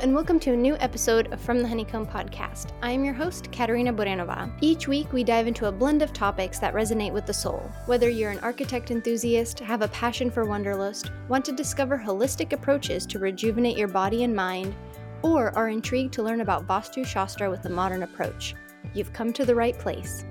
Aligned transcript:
and 0.00 0.14
welcome 0.14 0.40
to 0.40 0.54
a 0.54 0.56
new 0.56 0.78
episode 0.78 1.30
of 1.30 1.38
From 1.38 1.60
the 1.60 1.68
Honeycomb 1.68 2.06
podcast. 2.06 2.72
I 2.80 2.90
am 2.90 3.04
your 3.04 3.12
host, 3.12 3.52
Katerina 3.52 3.92
Borenova. 3.92 4.50
Each 4.62 4.88
week, 4.88 5.12
we 5.12 5.22
dive 5.22 5.46
into 5.46 5.66
a 5.66 5.72
blend 5.72 6.00
of 6.00 6.14
topics 6.14 6.58
that 6.58 6.72
resonate 6.72 7.12
with 7.12 7.26
the 7.26 7.34
soul. 7.34 7.70
Whether 7.84 8.08
you're 8.08 8.30
an 8.30 8.38
architect 8.38 8.90
enthusiast, 8.90 9.60
have 9.60 9.82
a 9.82 9.88
passion 9.88 10.30
for 10.30 10.46
Wanderlust, 10.46 11.10
want 11.28 11.44
to 11.44 11.52
discover 11.52 11.98
holistic 11.98 12.54
approaches 12.54 13.04
to 13.08 13.18
rejuvenate 13.18 13.76
your 13.76 13.88
body 13.88 14.24
and 14.24 14.34
mind, 14.34 14.74
or 15.20 15.54
are 15.54 15.68
intrigued 15.68 16.14
to 16.14 16.22
learn 16.22 16.40
about 16.40 16.66
Vastu 16.66 17.04
Shastra 17.04 17.50
with 17.50 17.66
a 17.66 17.70
modern 17.70 18.02
approach, 18.02 18.54
you've 18.94 19.12
come 19.12 19.34
to 19.34 19.44
the 19.44 19.54
right 19.54 19.78
place. 19.78 20.24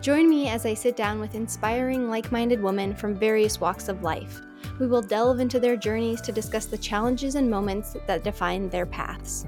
Join 0.00 0.30
me 0.30 0.48
as 0.48 0.64
I 0.64 0.72
sit 0.72 0.96
down 0.96 1.20
with 1.20 1.34
inspiring, 1.34 2.08
like 2.08 2.32
minded 2.32 2.62
women 2.62 2.94
from 2.94 3.14
various 3.14 3.60
walks 3.60 3.90
of 3.90 4.02
life 4.02 4.40
we 4.78 4.86
will 4.86 5.02
delve 5.02 5.40
into 5.40 5.60
their 5.60 5.76
journeys 5.76 6.20
to 6.22 6.32
discuss 6.32 6.66
the 6.66 6.78
challenges 6.78 7.34
and 7.34 7.50
moments 7.50 7.96
that 8.06 8.24
define 8.24 8.68
their 8.68 8.86
paths. 8.86 9.46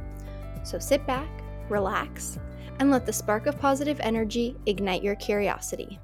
So 0.63 0.79
sit 0.79 1.07
back, 1.07 1.29
relax, 1.69 2.39
and 2.79 2.91
let 2.91 3.07
the 3.07 3.13
spark 3.13 3.47
of 3.47 3.59
positive 3.59 4.01
energy 4.01 4.57
ignite 4.67 5.03
your 5.03 5.15
curiosity. 5.17 5.99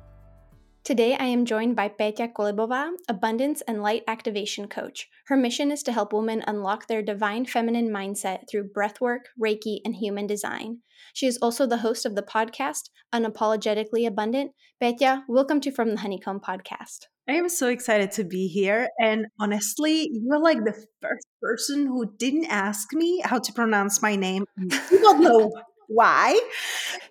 Today, 0.84 1.17
I 1.17 1.27
am 1.27 1.45
joined 1.45 1.77
by 1.77 1.91
Petia 1.91 2.33
Kolibova, 2.33 2.93
Abundance 3.09 3.61
and 3.69 3.83
Light 3.83 4.05
Activation 4.09 4.69
Coach. 4.69 5.07
Her 5.27 5.37
mission 5.37 5.70
is 5.70 5.83
to 5.83 5.93
help 5.93 6.15
women 6.15 6.43
unlock 6.47 6.87
their 6.87 7.03
divine 7.03 7.45
feminine 7.45 7.91
mindset 7.91 8.48
through 8.51 8.70
breathwork, 8.75 9.27
Reiki, 9.39 9.81
and 9.84 9.97
human 9.97 10.27
design. 10.27 10.79
She 11.12 11.27
is 11.27 11.39
also 11.43 11.67
the 11.67 11.79
host 11.79 12.06
of 12.06 12.15
the 12.15 12.23
podcast, 12.23 12.89
Unapologetically 13.15 14.06
Abundant. 14.06 14.53
Petya, 14.81 15.25
welcome 15.29 15.61
to 15.61 15.70
From 15.70 15.91
the 15.91 16.01
Honeycomb 16.01 16.41
podcast. 16.41 17.09
I 17.29 17.34
am 17.34 17.51
so 17.51 17.69
excited 17.69 18.12
to 18.12 18.25
be 18.25 18.48
here. 18.48 18.89
And 18.98 19.27
honestly, 19.39 20.11
you're 20.11 20.39
like 20.39 20.65
the 20.65 20.73
first 21.03 21.27
person 21.43 21.87
who 21.87 22.11
didn't 22.17 22.47
ask 22.47 22.93
me 22.95 23.20
how 23.23 23.39
to 23.39 23.53
pronounce 23.53 24.01
my 24.01 24.17
name. 24.17 24.47
You 24.57 24.98
don't 24.98 25.20
know 25.20 25.53
why, 25.89 26.41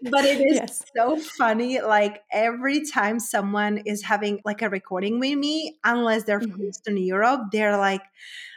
but 0.01 0.25
it 0.25 0.39
is 0.39 0.55
yes. 0.55 0.83
so 0.95 1.17
funny. 1.17 1.81
Like 1.81 2.23
every 2.31 2.83
time 2.85 3.19
someone 3.19 3.77
is 3.85 4.03
having 4.03 4.39
like 4.43 4.63
a 4.63 4.69
recording 4.69 5.19
with 5.19 5.37
me, 5.37 5.77
unless 5.83 6.23
they're 6.23 6.41
from 6.41 6.51
mm-hmm. 6.51 6.69
Eastern 6.69 6.97
Europe, 6.97 7.41
they're 7.51 7.77
like, 7.77 8.01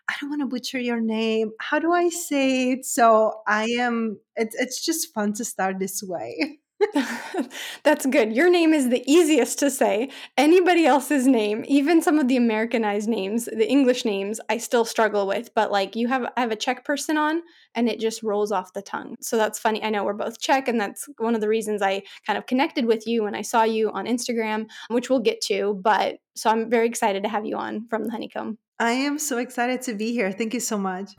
I 0.09 0.15
don't 0.19 0.31
want 0.31 0.41
to 0.41 0.47
butcher 0.47 0.79
your 0.79 1.01
name. 1.01 1.53
How 1.61 1.79
do 1.79 1.93
I 1.93 2.09
say 2.09 2.73
it? 2.73 2.87
So 2.87 3.43
I 3.47 3.65
am, 3.79 4.19
it's, 4.35 4.57
it's 4.59 4.85
just 4.85 5.13
fun 5.13 5.35
to 5.35 5.45
start 5.45 5.79
this 5.79 6.03
way. 6.03 6.61
That's 7.83 8.07
good. 8.07 8.35
Your 8.35 8.51
name 8.51 8.73
is 8.73 8.89
the 8.89 9.03
easiest 9.11 9.59
to 9.59 9.71
say. 9.71 10.11
Anybody 10.37 10.87
else's 10.87 11.27
name, 11.27 11.65
even 11.69 12.03
some 12.03 12.19
of 12.19 12.29
the 12.29 12.37
Americanized 12.37 13.09
names, 13.09 13.45
the 13.47 13.69
English 13.69 14.05
names, 14.05 14.41
I 14.49 14.59
still 14.59 14.85
struggle 14.85 15.27
with. 15.27 15.55
But 15.55 15.71
like 15.71 15.97
you 15.97 16.09
have, 16.09 16.25
I 16.37 16.41
have 16.41 16.51
a 16.51 16.57
Czech 16.57 16.85
person 16.85 17.17
on, 17.17 17.43
and 17.75 17.89
it 17.89 18.01
just 18.01 18.23
rolls 18.23 18.53
off 18.53 18.73
the 18.73 18.83
tongue. 18.83 19.17
So 19.21 19.37
that's 19.37 19.59
funny. 19.59 19.83
I 19.83 19.91
know 19.91 20.05
we're 20.05 20.15
both 20.15 20.41
Czech, 20.41 20.69
and 20.69 20.81
that's 20.81 21.09
one 21.19 21.35
of 21.35 21.41
the 21.41 21.49
reasons 21.49 21.83
I 21.83 22.03
kind 22.27 22.39
of 22.39 22.47
connected 22.47 22.87
with 22.87 23.07
you 23.07 23.25
when 23.25 23.35
I 23.35 23.43
saw 23.43 23.63
you 23.65 23.91
on 23.91 24.07
Instagram, 24.07 24.69
which 24.89 25.11
we'll 25.11 25.21
get 25.21 25.41
to. 25.43 25.79
But 25.83 26.17
so 26.35 26.51
I'm 26.51 26.71
very 26.71 26.87
excited 26.87 27.23
to 27.25 27.29
have 27.29 27.45
you 27.45 27.57
on 27.57 27.87
from 27.89 28.05
the 28.05 28.11
Honeycomb. 28.11 28.59
I 28.79 28.93
am 28.93 29.19
so 29.19 29.39
excited 29.39 29.83
to 29.83 29.95
be 29.95 30.13
here. 30.13 30.33
Thank 30.33 30.55
you 30.55 30.61
so 30.61 30.79
much. 30.79 31.11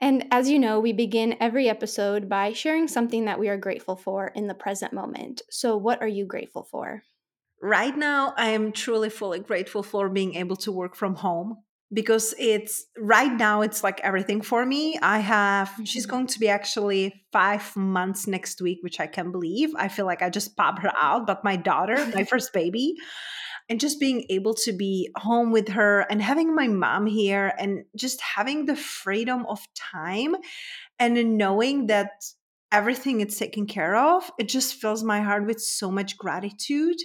And 0.00 0.26
as 0.30 0.48
you 0.48 0.58
know, 0.58 0.78
we 0.78 0.92
begin 0.92 1.36
every 1.40 1.68
episode 1.68 2.28
by 2.28 2.52
sharing 2.52 2.86
something 2.86 3.24
that 3.24 3.38
we 3.38 3.48
are 3.48 3.56
grateful 3.56 3.96
for 3.96 4.28
in 4.34 4.46
the 4.46 4.54
present 4.54 4.92
moment. 4.92 5.42
So, 5.50 5.76
what 5.76 6.00
are 6.00 6.08
you 6.08 6.24
grateful 6.24 6.62
for? 6.62 7.02
Right 7.60 7.96
now, 7.96 8.34
I 8.36 8.50
am 8.50 8.70
truly 8.70 9.10
fully 9.10 9.40
grateful 9.40 9.82
for 9.82 10.08
being 10.08 10.36
able 10.36 10.56
to 10.56 10.70
work 10.70 10.94
from 10.94 11.16
home 11.16 11.56
because 11.92 12.34
it's 12.38 12.84
right 12.98 13.32
now, 13.32 13.62
it's 13.62 13.82
like 13.82 14.00
everything 14.00 14.42
for 14.42 14.64
me. 14.64 14.98
I 15.00 15.18
have, 15.20 15.68
mm-hmm. 15.70 15.84
she's 15.84 16.06
going 16.06 16.26
to 16.28 16.38
be 16.38 16.48
actually 16.48 17.24
five 17.32 17.74
months 17.74 18.26
next 18.26 18.60
week, 18.60 18.78
which 18.82 19.00
I 19.00 19.06
can't 19.06 19.32
believe. 19.32 19.70
I 19.76 19.88
feel 19.88 20.06
like 20.06 20.22
I 20.22 20.30
just 20.30 20.56
popped 20.56 20.82
her 20.82 20.92
out, 21.00 21.26
but 21.26 21.44
my 21.44 21.56
daughter, 21.56 21.96
my 22.14 22.24
first 22.30 22.52
baby, 22.52 22.94
and 23.68 23.80
just 23.80 24.00
being 24.00 24.24
able 24.30 24.54
to 24.54 24.72
be 24.72 25.10
home 25.16 25.50
with 25.52 25.68
her 25.68 26.00
and 26.10 26.22
having 26.22 26.54
my 26.54 26.68
mom 26.68 27.06
here 27.06 27.52
and 27.58 27.84
just 27.96 28.20
having 28.20 28.66
the 28.66 28.76
freedom 28.76 29.44
of 29.46 29.60
time 29.74 30.34
and 30.98 31.36
knowing 31.36 31.86
that 31.86 32.10
everything 32.72 33.20
is 33.20 33.36
taken 33.38 33.66
care 33.66 33.96
of 33.96 34.30
it 34.38 34.48
just 34.48 34.74
fills 34.74 35.02
my 35.02 35.20
heart 35.20 35.46
with 35.46 35.60
so 35.60 35.90
much 35.90 36.18
gratitude 36.18 36.96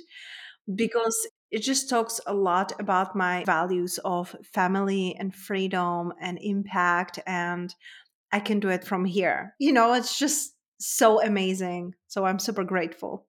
because 0.76 1.28
it 1.52 1.60
just 1.60 1.90
talks 1.90 2.20
a 2.26 2.34
lot 2.34 2.74
about 2.80 3.16
my 3.16 3.44
values 3.46 4.00
of 4.04 4.36
family 4.54 5.16
and 5.20 5.36
freedom 5.36 6.12
and 6.20 6.38
impact 6.42 7.20
and 7.26 7.76
i 8.32 8.40
can 8.40 8.60
do 8.60 8.70
it 8.70 8.84
from 8.84 9.06
here. 9.06 9.54
You 9.60 9.72
know 9.74 9.94
it's 9.94 10.18
just 10.18 10.54
so 10.80 11.22
amazing. 11.22 11.96
So 12.08 12.26
i'm 12.26 12.40
super 12.40 12.64
grateful 12.64 13.28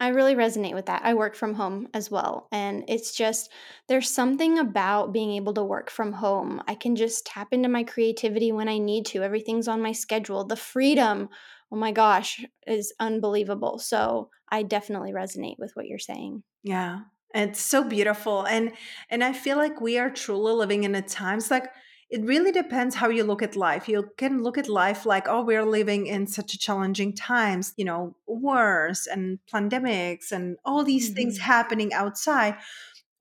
I 0.00 0.08
really 0.08 0.34
resonate 0.34 0.74
with 0.74 0.86
that. 0.86 1.02
I 1.04 1.12
work 1.12 1.34
from 1.34 1.54
home 1.54 1.88
as 1.92 2.10
well. 2.10 2.48
And 2.50 2.84
it's 2.88 3.14
just, 3.14 3.52
there's 3.86 4.08
something 4.10 4.58
about 4.58 5.12
being 5.12 5.32
able 5.32 5.52
to 5.54 5.62
work 5.62 5.90
from 5.90 6.14
home. 6.14 6.62
I 6.66 6.74
can 6.74 6.96
just 6.96 7.26
tap 7.26 7.48
into 7.52 7.68
my 7.68 7.84
creativity 7.84 8.50
when 8.50 8.68
I 8.68 8.78
need 8.78 9.04
to. 9.06 9.22
Everything's 9.22 9.68
on 9.68 9.82
my 9.82 9.92
schedule. 9.92 10.44
The 10.44 10.56
freedom, 10.56 11.28
oh 11.70 11.76
my 11.76 11.92
gosh, 11.92 12.42
is 12.66 12.94
unbelievable. 12.98 13.78
So 13.78 14.30
I 14.50 14.62
definitely 14.62 15.12
resonate 15.12 15.58
with 15.58 15.72
what 15.74 15.86
you're 15.86 15.98
saying. 15.98 16.42
Yeah. 16.62 17.00
It's 17.34 17.60
so 17.60 17.84
beautiful. 17.84 18.44
And 18.44 18.72
and 19.08 19.22
I 19.22 19.32
feel 19.32 19.56
like 19.56 19.80
we 19.80 19.98
are 19.98 20.10
truly 20.10 20.52
living 20.52 20.84
in 20.84 20.94
a 20.94 21.02
times 21.02 21.50
like 21.50 21.70
it 22.10 22.24
really 22.24 22.50
depends 22.50 22.96
how 22.96 23.08
you 23.08 23.22
look 23.22 23.40
at 23.40 23.54
life. 23.54 23.88
You 23.88 24.10
can 24.16 24.42
look 24.42 24.58
at 24.58 24.68
life 24.68 25.06
like, 25.06 25.28
oh, 25.28 25.42
we're 25.42 25.64
living 25.64 26.08
in 26.08 26.26
such 26.26 26.54
a 26.54 26.58
challenging 26.58 27.14
times, 27.14 27.72
you 27.76 27.84
know, 27.84 28.16
wars 28.26 29.06
and 29.06 29.38
pandemics 29.52 30.32
and 30.32 30.56
all 30.64 30.82
these 30.82 31.06
mm-hmm. 31.06 31.14
things 31.14 31.38
happening 31.38 31.92
outside. 31.92 32.56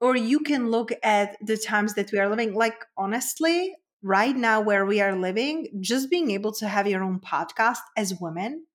Or 0.01 0.15
you 0.15 0.39
can 0.39 0.71
look 0.71 0.91
at 1.03 1.37
the 1.45 1.55
times 1.55 1.93
that 1.95 2.11
we 2.11 2.17
are 2.17 2.29
living. 2.29 2.55
Like, 2.55 2.83
honestly, 2.97 3.75
right 4.01 4.35
now 4.35 4.61
where 4.61 4.85
we 4.85 5.01
are 5.01 5.15
living, 5.15 5.67
just 5.81 6.09
being 6.09 6.31
able 6.31 6.53
to 6.53 6.67
have 6.67 6.87
your 6.87 7.03
own 7.03 7.19
podcast 7.19 7.79
as 7.95 8.19
women, 8.19 8.65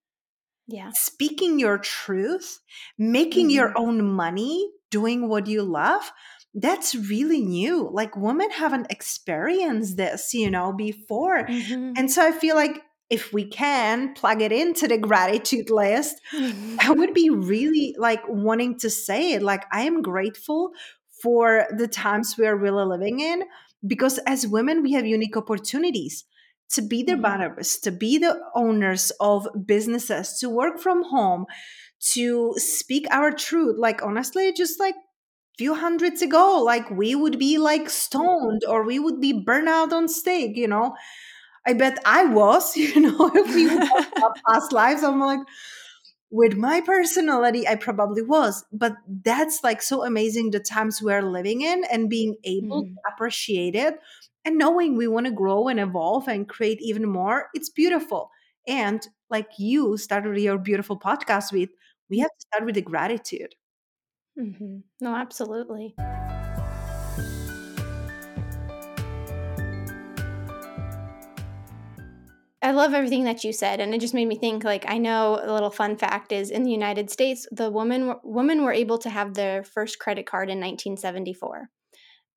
yeah, 0.68 0.90
speaking 0.94 1.58
your 1.58 1.78
truth, 1.78 2.60
making 2.96 3.46
mm-hmm. 3.46 3.56
your 3.56 3.72
own 3.76 4.04
money, 4.04 4.70
doing 4.90 5.28
what 5.28 5.48
you 5.48 5.62
love 5.62 6.12
that's 6.54 6.94
really 6.94 7.42
new. 7.42 7.90
Like 7.92 8.16
women 8.16 8.50
haven't 8.50 8.86
experienced 8.90 9.96
this, 9.96 10.32
you 10.32 10.50
know, 10.50 10.72
before. 10.72 11.46
Mm-hmm. 11.46 11.92
And 11.96 12.10
so 12.10 12.22
I 12.22 12.30
feel 12.30 12.54
like 12.54 12.82
if 13.10 13.32
we 13.32 13.44
can 13.44 14.14
plug 14.14 14.40
it 14.40 14.52
into 14.52 14.88
the 14.88 14.98
gratitude 14.98 15.70
list, 15.70 16.16
mm-hmm. 16.32 16.76
I 16.80 16.90
would 16.90 17.12
be 17.12 17.28
really 17.30 17.94
like 17.98 18.22
wanting 18.28 18.78
to 18.80 18.90
say 18.90 19.32
it. 19.32 19.42
Like, 19.42 19.64
I 19.72 19.82
am 19.82 20.02
grateful 20.02 20.70
for 21.22 21.66
the 21.76 21.88
times 21.88 22.36
we're 22.38 22.56
really 22.56 22.84
living 22.84 23.20
in 23.20 23.44
because 23.86 24.18
as 24.26 24.46
women, 24.46 24.82
we 24.82 24.92
have 24.92 25.06
unique 25.06 25.36
opportunities 25.36 26.24
to 26.70 26.82
be 26.82 27.02
the 27.02 27.12
mm-hmm. 27.12 27.82
to 27.82 27.90
be 27.90 28.18
the 28.18 28.40
owners 28.54 29.12
of 29.20 29.46
businesses, 29.66 30.38
to 30.38 30.48
work 30.48 30.80
from 30.80 31.04
home, 31.04 31.46
to 32.12 32.54
speak 32.56 33.06
our 33.10 33.30
truth. 33.30 33.76
Like, 33.78 34.02
honestly, 34.02 34.52
just 34.52 34.80
like 34.80 34.94
few 35.56 35.74
hundreds 35.74 36.22
ago 36.22 36.60
like 36.62 36.88
we 36.90 37.14
would 37.14 37.38
be 37.38 37.58
like 37.58 37.88
stoned 37.88 38.62
or 38.68 38.82
we 38.84 38.98
would 38.98 39.20
be 39.20 39.32
burned 39.32 39.68
out 39.68 39.92
on 39.92 40.08
stake 40.08 40.56
you 40.56 40.68
know? 40.68 40.94
I 41.66 41.72
bet 41.72 41.98
i 42.04 42.24
was 42.24 42.76
you 42.76 43.00
know? 43.00 43.30
If 43.34 43.54
we 43.54 43.66
about 43.66 44.38
past 44.48 44.72
lives 44.72 45.02
i'm 45.02 45.20
like 45.20 45.40
with 46.30 46.56
my 46.56 46.80
personality 46.80 47.66
i 47.68 47.76
probably 47.76 48.22
was. 48.22 48.64
But 48.72 48.94
that's 49.24 49.62
like 49.62 49.80
so 49.82 50.04
amazing 50.04 50.50
the 50.50 50.60
times 50.60 51.00
we're 51.00 51.22
living 51.22 51.62
in 51.62 51.84
and 51.84 52.10
being 52.10 52.36
able 52.44 52.84
mm. 52.84 52.88
to 52.88 52.94
appreciate 53.12 53.76
it 53.76 53.98
and 54.44 54.58
knowing 54.58 54.96
we 54.96 55.06
want 55.06 55.26
to 55.26 55.32
grow 55.32 55.68
and 55.68 55.78
evolve 55.78 56.26
and 56.28 56.48
create 56.48 56.80
even 56.82 57.08
more 57.08 57.48
it's 57.54 57.70
beautiful. 57.70 58.30
And 58.66 59.06
like 59.30 59.48
you 59.58 59.96
started 59.96 60.36
your 60.38 60.58
beautiful 60.58 60.98
podcast 60.98 61.52
with 61.52 61.70
we 62.10 62.18
have 62.18 62.30
to 62.30 62.46
start 62.46 62.66
with 62.66 62.74
the 62.74 62.82
gratitude 62.82 63.54
Mm-hmm. 64.38 64.78
No, 65.00 65.14
absolutely. 65.14 65.94
I 72.64 72.70
love 72.70 72.94
everything 72.94 73.24
that 73.24 73.44
you 73.44 73.52
said, 73.52 73.78
and 73.78 73.94
it 73.94 74.00
just 74.00 74.14
made 74.14 74.26
me 74.26 74.36
think. 74.36 74.64
Like, 74.64 74.86
I 74.88 74.96
know 74.96 75.38
a 75.40 75.52
little 75.52 75.70
fun 75.70 75.98
fact 75.98 76.32
is 76.32 76.50
in 76.50 76.62
the 76.62 76.70
United 76.70 77.10
States, 77.10 77.46
the 77.52 77.70
woman 77.70 78.14
women 78.24 78.64
were 78.64 78.72
able 78.72 78.96
to 78.98 79.10
have 79.10 79.34
their 79.34 79.62
first 79.62 79.98
credit 79.98 80.24
card 80.24 80.48
in 80.48 80.58
1974, 80.58 81.68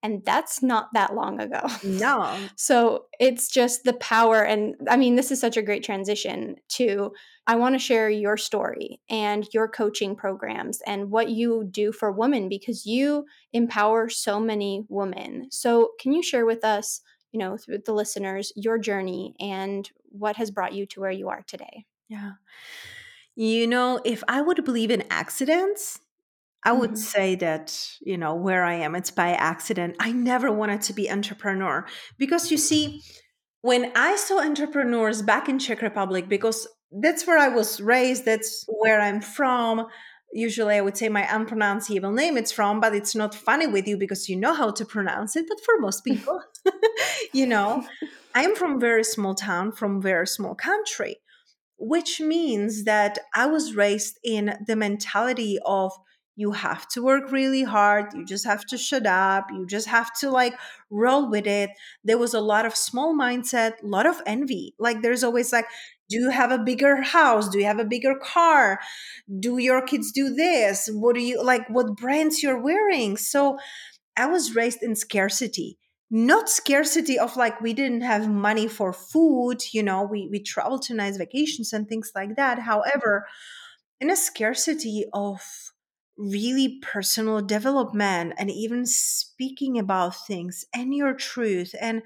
And 0.04 0.26
that's 0.26 0.62
not 0.62 0.90
that 0.94 1.16
long 1.16 1.40
ago. 1.40 1.62
No. 1.82 2.38
so 2.58 3.06
it's 3.22 3.50
just 3.50 3.86
the 3.86 3.94
power. 3.94 4.44
And 4.44 4.76
I 4.90 4.98
mean, 4.98 5.16
this 5.16 5.32
is 5.32 5.40
such 5.40 5.56
a 5.56 5.62
great 5.62 5.84
transition 5.86 6.58
to 6.74 7.14
I 7.48 7.56
want 7.56 7.76
to 7.76 7.80
share 7.80 8.10
your 8.10 8.38
story 8.38 9.00
and 9.10 9.48
your 9.54 9.68
coaching 9.70 10.16
programs 10.16 10.82
and 10.86 11.10
what 11.10 11.30
you 11.30 11.64
do 11.64 11.92
for 11.92 12.12
women 12.12 12.50
because 12.50 12.86
you 12.86 13.26
empower 13.54 14.10
so 14.10 14.40
many 14.40 14.86
women. 14.90 15.48
So, 15.52 15.92
can 16.00 16.12
you 16.14 16.22
share 16.22 16.46
with 16.46 16.64
us, 16.66 17.02
you 17.32 17.40
know, 17.40 17.58
through 17.58 17.80
the 17.86 17.94
listeners, 17.94 18.52
your 18.56 18.78
journey 18.78 19.36
and 19.40 19.90
what 20.10 20.36
has 20.36 20.52
brought 20.52 20.74
you 20.74 20.86
to 20.88 21.00
where 21.02 21.12
you 21.12 21.30
are 21.30 21.44
today? 21.48 21.86
Yeah. 22.10 22.34
You 23.36 23.68
know, 23.68 24.02
if 24.04 24.24
I 24.28 24.42
would 24.42 24.64
believe 24.66 24.92
in 24.92 25.04
accidents, 25.10 26.00
I 26.64 26.74
would 26.74 26.92
Mhm. 26.92 26.98
say 26.98 27.36
that, 27.36 27.92
you 28.02 28.18
know, 28.18 28.36
where 28.36 28.64
I 28.66 28.76
am, 28.76 28.96
it's 28.96 29.12
by 29.12 29.32
accident. 29.34 29.96
I 30.00 30.12
never 30.12 30.52
wanted 30.52 30.82
to 30.84 30.94
be 30.94 31.10
entrepreneur 31.12 31.86
because 32.18 32.52
you 32.52 32.58
see, 32.58 33.02
when 33.62 33.92
I 33.96 34.16
saw 34.18 34.40
entrepreneurs 34.42 35.22
back 35.22 35.50
in 35.50 35.60
Czech 35.60 35.82
Republic, 35.82 36.30
because 36.30 36.68
that's 36.92 37.28
where 37.28 37.38
I 37.38 37.50
was 37.50 37.82
raised, 37.82 38.26
that's 38.26 38.66
where 38.68 39.02
I'm 39.02 39.22
from. 39.22 39.88
Usually 40.34 40.76
I 40.76 40.82
would 40.82 40.98
say 40.98 41.10
my 41.10 41.28
unpronounceable 41.30 42.12
name 42.12 42.38
it's 42.38 42.52
from, 42.52 42.80
but 42.80 42.94
it's 42.94 43.16
not 43.16 43.34
funny 43.34 43.68
with 43.68 43.88
you 43.88 43.98
because 43.98 44.28
you 44.28 44.36
know 44.36 44.54
how 44.54 44.72
to 44.72 44.86
pronounce 44.86 45.36
it. 45.36 45.46
But 45.48 45.60
for 45.64 45.80
most 45.80 46.04
people, 46.06 46.42
you 47.34 47.46
know, 47.46 47.86
I'm 48.36 48.56
from 48.56 48.80
very 48.80 49.04
small 49.04 49.36
town, 49.36 49.72
from 49.72 50.02
very 50.02 50.28
small 50.28 50.56
country 50.56 51.18
which 51.78 52.20
means 52.20 52.84
that 52.86 53.20
I 53.36 53.46
was 53.46 53.76
raised 53.76 54.20
in 54.24 54.58
the 54.66 54.76
mentality 54.76 55.60
of 55.66 55.92
you 56.36 56.52
have 56.52 56.88
to 56.90 57.02
work 57.02 57.32
really 57.32 57.64
hard, 57.64 58.14
you 58.14 58.24
just 58.24 58.46
have 58.46 58.64
to 58.68 58.78
shut 58.78 59.08
up, 59.08 59.48
you 59.52 59.66
just 59.66 59.88
have 59.88 60.14
to 60.20 60.30
like 60.30 60.54
roll 60.92 61.30
with 61.30 61.48
it. 61.48 61.72
There 62.04 62.18
was 62.18 62.36
a 62.36 62.42
lot 62.42 62.66
of 62.66 62.76
small 62.76 63.16
mindset, 63.16 63.82
a 63.82 63.88
lot 63.88 64.06
of 64.06 64.22
envy. 64.26 64.76
Like 64.78 65.02
there's 65.02 65.24
always 65.24 65.52
like, 65.52 65.66
do 66.10 66.18
you 66.18 66.30
have 66.30 66.52
a 66.52 66.58
bigger 66.58 67.02
house? 67.02 67.50
Do 67.50 67.60
you 67.60 67.66
have 67.66 67.80
a 67.80 67.86
bigger 67.86 68.16
car? 68.16 68.80
Do 69.40 69.58
your 69.58 69.82
kids 69.82 70.12
do 70.12 70.34
this? 70.34 70.90
What 70.92 71.16
do 71.16 71.22
you 71.22 71.44
like? 71.44 71.68
What 71.70 71.98
brands 71.98 72.42
you're 72.42 72.62
wearing? 72.62 73.18
So 73.18 73.58
I 74.16 74.28
was 74.28 74.56
raised 74.56 74.82
in 74.82 74.96
scarcity 74.96 75.78
not 76.10 76.50
scarcity 76.50 77.20
of 77.20 77.36
like 77.36 77.60
we 77.60 77.74
didn't 77.74 78.02
have 78.02 78.30
money 78.30 78.68
for 78.68 78.94
food 78.94 79.62
you 79.74 79.84
know 79.84 80.04
we 80.04 80.28
we 80.32 80.40
traveled 80.40 80.82
to 80.82 80.94
nice 80.94 81.18
vacations 81.18 81.74
and 81.74 81.88
things 81.88 82.12
like 82.16 82.36
that 82.38 82.60
however 82.60 83.28
in 84.00 84.10
a 84.10 84.16
scarcity 84.16 85.06
of 85.14 85.42
really 86.18 86.80
personal 86.82 87.42
development 87.42 88.34
and 88.38 88.50
even 88.50 88.86
speaking 88.86 89.78
about 89.78 90.16
things 90.26 90.66
and 90.74 90.96
your 90.96 91.14
truth 91.14 91.76
and 91.80 92.02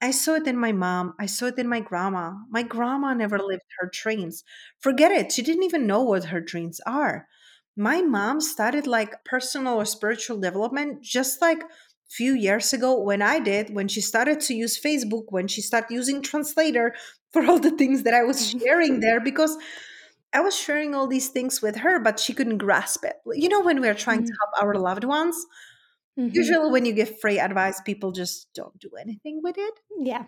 I 0.00 0.10
saw 0.10 0.34
it 0.34 0.46
in 0.46 0.56
my 0.58 0.72
mom. 0.72 1.14
I 1.18 1.26
saw 1.26 1.46
it 1.46 1.58
in 1.58 1.68
my 1.68 1.80
grandma. 1.80 2.34
My 2.50 2.62
grandma 2.62 3.14
never 3.14 3.38
lived 3.38 3.62
her 3.78 3.90
dreams. 3.92 4.44
Forget 4.80 5.12
it. 5.12 5.32
She 5.32 5.42
didn't 5.42 5.62
even 5.64 5.86
know 5.86 6.02
what 6.02 6.24
her 6.26 6.40
dreams 6.40 6.80
are. 6.86 7.26
My 7.76 8.02
mom 8.02 8.40
started 8.40 8.86
like 8.86 9.24
personal 9.24 9.74
or 9.74 9.84
spiritual 9.84 10.38
development 10.38 11.02
just 11.02 11.40
like 11.40 11.62
few 12.08 12.34
years 12.34 12.72
ago 12.72 13.00
when 13.00 13.22
I 13.22 13.40
did, 13.40 13.74
when 13.74 13.88
she 13.88 14.00
started 14.00 14.40
to 14.42 14.54
use 14.54 14.80
Facebook, 14.80 15.24
when 15.30 15.48
she 15.48 15.62
started 15.62 15.92
using 15.92 16.22
Translator 16.22 16.94
for 17.32 17.44
all 17.46 17.58
the 17.58 17.70
things 17.72 18.04
that 18.04 18.14
I 18.14 18.22
was 18.22 18.50
sharing 18.50 19.00
there 19.00 19.20
because 19.24 19.56
I 20.32 20.40
was 20.40 20.56
sharing 20.56 20.94
all 20.94 21.06
these 21.06 21.28
things 21.28 21.62
with 21.62 21.76
her, 21.76 22.00
but 22.00 22.18
she 22.18 22.34
couldn't 22.34 22.58
grasp 22.58 23.04
it. 23.04 23.16
You 23.34 23.48
know, 23.48 23.60
when 23.62 23.80
we're 23.80 23.94
trying 23.94 24.24
to 24.24 24.32
Mhm. 24.32 24.36
help 24.40 24.62
our 24.64 24.74
loved 24.74 25.04
ones, 25.04 25.36
Mhm. 26.16 26.32
usually 26.32 26.70
when 26.70 26.84
you 26.86 26.92
give 26.92 27.18
free 27.20 27.38
advice, 27.38 27.80
people 27.82 28.12
just 28.12 28.52
don't 28.54 28.78
do 28.78 28.90
anything 29.00 29.40
with 29.42 29.56
it. 29.58 29.74
Yeah. 30.00 30.24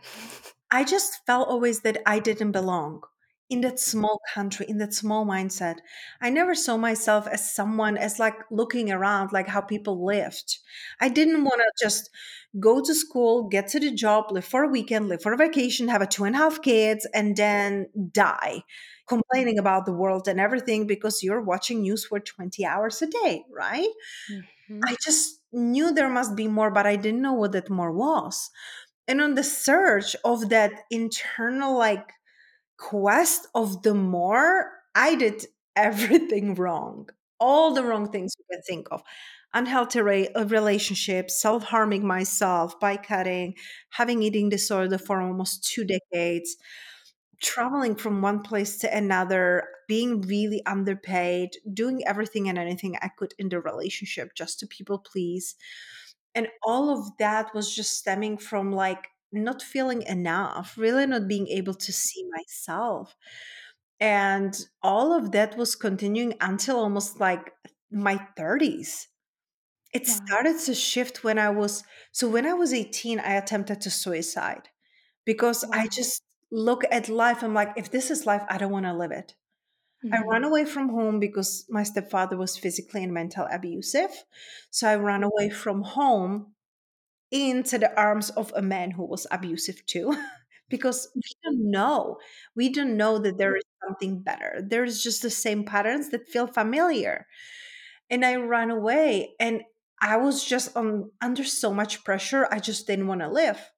I 0.71 0.85
just 0.85 1.25
felt 1.27 1.49
always 1.49 1.81
that 1.81 1.99
I 2.07 2.19
didn't 2.19 2.53
belong 2.53 3.03
in 3.49 3.61
that 3.61 3.79
small 3.79 4.21
country, 4.35 4.67
in 4.69 4.79
that 4.79 4.93
small 4.93 5.25
mindset. 5.25 5.77
I 6.21 6.31
never 6.31 6.55
saw 6.55 6.77
myself 6.77 7.29
as 7.29 7.55
someone 7.55 7.97
as 7.97 8.19
like 8.19 8.35
looking 8.51 8.91
around, 8.91 9.33
like 9.33 9.47
how 9.47 9.61
people 9.61 10.05
lived. 10.05 10.59
I 11.01 11.09
didn't 11.09 11.45
want 11.45 11.61
to 11.61 11.85
just 11.85 12.11
go 12.59 12.81
to 12.83 12.95
school, 12.95 13.49
get 13.49 13.69
to 13.69 13.79
the 13.81 13.93
job, 13.95 14.33
live 14.33 14.45
for 14.45 14.65
a 14.65 14.69
weekend, 14.69 15.09
live 15.09 15.23
for 15.23 15.33
a 15.33 15.37
vacation, 15.37 15.87
have 15.89 16.03
a 16.03 16.07
two 16.07 16.25
and 16.25 16.35
a 16.35 16.39
half 16.39 16.61
kids, 16.63 17.07
and 17.15 17.37
then 17.37 17.87
die 18.13 18.63
complaining 19.09 19.59
about 19.61 19.87
the 19.87 19.93
world 19.93 20.27
and 20.27 20.41
everything 20.41 20.85
because 20.87 21.23
you're 21.23 21.41
watching 21.43 21.83
news 21.83 22.05
for 22.05 22.19
20 22.19 22.65
hours 22.67 23.01
a 23.03 23.07
day, 23.07 23.45
right? 23.53 23.87
Mhm. 24.29 24.89
I 24.89 24.97
just 25.05 25.41
knew 25.53 25.93
there 25.93 26.09
must 26.11 26.37
be 26.37 26.49
more, 26.49 26.71
but 26.71 26.87
I 26.87 26.97
didn't 26.97 27.23
know 27.23 27.33
what 27.35 27.53
that 27.53 27.71
more 27.71 27.93
was. 27.93 28.51
And 29.09 29.21
on 29.21 29.35
the 29.35 29.45
search 29.45 30.17
of 30.25 30.49
that 30.51 30.73
internal 30.91 31.77
like 31.79 32.11
quest 32.79 33.47
of 33.55 33.83
the 33.83 33.95
more, 33.95 34.71
I 34.95 35.15
did 35.17 35.47
everything 35.77 36.55
wrong. 36.55 37.09
All 37.41 37.75
the 37.75 37.85
wrong 37.85 38.11
things 38.11 38.35
you 38.39 38.45
can 38.51 38.63
think 38.63 38.89
of. 38.91 39.03
Unhealthy 39.55 40.01
uh, 40.35 40.45
relationships, 40.47 41.41
self 41.41 41.65
harming 41.65 42.07
myself 42.07 42.79
by 42.81 42.97
cutting, 42.97 43.55
having 43.91 44.23
eating 44.23 44.49
disorder 44.51 44.99
for 44.99 45.21
almost 45.21 45.65
two 45.65 45.85
decades, 45.85 46.57
traveling 47.41 47.97
from 47.97 48.23
one 48.23 48.43
place 48.43 48.79
to 48.79 48.97
another, 48.97 49.69
being 49.89 50.21
really 50.23 50.65
underpaid, 50.67 51.57
doing 51.73 52.07
everything 52.07 52.49
and 52.49 52.59
anything 52.59 52.97
I 53.03 53.09
could 53.09 53.35
in 53.39 53.49
the 53.51 53.61
relationship 53.61 54.35
just 54.35 54.61
to 54.61 54.67
people 54.67 54.99
please. 54.99 55.57
And 56.35 56.49
all 56.65 56.91
of 56.91 57.17
that 57.19 57.55
was 57.55 57.75
just 57.75 57.93
stemming 57.99 58.39
from 58.39 58.73
like 58.73 59.09
not 59.33 59.63
feeling 59.63 60.03
enough, 60.03 60.77
really 60.79 61.07
not 61.07 61.29
being 61.29 61.49
able 61.49 61.75
to 61.75 61.93
see 61.93 62.29
myself. 62.31 63.17
And 64.01 64.57
all 64.83 65.13
of 65.13 65.33
that 65.33 65.57
was 65.57 65.75
continuing 65.75 66.35
until 66.41 66.79
almost 66.79 67.21
like 67.21 67.53
my 67.91 68.17
30s. 68.37 69.09
It 69.93 70.07
Wow. 70.07 70.09
started 70.09 70.59
to 70.67 70.75
shift 70.75 71.25
when 71.25 71.39
I 71.39 71.51
was 71.51 71.85
so 72.13 72.29
when 72.29 72.47
I 72.47 72.55
was 72.55 72.73
18, 72.75 73.21
I 73.21 73.35
attempted 73.35 73.81
to 73.83 73.91
suicide 73.91 74.69
because 75.27 75.65
I 75.73 75.89
just 75.89 76.23
look 76.51 76.85
at 76.91 77.09
life. 77.09 77.43
I'm 77.43 77.55
like, 77.55 77.73
if 77.77 77.91
this 77.91 78.11
is 78.11 78.27
life, 78.27 78.43
I 78.49 78.59
don't 78.59 78.73
want 78.73 78.87
to 78.87 78.95
live 78.95 79.13
it. 79.13 79.35
I 80.13 80.19
Mhm. 80.19 80.29
ran 80.29 80.45
away 80.45 80.65
from 80.65 80.91
home 80.91 81.19
because 81.19 81.67
my 81.69 81.83
stepfather 81.83 82.37
was 82.37 82.57
physically 82.57 83.03
and 83.03 83.13
mental 83.13 83.47
abusive. 83.51 84.25
So 84.71 84.89
I 84.89 84.97
ran 84.97 85.21
mm-hmm. 85.21 85.31
away 85.33 85.51
from 85.51 85.83
home 85.83 86.55
into 87.31 87.79
the 87.79 87.95
arms 87.99 88.31
of 88.31 88.53
a 88.55 88.63
man 88.63 88.93
who 88.93 89.05
was 89.05 89.27
abusive 89.31 89.85
too. 89.87 90.17
because 90.69 91.09
we 91.15 91.23
don't 91.45 91.71
know. 91.71 92.19
We 92.55 92.69
don't 92.69 92.97
know 92.97 93.19
that 93.19 93.39
there 93.39 93.51
mm-hmm. 93.51 93.57
is 93.57 93.89
something 93.89 94.23
better. 94.23 94.61
There's 94.65 95.03
just 95.03 95.23
the 95.23 95.31
same 95.31 95.65
patterns 95.65 96.11
that 96.11 96.29
feel 96.29 96.47
familiar. 96.47 97.27
And 98.11 98.25
I 98.25 98.37
ran 98.37 98.71
away 98.71 99.35
and 99.41 99.63
I 100.01 100.17
was 100.19 100.45
just 100.45 100.77
on 100.77 101.11
under 101.21 101.45
so 101.45 101.73
much 101.73 102.05
pressure. 102.05 102.49
I 102.51 102.59
just 102.61 102.87
didn't 102.87 103.07
want 103.07 103.23
to 103.23 103.29
live. 103.29 103.71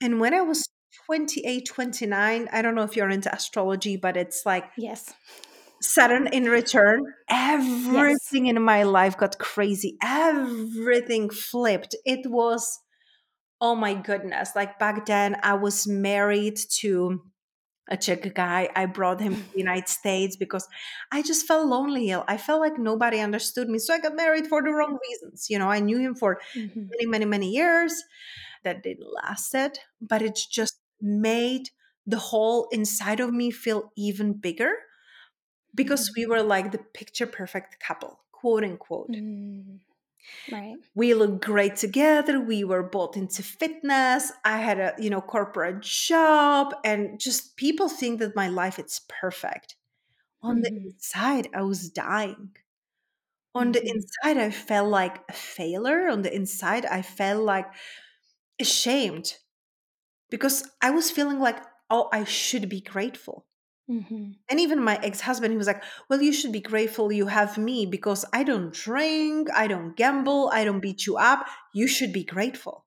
And 0.00 0.20
when 0.20 0.34
I 0.34 0.42
was 0.42 0.68
28, 1.06 1.66
29, 1.66 2.48
I 2.52 2.62
don't 2.62 2.74
know 2.74 2.82
if 2.82 2.96
you're 2.96 3.08
into 3.10 3.32
astrology, 3.34 3.96
but 3.96 4.16
it's 4.16 4.44
like 4.46 4.64
Yes. 4.76 5.12
Saturn 5.80 6.26
in 6.28 6.44
return, 6.46 7.04
Yes. 7.90 8.18
everything 8.26 8.46
in 8.46 8.60
my 8.62 8.82
life 8.82 9.16
got 9.16 9.38
crazy. 9.38 9.96
Everything 10.02 11.30
flipped. 11.30 11.94
It 12.04 12.28
was, 12.28 12.80
oh 13.60 13.74
my 13.76 13.94
goodness. 13.94 14.50
Like 14.56 14.78
back 14.78 15.06
then, 15.06 15.36
I 15.42 15.54
was 15.54 15.86
married 15.86 16.58
to 16.80 17.22
a 17.88 17.96
Czech 17.96 18.34
guy. 18.34 18.68
I 18.76 18.86
brought 18.86 19.20
him 19.20 19.34
to 19.36 19.42
the 19.52 19.58
United 19.58 19.88
States 19.88 20.36
because 20.36 20.68
I 21.12 21.22
just 21.22 21.46
felt 21.46 21.66
lonely. 21.68 22.12
I 22.14 22.36
felt 22.38 22.60
like 22.60 22.78
nobody 22.78 23.20
understood 23.20 23.68
me. 23.68 23.78
So 23.78 23.94
I 23.94 24.00
got 24.00 24.16
married 24.16 24.46
for 24.48 24.62
the 24.62 24.72
wrong 24.72 24.98
reasons. 25.08 25.46
You 25.50 25.58
know, 25.58 25.70
I 25.70 25.80
knew 25.80 25.98
him 25.98 26.14
for 26.14 26.40
Mhm. 26.56 26.88
many, 26.90 27.06
many, 27.06 27.24
many 27.24 27.50
years. 27.50 27.94
That 28.64 28.82
didn't 28.82 29.06
last 29.22 29.54
it, 29.54 29.78
but 30.00 30.20
it's 30.20 30.46
just 30.46 30.67
made 31.00 31.70
the 32.06 32.18
whole 32.18 32.68
inside 32.70 33.20
of 33.20 33.32
me 33.32 33.50
feel 33.50 33.92
even 33.96 34.34
bigger 34.34 34.72
because 35.74 36.10
Mhm. 36.10 36.16
we 36.16 36.26
were 36.26 36.42
like 36.42 36.72
the 36.72 36.78
picture 36.78 37.26
perfect 37.26 37.80
couple, 37.80 38.20
quote 38.32 38.64
unquote. 38.64 39.16
Mm. 39.16 39.80
Right. 40.48 40.80
We 40.94 41.14
looked 41.14 41.44
great 41.44 41.76
together. 41.76 42.40
We 42.40 42.64
were 42.64 42.82
both 42.82 43.16
into 43.16 43.42
fitness. 43.42 44.32
I 44.44 44.58
had 44.58 44.78
a, 44.80 44.94
you 44.98 45.10
know, 45.10 45.20
corporate 45.20 45.80
job 45.82 46.74
and 46.84 47.20
just 47.20 47.56
people 47.56 47.88
think 47.88 48.18
that 48.20 48.34
my 48.34 48.48
life 48.48 48.78
is 48.78 49.00
perfect. 49.08 49.76
On 50.42 50.62
the 50.62 50.70
Mhm. 50.70 50.94
inside, 50.94 51.48
I 51.54 51.62
was 51.62 51.90
dying. 51.90 52.56
On 53.54 53.72
the 53.72 53.82
Mhm. 53.82 53.88
inside, 53.88 54.38
I 54.38 54.50
felt 54.50 54.88
like 54.90 55.28
a 55.28 55.32
failure. 55.34 56.08
On 56.08 56.22
the 56.22 56.34
inside, 56.34 56.86
I 56.86 57.02
felt 57.02 57.42
like 57.44 57.66
ashamed 58.60 59.36
because 60.30 60.68
I 60.82 60.90
was 60.90 61.10
feeling 61.10 61.40
like, 61.40 61.62
oh, 61.90 62.08
I 62.12 62.24
should 62.24 62.68
be 62.68 62.80
grateful. 62.80 63.46
Mm-hmm. 63.90 64.32
And 64.50 64.60
even 64.60 64.82
my 64.82 64.98
ex 65.02 65.20
husband, 65.22 65.52
he 65.52 65.56
was 65.58 65.66
like, 65.66 65.82
Well, 66.10 66.20
you 66.20 66.32
should 66.32 66.52
be 66.52 66.60
grateful 66.60 67.10
you 67.10 67.26
have 67.28 67.56
me 67.56 67.86
because 67.86 68.24
I 68.34 68.42
don't 68.44 68.72
drink, 68.72 69.48
I 69.54 69.66
don't 69.66 69.96
gamble, 69.96 70.50
I 70.52 70.64
don't 70.64 70.80
beat 70.80 71.06
you 71.06 71.16
up. 71.16 71.46
You 71.72 71.86
should 71.88 72.12
be 72.12 72.24
grateful. 72.24 72.84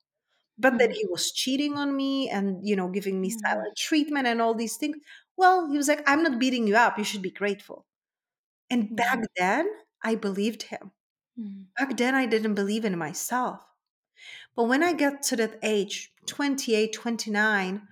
But 0.58 0.78
then 0.80 0.90
Mm. 0.90 0.94
he 0.94 1.06
was 1.10 1.32
cheating 1.32 1.76
on 1.78 1.96
me 1.96 2.30
and, 2.30 2.68
you 2.68 2.76
know, 2.76 2.90
giving 2.90 3.22
me 3.22 3.32
Mm. 3.32 3.40
silent 3.46 3.78
treatment 3.78 4.28
and 4.28 4.42
all 4.42 4.54
these 4.56 4.78
things. 4.78 4.98
Well, 5.38 5.70
he 5.72 5.78
was 5.78 5.88
like, 5.88 6.04
I'm 6.08 6.24
not 6.24 6.40
beating 6.40 6.68
you 6.68 6.76
up. 6.78 6.98
You 6.98 7.04
should 7.04 7.22
be 7.24 7.32
grateful. 7.32 7.86
And 8.70 8.96
back 8.96 9.20
then, 9.38 9.70
I 10.04 10.16
believed 10.16 10.64
him. 10.64 10.92
Mm. 11.40 11.68
Back 11.78 11.98
then, 11.98 12.16
I 12.16 12.26
didn't 12.28 12.56
believe 12.56 12.86
in 12.86 12.98
myself. 12.98 13.66
But 14.56 14.66
when 14.66 14.84
I 14.84 14.94
got 14.94 15.24
to 15.24 15.36
that 15.38 15.60
age, 15.64 16.14
28, 16.28 16.94
29, 16.94 17.88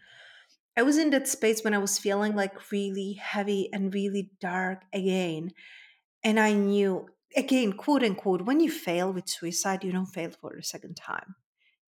I 0.78 0.82
was 0.84 0.98
in 0.98 1.10
that 1.12 1.28
space 1.28 1.64
when 1.64 1.74
I 1.74 1.80
was 1.80 2.00
feeling 2.00 2.36
like 2.36 2.72
really 2.72 3.14
heavy 3.14 3.70
and 3.74 3.94
really 3.94 4.32
dark 4.40 4.86
again. 4.94 5.52
And 6.24 6.40
I 6.40 6.54
knew, 6.54 7.10
again, 7.36 7.74
quote 7.74 8.04
unquote, 8.04 8.44
when 8.44 8.60
you 8.60 8.72
fail 8.72 9.14
with 9.14 9.30
suicide, 9.30 9.84
you 9.84 9.92
don't 9.92 10.06
fail 10.08 10.32
for 10.32 10.54
the 10.56 10.64
second 10.64 10.96
time. 10.98 11.36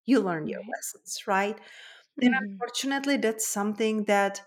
You 0.06 0.20
learn 0.20 0.48
your 0.48 0.62
lessons, 0.74 1.26
right? 1.26 1.58
Then, 2.20 2.32
Mhm. 2.32 2.62
unfortunately, 2.62 3.16
that's 3.18 3.48
something 3.48 4.04
that 4.04 4.42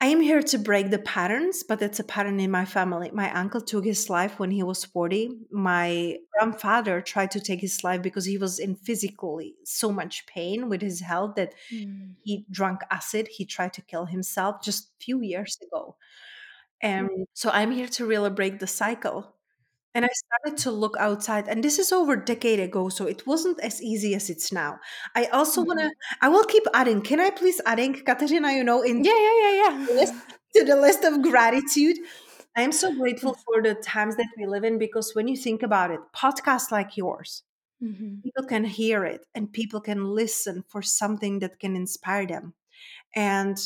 I 0.00 0.08
am 0.08 0.20
here 0.20 0.42
to 0.42 0.58
break 0.58 0.90
the 0.90 0.98
patterns, 0.98 1.62
but 1.62 1.80
it's 1.80 1.98
a 1.98 2.04
pattern 2.04 2.38
in 2.38 2.50
my 2.50 2.66
family. 2.66 3.10
My 3.12 3.32
uncle 3.32 3.62
took 3.62 3.84
his 3.84 4.10
life 4.10 4.38
when 4.38 4.50
he 4.50 4.62
was 4.62 4.84
40. 4.84 5.30
My 5.50 6.18
grandfather 6.32 7.00
tried 7.00 7.30
to 7.30 7.40
take 7.40 7.60
his 7.60 7.82
life 7.82 8.02
because 8.02 8.26
he 8.26 8.36
was 8.36 8.58
in 8.58 8.76
physically 8.76 9.56
so 9.64 9.90
much 9.90 10.26
pain 10.26 10.68
with 10.68 10.82
his 10.82 11.00
health 11.00 11.36
that 11.36 11.54
Mm. 11.70 12.16
he 12.18 12.46
drank 12.50 12.80
acid. 12.90 13.28
He 13.28 13.46
tried 13.46 13.72
to 13.74 13.82
kill 13.82 14.06
himself 14.06 14.62
just 14.62 14.88
a 14.90 15.04
few 15.04 15.22
years 15.22 15.58
ago. 15.62 15.96
And 16.82 17.10
so 17.34 17.50
I'm 17.50 17.72
here 17.72 17.88
to 17.88 18.06
really 18.06 18.30
break 18.30 18.60
the 18.60 18.68
cycle. 18.68 19.35
And 19.96 20.04
I 20.04 20.08
started 20.12 20.58
to 20.64 20.70
look 20.70 20.94
outside, 21.00 21.48
and 21.48 21.64
this 21.64 21.78
is 21.80 21.90
over 21.92 22.12
a 22.12 22.24
decade 22.24 22.60
ago, 22.60 22.90
so 22.90 23.06
it 23.06 23.26
wasn't 23.26 23.58
as 23.60 23.80
easy 23.82 24.14
as 24.14 24.28
it's 24.28 24.52
now. 24.52 24.78
I 25.16 25.24
also 25.32 25.62
want 25.64 25.80
Mhm. 25.80 25.88
to, 25.88 25.96
I 26.20 26.28
will 26.28 26.44
keep 26.44 26.64
adding. 26.74 27.00
Can 27.00 27.18
I 27.20 27.30
please 27.30 27.60
adding, 27.64 27.94
Katerina, 28.04 28.52
you 28.52 28.62
know, 28.64 28.82
in 28.82 29.02
Yeah, 29.04 29.16
yeah, 29.16 29.36
yeah, 29.42 29.54
yeah, 29.62 29.94
list 29.94 30.14
to 30.56 30.64
the 30.64 30.76
list 30.76 31.04
of 31.04 31.22
gratitude. 31.22 31.96
I 32.56 32.62
am 32.62 32.72
so 32.72 32.92
grateful 33.00 33.34
for 33.44 33.62
the 33.62 33.74
times 33.74 34.16
that 34.16 34.28
we 34.38 34.46
live 34.46 34.64
in 34.64 34.78
because 34.78 35.14
when 35.14 35.28
you 35.28 35.36
think 35.36 35.62
about 35.62 35.90
it, 35.90 36.00
podcasts 36.14 36.70
like 36.70 36.96
yours, 36.96 37.42
Mhm. 37.82 38.22
people 38.22 38.44
can 38.46 38.64
hear 38.64 39.04
it 39.04 39.26
and 39.34 39.52
people 39.52 39.80
can 39.80 40.04
listen 40.14 40.64
for 40.68 40.82
something 40.82 41.40
that 41.40 41.58
can 41.60 41.76
inspire 41.76 42.26
them. 42.26 42.54
And 43.14 43.58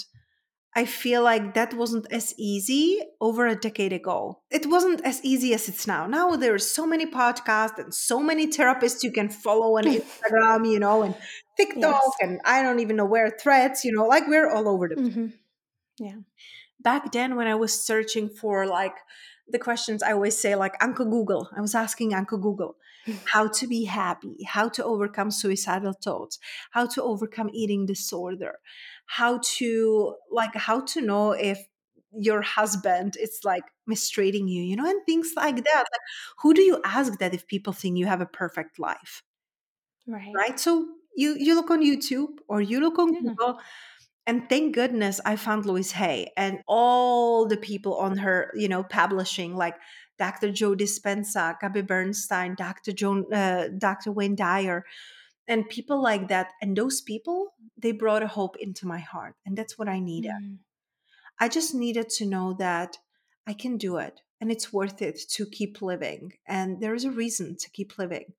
I 0.77 0.85
feel 0.85 1.23
like 1.25 1.55
that 1.55 1.75
wasn't 1.75 2.07
as 2.12 2.33
easy 2.39 3.00
over 3.21 3.47
a 3.47 3.57
decade 3.57 3.93
ago. 3.93 4.41
It 4.50 4.67
wasn't 4.67 5.00
as 5.05 5.21
easy 5.25 5.53
as 5.53 5.69
it's 5.69 5.87
now. 5.87 6.07
Now 6.07 6.37
there 6.37 6.55
are 6.55 6.59
so 6.61 6.87
many 6.87 7.07
podcasts 7.07 7.79
and 7.79 7.93
so 7.93 8.21
many 8.21 8.47
therapists 8.47 9.03
you 9.03 9.11
can 9.12 9.29
follow 9.31 9.79
on 9.79 9.85
Instagram, 9.99 10.71
you 10.71 10.79
know, 10.79 11.03
and 11.03 11.15
TikTok, 11.57 12.03
Yes. 12.03 12.11
and 12.21 12.41
I 12.45 12.62
don't 12.62 12.79
even 12.81 12.97
know 12.97 13.05
where 13.05 13.31
threads, 13.31 13.85
you 13.85 13.93
know, 13.93 14.07
like 14.07 14.29
we're 14.29 14.49
all 14.49 14.69
over 14.69 14.89
the 14.89 14.95
place. 14.97 15.15
Mhm. 15.15 15.33
Yeah. 15.99 16.17
back 16.83 17.12
then 17.12 17.37
when 17.37 17.47
I 17.47 17.57
was 17.57 17.73
searching 17.85 18.29
for 18.31 18.67
like 18.67 18.95
the 19.52 19.59
questions 19.59 20.02
I 20.02 20.12
always 20.12 20.38
say, 20.38 20.54
like 20.54 20.75
Uncle 20.83 21.07
Google, 21.07 21.50
I 21.57 21.61
was 21.61 21.75
asking 21.75 22.14
Uncle 22.14 22.38
Google 22.38 22.76
how 23.25 23.49
to 23.49 23.66
be 23.66 23.85
happy, 23.85 24.45
how 24.47 24.69
to 24.71 24.85
overcome 24.85 25.30
suicidal 25.30 25.92
thoughts, 25.92 26.38
how 26.71 26.87
to 26.87 27.02
overcome 27.02 27.50
eating 27.52 27.87
disorder, 27.87 28.59
how 29.07 29.40
to 29.59 30.14
like 30.30 30.54
how 30.54 30.80
to 30.80 31.00
know 31.00 31.33
if 31.33 31.66
your 32.12 32.42
husband 32.42 33.16
is 33.21 33.40
like 33.45 33.64
mistreating 33.87 34.49
you, 34.49 34.62
you 34.62 34.76
know, 34.76 34.88
and 34.88 35.00
things 35.07 35.33
like 35.37 35.57
mm-hmm. 35.57 35.64
that. 35.64 35.85
Like 35.92 36.07
who 36.38 36.54
do 36.54 36.62
you 36.62 36.80
ask 36.85 37.19
that 37.19 37.35
if 37.35 37.47
people 37.47 37.73
think 37.73 37.99
you 37.99 38.07
have 38.07 38.21
a 38.21 38.26
perfect 38.26 38.78
life? 38.78 39.23
Right. 40.07 40.33
Right? 40.35 40.59
So 40.59 40.88
you 41.16 41.37
you 41.38 41.54
look 41.54 41.71
on 41.71 41.83
YouTube 41.83 42.38
or 42.49 42.61
you 42.61 42.80
look 42.80 42.99
on 42.99 43.12
Yeah. 43.14 43.21
Google 43.21 43.61
and 44.31 44.49
thank 44.49 44.77
goodness 44.77 45.21
I 45.25 45.35
found 45.35 45.67
Louise 45.67 45.91
Hay 45.91 46.31
and 46.37 46.61
all 46.69 47.49
the 47.49 47.57
people 47.57 47.97
on 47.97 48.17
her, 48.19 48.53
you 48.55 48.69
know, 48.69 48.85
publishing 48.85 49.57
like 49.57 49.75
Dr. 50.21 50.53
Joe 50.53 50.77
Dispenza, 50.77 51.59
Gabby 51.61 51.83
Bernstein, 51.83 52.55
Dr. 52.55 52.93
Joan, 52.93 53.33
uh, 53.35 53.71
Dr. 53.77 54.13
Wayne 54.13 54.37
Dyer, 54.37 54.85
and 55.49 55.69
people 55.69 56.01
like 56.01 56.29
that. 56.29 56.53
And 56.63 56.77
those 56.77 57.01
people, 57.01 57.55
they 57.77 57.91
brought 57.91 58.23
a 58.23 58.29
hope 58.29 58.57
into 58.59 58.87
my 58.87 59.01
heart, 59.01 59.35
and 59.45 59.57
that's 59.59 59.77
what 59.77 59.89
I 59.89 59.99
needed. 59.99 60.31
Mm. 60.31 60.59
I 61.41 61.49
just 61.49 61.75
needed 61.75 62.09
to 62.11 62.25
know 62.25 62.53
that 62.61 62.99
I 63.49 63.53
can 63.53 63.79
do 63.79 63.97
it, 63.97 64.21
and 64.41 64.53
it's 64.53 64.73
worth 64.73 65.03
it 65.03 65.19
to 65.31 65.45
keep 65.45 65.83
living, 65.83 66.35
and 66.47 66.81
there 66.81 66.95
is 66.95 67.05
a 67.05 67.11
reason 67.11 67.57
to 67.57 67.71
keep 67.71 67.99
living 67.99 68.35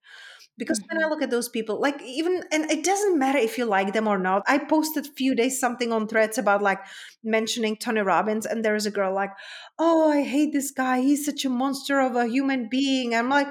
because 0.61 0.79
when 0.89 1.01
i 1.03 1.05
Mhm. 1.05 1.09
look 1.09 1.21
at 1.25 1.31
those 1.33 1.49
people 1.49 1.79
like 1.81 2.01
even 2.03 2.43
and 2.51 2.69
it 2.71 2.83
doesn't 2.85 3.17
matter 3.19 3.39
if 3.39 3.57
you 3.57 3.65
like 3.65 3.93
them 3.93 4.07
or 4.07 4.17
not. 4.19 4.43
I 4.47 4.59
posted 4.59 5.07
a 5.07 5.13
few 5.21 5.33
days 5.35 5.59
something 5.59 5.91
on 5.91 6.07
threads 6.07 6.37
about 6.37 6.61
like 6.61 6.79
mentioning 7.23 7.77
tony 7.77 8.01
robbins 8.01 8.45
and 8.45 8.63
there's 8.63 8.85
a 8.85 8.91
girl 8.99 9.13
like 9.13 9.31
oh 9.79 10.09
i 10.11 10.21
hate 10.23 10.53
this 10.53 10.71
guy. 10.71 11.01
He's 11.01 11.25
such 11.25 11.45
a 11.45 11.49
monster 11.49 11.99
of 11.99 12.15
a 12.15 12.27
human 12.27 12.67
being. 12.69 13.15
I'm 13.15 13.29
like 13.29 13.47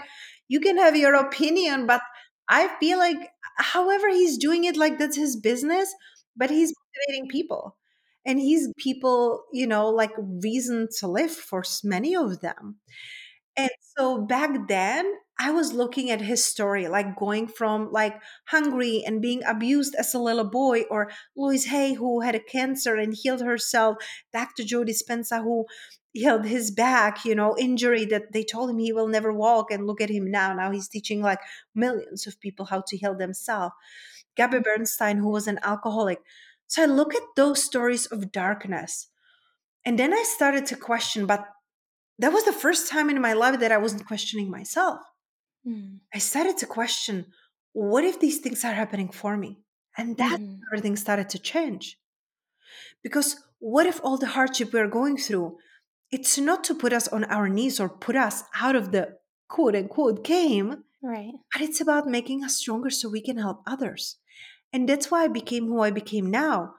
you 0.49 0.61
can 0.61 0.79
have 0.79 0.97
your 0.97 1.15
opinion 1.15 1.87
but 1.87 2.03
i 2.49 2.69
feel 2.81 2.99
like 2.99 3.31
however 3.59 4.09
he's 4.09 4.39
doing 4.39 4.65
it 4.65 4.77
like 4.77 4.99
that's 4.99 5.17
his 5.17 5.37
business 5.37 5.95
but 6.37 6.51
he's 6.51 6.73
motivating 6.83 7.29
people. 7.29 7.77
And 8.27 8.39
he's 8.39 8.69
people 8.79 9.45
you 9.53 9.67
know 9.67 9.89
like 9.89 10.13
reason 10.43 10.89
to 10.99 11.09
live 11.09 11.31
for 11.33 11.63
many 11.85 12.15
of 12.17 12.41
them 12.41 12.77
and 13.63 13.71
so 13.97 14.19
back 14.23 14.69
then, 14.69 15.13
I 15.39 15.53
was 15.53 15.73
looking 15.73 16.11
at 16.11 16.21
his 16.21 16.45
story, 16.45 16.87
like 16.89 17.17
going 17.17 17.49
from 17.49 17.91
like 17.91 18.21
hungry 18.47 19.03
and 19.07 19.23
being 19.23 19.43
abused 19.45 19.95
as 19.95 20.13
a 20.13 20.19
little 20.19 20.45
boy, 20.45 20.83
or 20.91 21.11
Louise 21.37 21.67
Hay, 21.67 21.95
who 21.95 22.21
had 22.21 22.35
a 22.35 22.41
cancer 22.41 22.95
and 22.97 23.15
healed 23.15 23.41
herself, 23.41 23.97
Dr. 24.33 24.65
Joe 24.65 24.85
Dispenza, 24.85 25.43
who 25.43 25.65
healed 26.13 26.45
his 26.45 26.71
back, 26.71 27.25
you 27.25 27.35
know, 27.35 27.57
injury 27.59 28.05
that 28.07 28.33
they 28.33 28.45
told 28.45 28.71
him 28.71 28.79
he 28.79 28.93
will 28.93 29.09
never 29.09 29.33
walk. 29.33 29.71
And 29.71 29.87
look 29.87 30.01
at 30.01 30.11
him 30.11 30.31
now. 30.31 30.53
Now 30.53 30.71
he's 30.71 30.89
teaching 30.89 31.23
like 31.23 31.41
millions 31.75 32.27
of 32.27 32.39
people 32.41 32.67
how 32.67 32.83
to 32.89 32.97
heal 32.97 33.17
themselves. 33.17 33.75
Gabby 34.37 34.59
mm-hmm. 34.59 34.65
Bernstein, 34.65 35.19
who 35.19 35.31
was 35.31 35.47
an 35.47 35.59
alcoholic. 35.63 36.21
So 36.67 36.83
I 36.83 36.87
look 36.87 37.15
at 37.15 37.23
those 37.37 37.65
stories 37.65 38.07
of 38.07 38.31
darkness. 38.31 39.09
And 39.85 39.99
then 39.99 40.13
I 40.13 40.23
started 40.23 40.67
to 40.67 40.77
question, 40.77 41.27
but 41.27 41.47
that 42.21 42.33
was 42.33 42.45
the 42.45 42.53
first 42.65 42.89
time 42.89 43.09
in 43.11 43.21
my 43.21 43.33
life 43.33 43.61
that 43.61 43.73
I 43.73 43.79
wasn't 43.85 44.07
questioning 44.07 44.49
myself. 44.51 45.01
Mm. 45.67 46.01
I 46.17 46.19
started 46.19 46.57
to 46.59 46.67
question 46.67 47.17
what 47.73 48.05
if 48.05 48.19
these 48.19 48.39
things 48.41 48.65
are 48.65 48.73
happening 48.83 49.11
for 49.21 49.37
me? 49.37 49.51
And 49.97 50.17
that 50.17 50.39
Mhm. 50.41 50.47
when 50.49 50.61
everything 50.71 50.97
started 50.97 51.29
to 51.31 51.39
change. 51.53 51.85
Because 53.03 53.29
what 53.59 53.87
if 53.87 54.01
all 54.05 54.19
the 54.19 54.35
hardship 54.37 54.73
we're 54.73 54.89
going 55.01 55.17
through, 55.17 55.59
it's 56.11 56.37
not 56.39 56.65
to 56.65 56.75
put 56.75 56.93
us 56.93 57.07
on 57.09 57.25
our 57.25 57.49
knees 57.49 57.79
or 57.81 57.89
put 57.89 58.17
us 58.17 58.43
out 58.65 58.77
of 58.77 58.91
the 58.93 59.19
quote 59.49 59.77
unquote 59.77 60.25
game, 60.25 60.85
Right. 61.03 61.33
but 61.53 61.63
it's 61.63 61.81
about 61.81 62.09
making 62.09 62.45
us 62.45 62.57
stronger 62.57 62.91
so 62.91 63.09
we 63.09 63.21
can 63.29 63.39
help 63.39 63.63
others. 63.67 64.17
And 64.73 64.89
that's 64.89 65.11
why 65.11 65.25
I 65.25 65.29
became 65.29 65.67
who 65.67 65.81
I 65.81 65.91
became 65.91 66.31
now. 66.31 66.75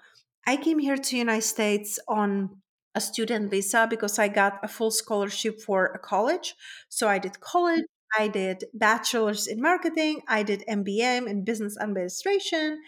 I 0.45 0.55
came 0.57 0.79
here 0.79 0.97
to 0.97 1.17
United 1.17 1.47
States 1.55 1.99
on 2.07 2.61
a 2.95 3.01
student 3.01 3.49
visa 3.51 3.87
because 3.89 4.19
I 4.19 4.27
got 4.27 4.59
a 4.63 4.67
full 4.67 4.91
scholarship 4.91 5.61
for 5.61 5.85
a 5.87 5.99
college. 5.99 6.55
So 6.89 7.07
I 7.07 7.19
did 7.19 7.39
college, 7.39 7.85
I 8.17 8.27
did 8.27 8.65
bachelor's 8.73 9.47
in 9.47 9.61
marketing, 9.61 10.21
I 10.27 10.43
did 10.43 10.63
MBA 10.67 11.17
in 11.17 11.43
business 11.45 11.77
administration, 11.79 12.81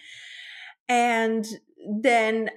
and 0.87 1.45
then 2.01 2.49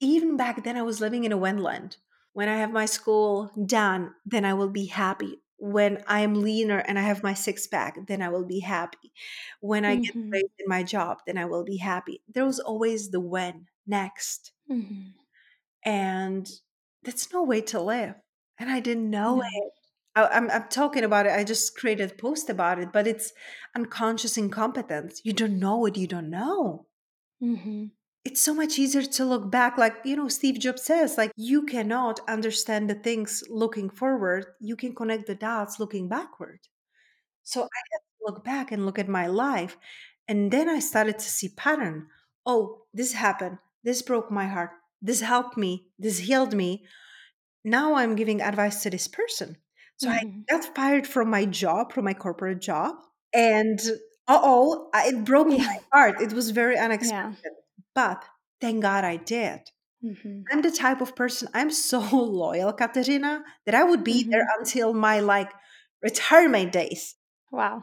even 0.00 0.36
back 0.36 0.64
then 0.64 0.76
I 0.76 0.82
was 0.82 1.00
living 1.00 1.24
in 1.24 1.32
a 1.32 1.36
wendland. 1.36 1.98
When 2.32 2.48
I 2.48 2.56
have 2.58 2.70
my 2.72 2.86
school 2.86 3.50
done, 3.66 4.14
then 4.26 4.44
I 4.44 4.54
will 4.54 4.68
be 4.70 4.86
happy. 4.86 5.42
When 5.58 6.04
I 6.06 6.20
am 6.20 6.34
leaner 6.34 6.78
and 6.80 6.98
I 6.98 7.02
have 7.02 7.22
my 7.22 7.32
six 7.34 7.66
pack, 7.66 7.96
then 8.06 8.20
I 8.22 8.28
will 8.28 8.44
be 8.44 8.60
happy. 8.60 9.12
When 9.60 9.84
I 9.86 9.96
get 9.96 10.14
Mhm. 10.14 10.32
raised 10.32 10.52
in 10.58 10.68
my 10.68 10.82
job, 10.82 11.20
then 11.26 11.38
I 11.38 11.46
will 11.46 11.64
be 11.64 11.78
happy. 11.78 12.22
There 12.28 12.44
was 12.44 12.60
always 12.60 13.10
the 13.10 13.20
when 13.20 13.68
next. 13.86 14.52
Mhm. 14.68 15.16
And 15.84 16.48
that's 17.06 17.32
no 17.32 17.42
way 17.44 17.62
to 17.62 17.80
live. 17.80 18.16
And 18.58 18.70
I 18.70 18.80
didn't 18.80 19.10
know 19.10 19.36
No. 19.36 19.42
it. 19.42 19.72
I, 20.16 20.26
I'm, 20.28 20.50
I'm 20.50 20.68
talking 20.68 21.04
about 21.04 21.26
it. 21.26 21.32
I 21.32 21.44
just 21.44 21.76
created 21.78 22.12
a 22.12 22.14
post 22.16 22.50
about 22.50 22.78
it, 22.80 22.92
but 22.92 23.06
it's 23.06 23.32
unconscious 23.74 24.36
incompetence. 24.38 25.20
You 25.24 25.32
don't 25.34 25.58
know 25.58 25.78
what 25.78 25.96
you 25.96 26.06
don't 26.06 26.30
know. 26.30 26.86
Mhm. 27.42 27.92
It's 28.24 28.40
so 28.42 28.54
much 28.54 28.78
easier 28.78 29.02
to 29.02 29.24
look 29.24 29.50
back. 29.50 29.78
Like, 29.78 29.96
you 30.04 30.16
know, 30.16 30.28
Steve 30.28 30.58
Jobs 30.58 30.82
says, 30.82 31.16
like, 31.16 31.32
you 31.36 31.62
cannot 31.64 32.20
understand 32.28 32.90
the 32.90 32.94
things 32.96 33.44
looking 33.48 33.88
forward. 33.90 34.46
You 34.60 34.76
can 34.76 34.94
connect 34.94 35.26
the 35.26 35.34
dots 35.36 35.78
looking 35.80 36.08
backward. 36.08 36.60
So 37.44 37.62
I 37.62 37.78
had 37.92 37.98
to 38.00 38.26
look 38.26 38.44
back 38.44 38.72
and 38.72 38.86
look 38.86 38.98
at 38.98 39.08
my 39.08 39.26
life. 39.28 39.78
And 40.28 40.50
then 40.52 40.68
I 40.68 40.80
started 40.80 41.18
to 41.20 41.30
see 41.30 41.50
pattern. 41.50 42.08
Oh, 42.46 42.86
this 42.94 43.12
happened. 43.14 43.58
This 43.84 44.02
broke 44.02 44.30
my 44.30 44.46
heart. 44.48 44.72
This 45.02 45.20
helped 45.20 45.56
me. 45.56 45.88
This 45.98 46.18
healed 46.18 46.54
me. 46.54 46.86
now 47.64 47.94
I'm 47.96 48.14
giving 48.16 48.40
advice 48.42 48.82
to 48.84 48.90
this 48.90 49.08
person. 49.08 49.56
So 49.98 50.10
I 50.10 50.22
Mhm. 50.22 50.46
got 50.50 50.64
fired 50.76 51.06
from 51.06 51.30
my 51.30 51.44
job, 51.46 51.92
from 51.92 52.04
my 52.06 52.14
corporate 52.14 52.60
job. 52.60 52.96
And 53.34 53.80
uh 54.28 54.40
oh, 54.42 54.90
it 54.94 55.24
broke 55.24 55.48
Yeah. 55.48 55.64
my 55.66 55.78
heart. 55.92 56.20
It 56.22 56.32
was 56.32 56.50
very 56.50 56.76
Yeah. 56.76 56.84
unexpected. 56.84 57.52
But 57.94 58.24
thank 58.60 58.82
God 58.82 59.04
I 59.04 59.16
did. 59.16 59.60
Mhm. 60.02 60.44
I'm 60.52 60.62
the 60.62 60.70
type 60.72 61.00
of 61.02 61.16
person, 61.16 61.48
I'm 61.54 61.70
so 61.70 62.00
loyal, 62.42 62.72
Katerina, 62.72 63.44
that 63.66 63.74
I 63.74 63.84
would 63.84 64.04
be 64.04 64.24
there 64.30 64.46
Mhm. 64.46 64.58
until 64.60 64.94
my 64.94 65.20
like 65.20 65.52
retirement 66.02 66.72
days. 66.72 67.16
Wow. 67.50 67.82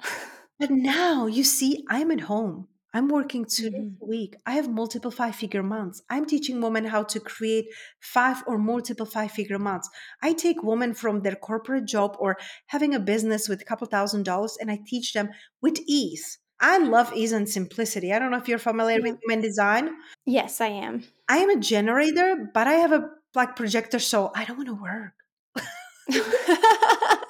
But 0.60 0.72
now 0.72 1.28
you 1.28 1.44
see, 1.44 1.86
I'm 1.90 2.10
at 2.12 2.22
home. 2.22 2.68
I'm 2.94 3.08
working 3.08 3.46
two 3.46 3.70
days 3.72 3.82
Mhm. 3.82 4.02
a 4.02 4.06
week. 4.06 4.36
I 4.46 4.52
have 4.54 4.70
multiple 4.70 5.10
five 5.12 5.36
figure 5.36 5.64
months. 5.64 6.02
I'm 6.10 6.26
teaching 6.26 6.62
women 6.62 6.86
how 6.86 7.04
to 7.04 7.20
create 7.20 7.66
five 8.00 8.44
or 8.46 8.58
multiple 8.58 9.06
five 9.08 9.32
figure 9.32 9.58
months. 9.60 9.90
I 10.22 10.34
take 10.34 10.62
women 10.64 10.94
from 10.94 11.22
their 11.22 11.36
corporate 11.36 11.86
job 11.86 12.16
or 12.20 12.38
having 12.68 12.94
a 12.94 13.00
business 13.00 13.50
with 13.50 13.62
a 13.62 13.66
couple 13.66 13.88
thousand 13.88 14.24
dollars 14.24 14.58
and 14.62 14.70
I 14.70 14.80
teach 14.86 15.14
them 15.14 15.30
with 15.62 15.80
ease. 15.88 16.38
I 16.60 16.78
love 16.78 17.12
ease 17.16 17.32
and 17.32 17.50
simplicity. 17.50 18.14
I 18.14 18.20
don't 18.20 18.32
know 18.32 18.38
if 18.38 18.48
you're 18.48 18.60
familiar 18.60 18.98
Yeah. 19.00 19.12
with 19.12 19.20
human 19.24 19.42
design. 19.42 19.90
Yes, 20.26 20.62
I 20.62 20.68
am. 20.68 21.04
I 21.28 21.38
am 21.40 21.50
a 21.50 21.58
generator, 21.58 22.50
but 22.54 22.68
I 22.68 22.74
have 22.74 22.92
a 22.94 23.10
like 23.36 23.56
projector, 23.56 23.98
so 24.00 24.32
I 24.36 24.46
don't 24.46 24.58
want 24.58 24.70
to 24.70 24.76
work. 24.76 25.14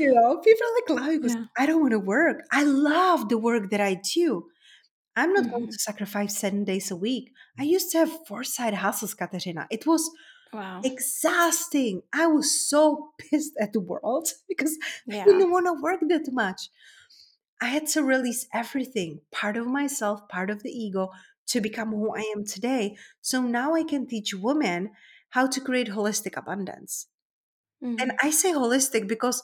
you 0.00 0.12
know, 0.14 0.38
people 0.38 0.66
are 0.66 0.74
like 0.96 1.02
laughing 1.02 1.20
because 1.20 1.36
Yeah. 1.36 1.46
I 1.58 1.66
don't 1.66 1.80
want 1.82 1.92
to 1.92 2.00
work. 2.00 2.42
I 2.52 2.64
love 2.64 3.28
the 3.28 3.38
work 3.38 3.70
that 3.70 3.80
I 3.80 3.94
do. 3.96 4.48
I'm 5.16 5.32
not 5.32 5.50
going 5.50 5.66
Mhm. 5.66 5.72
to 5.72 5.78
sacrifice 5.80 6.38
seven 6.38 6.64
days 6.64 6.90
a 6.90 6.96
week. 6.96 7.32
I 7.58 7.64
used 7.64 7.90
to 7.92 7.98
have 7.98 8.26
four 8.26 8.44
side 8.44 8.74
hustles, 8.74 9.14
Katerina. 9.14 9.66
It 9.70 9.86
was 9.86 10.10
Wow. 10.52 10.84
exhausting. 10.84 12.02
I 12.12 12.26
was 12.26 12.68
so 12.68 13.12
pissed 13.18 13.54
at 13.60 13.72
the 13.72 13.80
world 13.80 14.28
because 14.48 14.78
I 15.10 15.16
Yeah. 15.16 15.24
didn't 15.24 15.50
want 15.50 15.66
to 15.66 15.74
work 15.82 16.00
that 16.08 16.32
much. 16.32 16.70
I 17.60 17.66
had 17.66 17.86
to 17.88 18.02
release 18.02 18.46
everything, 18.52 19.22
part 19.30 19.56
of 19.56 19.66
myself, 19.66 20.28
part 20.28 20.50
of 20.50 20.62
the 20.62 20.70
ego, 20.70 21.10
to 21.48 21.60
become 21.60 21.90
who 21.90 22.14
I 22.16 22.22
am 22.36 22.44
today. 22.44 22.96
So 23.20 23.42
now 23.42 23.74
I 23.74 23.82
can 23.84 24.06
teach 24.06 24.34
women 24.34 24.92
how 25.30 25.46
to 25.48 25.60
create 25.60 25.88
holistic 25.88 26.36
abundance. 26.36 27.08
And 27.98 28.12
Mhm. 28.12 28.20
I 28.22 28.30
say 28.30 28.52
holistic 28.52 29.06
because 29.08 29.42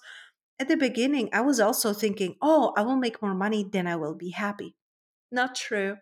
at 0.59 0.69
the 0.69 0.77
beginning, 0.77 1.31
I 1.33 1.41
was 1.43 1.61
also 1.61 1.93
thinking, 1.93 2.37
oh, 2.43 2.73
I 2.77 2.83
will 2.83 2.97
make 2.97 3.23
more 3.23 3.35
money, 3.35 3.65
then 3.65 3.87
I 3.87 3.97
will 3.97 4.15
be 4.15 4.31
happy. 4.31 4.77
Not 5.33 5.55
true. 5.57 5.99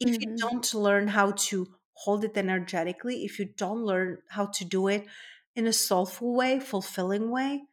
If 0.00 0.16
you 0.20 0.26
Mhm. 0.26 0.50
don't 0.50 0.74
learn 0.74 1.08
how 1.08 1.32
to 1.32 1.76
hold 1.94 2.24
it 2.24 2.36
energetically, 2.36 3.24
if 3.24 3.38
you 3.38 3.46
don't 3.46 3.84
learn 3.84 4.22
how 4.30 4.46
to 4.46 4.64
do 4.64 4.88
it 4.88 5.06
in 5.54 5.66
a 5.66 5.72
soulful 5.72 6.34
way, 6.34 6.60
fulfilling 6.60 7.30
way, 7.30 7.66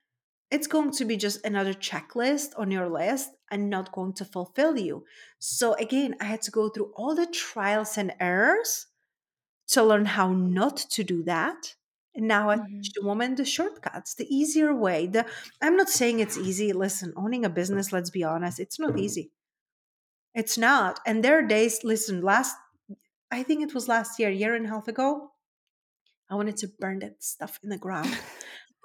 it's 0.51 0.67
going 0.67 0.91
to 0.91 1.05
be 1.05 1.17
just 1.17 1.45
another 1.45 1.73
checklist 1.73 2.57
on 2.57 2.71
your 2.71 2.89
list 2.89 3.31
and 3.51 3.69
not 3.69 3.91
going 3.93 4.13
to 4.13 4.25
fulfill 4.25 4.77
you. 4.79 5.05
So, 5.39 5.73
again, 5.75 6.15
I 6.21 6.25
had 6.25 6.41
to 6.43 6.51
go 6.51 6.69
through 6.69 6.93
all 6.95 7.15
the 7.15 7.27
trials 7.27 7.97
and 7.97 8.15
errors 8.19 8.87
to 9.67 9.83
learn 9.83 10.05
how 10.05 10.33
not 10.33 10.77
to 10.77 11.03
do 11.03 11.23
that. 11.23 11.75
And 12.15 12.27
now 12.27 12.49
I 12.49 12.57
Mhm. 12.57 12.81
teach 12.81 12.93
the 12.93 13.03
woman 13.03 13.35
the 13.35 13.45
shortcuts, 13.45 14.13
the 14.15 14.27
easier 14.35 14.73
way. 14.75 15.07
The 15.07 15.25
I'm 15.61 15.75
not 15.77 15.89
saying 15.89 16.19
it's 16.19 16.37
easy. 16.37 16.73
Listen, 16.73 17.13
owning 17.15 17.45
a 17.45 17.49
business, 17.49 17.91
let's 17.91 18.09
be 18.11 18.23
honest, 18.23 18.59
it's 18.59 18.79
not 18.79 18.99
easy. 18.99 19.31
It's 20.33 20.57
not. 20.57 20.99
And 21.05 21.23
there 21.23 21.37
are 21.39 21.47
days, 21.47 21.83
listen, 21.83 22.21
last 22.21 22.55
I 23.31 23.43
think 23.43 23.63
it 23.63 23.73
was 23.73 23.87
last 23.87 24.19
year, 24.19 24.29
year 24.29 24.55
and 24.55 24.65
a 24.65 24.69
half 24.69 24.87
ago, 24.87 25.33
I 26.29 26.35
wanted 26.35 26.57
to 26.57 26.67
burn 26.67 26.99
that 26.99 27.23
stuff 27.23 27.59
in 27.63 27.69
the 27.69 27.77
ground. 27.77 28.11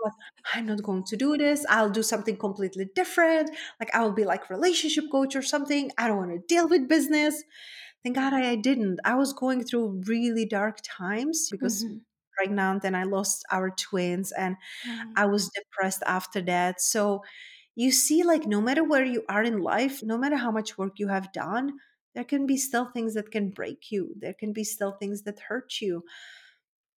Like, 0.04 0.12
I'm 0.54 0.66
not 0.66 0.82
going 0.82 1.04
to 1.04 1.16
do 1.16 1.36
this. 1.36 1.66
I'll 1.68 1.90
do 1.90 2.02
something 2.04 2.36
completely 2.36 2.88
different. 2.94 3.50
Like 3.80 3.94
I 3.94 4.02
will 4.04 4.12
be 4.12 4.24
like 4.24 4.50
relationship 4.50 5.04
coach 5.10 5.36
or 5.36 5.42
something. 5.42 5.90
I 5.98 6.08
don't 6.08 6.18
want 6.18 6.30
to 6.32 6.38
deal 6.46 6.68
with 6.68 6.88
business. 6.88 7.42
Thank 8.04 8.16
God 8.16 8.32
I, 8.32 8.50
I 8.52 8.56
didn't. 8.56 9.00
I 9.04 9.16
was 9.16 9.32
going 9.32 9.64
through 9.64 10.02
really 10.06 10.46
dark 10.46 10.78
times 10.84 11.48
because 11.50 11.84
Mhm. 11.84 12.00
Pregnant 12.38 12.84
and 12.84 12.96
I 12.96 13.04
lost 13.04 13.44
our 13.50 13.70
twins 13.70 14.32
and 14.32 14.56
Wow. 14.84 15.14
I 15.16 15.26
was 15.26 15.50
depressed 15.50 16.02
after 16.06 16.40
that. 16.42 16.80
So 16.80 17.22
you 17.76 17.92
see, 17.92 18.24
like 18.24 18.46
no 18.46 18.60
matter 18.60 18.84
where 18.84 19.04
you 19.04 19.24
are 19.28 19.42
in 19.42 19.60
life, 19.60 20.02
no 20.02 20.18
matter 20.18 20.36
how 20.36 20.50
much 20.50 20.78
work 20.78 20.98
you 20.98 21.08
have 21.08 21.32
done, 21.32 21.78
there 22.14 22.24
can 22.24 22.46
be 22.46 22.56
still 22.56 22.86
things 22.92 23.14
that 23.14 23.30
can 23.30 23.50
break 23.50 23.90
you. 23.90 24.14
There 24.18 24.34
can 24.34 24.52
be 24.52 24.64
still 24.64 24.92
things 24.92 25.22
that 25.24 25.40
hurt 25.40 25.80
you 25.80 26.04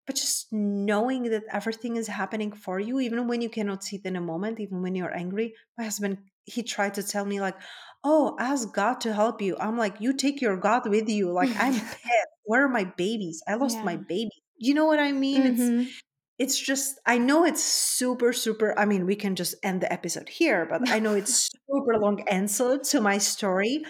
but 0.05 0.15
just 0.15 0.51
knowing 0.51 1.23
that 1.23 1.43
everything 1.51 1.95
is 1.95 2.07
happening 2.07 2.51
for 2.51 2.79
you 2.79 2.99
even 2.99 3.27
when 3.27 3.41
you 3.41 3.49
cannot 3.49 3.83
see 3.83 3.97
it 3.97 4.05
in 4.05 4.15
a 4.15 4.21
moment 4.21 4.59
even 4.59 4.81
when 4.81 4.95
you're 4.95 5.15
angry 5.15 5.53
my 5.77 5.83
husband 5.83 6.17
he 6.45 6.63
tried 6.63 6.93
to 6.95 7.03
tell 7.03 7.25
me 7.25 7.39
like 7.39 7.55
oh 8.03 8.35
ask 8.39 8.73
god 8.73 8.99
to 9.01 9.13
help 9.13 9.41
you 9.41 9.55
i'm 9.59 9.77
like 9.77 10.01
you 10.01 10.13
take 10.13 10.41
your 10.41 10.57
god 10.57 10.87
with 10.89 11.07
you 11.07 11.31
like 11.31 11.53
i'm 11.57 11.79
pissed 11.91 12.27
where 12.45 12.65
are 12.65 12.69
my 12.69 12.83
babies 12.83 13.41
i 13.47 13.53
lost 13.55 13.83
my 13.83 13.95
Yeah. 13.95 14.01
baby 14.07 14.43
you 14.61 14.75
know 14.75 14.85
what 14.85 14.99
i 14.99 15.11
mean 15.13 15.45
it's 15.45 15.71
Mhm. 15.71 16.01
it's 16.39 16.59
just 16.59 16.99
i 17.05 17.17
know 17.17 17.45
it's 17.45 17.63
super 17.63 18.33
super 18.33 18.77
i 18.79 18.85
mean 18.85 19.05
we 19.05 19.15
can 19.15 19.35
just 19.35 19.55
end 19.63 19.81
the 19.81 19.91
episode 19.93 20.29
here 20.29 20.65
but 20.65 20.83
i 20.91 20.99
know 20.99 21.13
it's 21.15 21.49
super 21.71 21.99
long 21.99 22.21
answer 22.29 22.79
to 22.79 23.01
my 23.01 23.17
story 23.19 23.83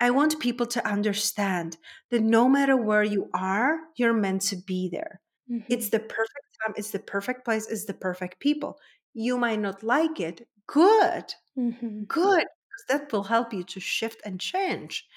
i 0.00 0.10
want 0.10 0.40
people 0.40 0.66
to 0.66 0.86
understand 0.86 1.78
that 2.10 2.22
no 2.22 2.48
matter 2.48 2.76
where 2.76 3.04
you 3.04 3.30
are 3.34 3.78
you're 3.96 4.12
meant 4.14 4.42
to 4.42 4.56
be 4.56 4.88
there 4.90 5.20
it's 5.68 5.88
Mhm. 5.88 5.90
the 5.90 6.00
perfect 6.00 6.58
time, 6.64 6.74
it's 6.76 6.90
the 6.90 6.98
perfect 6.98 7.44
place, 7.44 7.66
it's 7.68 7.86
the 7.86 7.94
perfect 7.94 8.40
people. 8.40 8.78
You 9.14 9.38
might 9.38 9.60
not 9.60 9.82
like 9.82 10.20
it. 10.20 10.46
Good, 10.66 11.34
Mhm. 11.56 12.08
good, 12.08 12.44
that 12.88 13.12
will 13.12 13.24
help 13.24 13.52
you 13.52 13.64
to 13.64 13.80
shift 13.80 14.20
and 14.24 14.40
change. 14.40 15.08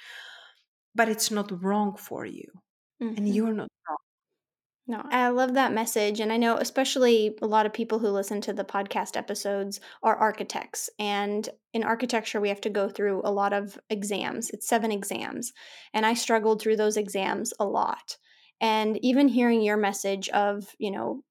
But 0.96 1.10
it's 1.10 1.30
not 1.30 1.62
wrong 1.64 1.96
for 1.96 2.26
you, 2.26 2.48
and 3.16 3.28
Mhm. 3.30 3.36
you're 3.36 3.54
not. 3.54 3.70
No, 4.88 5.02
I 5.10 5.30
love 5.30 5.56
that 5.56 5.74
message. 5.74 6.20
And 6.20 6.32
I 6.32 6.38
know, 6.38 6.58
especially 6.58 7.36
a 7.42 7.48
lot 7.48 7.66
of 7.66 7.74
people 7.74 7.98
who 7.98 8.10
listen 8.10 8.40
to 8.42 8.54
the 8.54 8.64
podcast 8.64 9.18
episodes 9.18 9.80
are 10.04 10.16
architects. 10.16 10.92
And 11.00 11.50
in 11.74 11.84
architecture, 11.84 12.40
we 12.40 12.50
have 12.50 12.62
to 12.62 12.70
go 12.70 12.88
through 12.88 13.22
a 13.24 13.32
lot 13.32 13.52
of 13.52 13.80
exams. 13.90 14.52
It's 14.52 14.68
seven 14.68 14.92
exams. 14.92 15.54
And 15.94 16.06
I 16.06 16.14
struggled 16.14 16.62
through 16.62 16.76
those 16.76 16.98
exams 16.98 17.52
a 17.60 17.66
lot. 17.66 18.18
And 18.62 19.04
even 19.04 19.28
hearing 19.28 19.62
your 19.62 19.78
message 19.78 20.30
of, 20.30 20.68
you 20.78 20.92
know, 20.92 21.24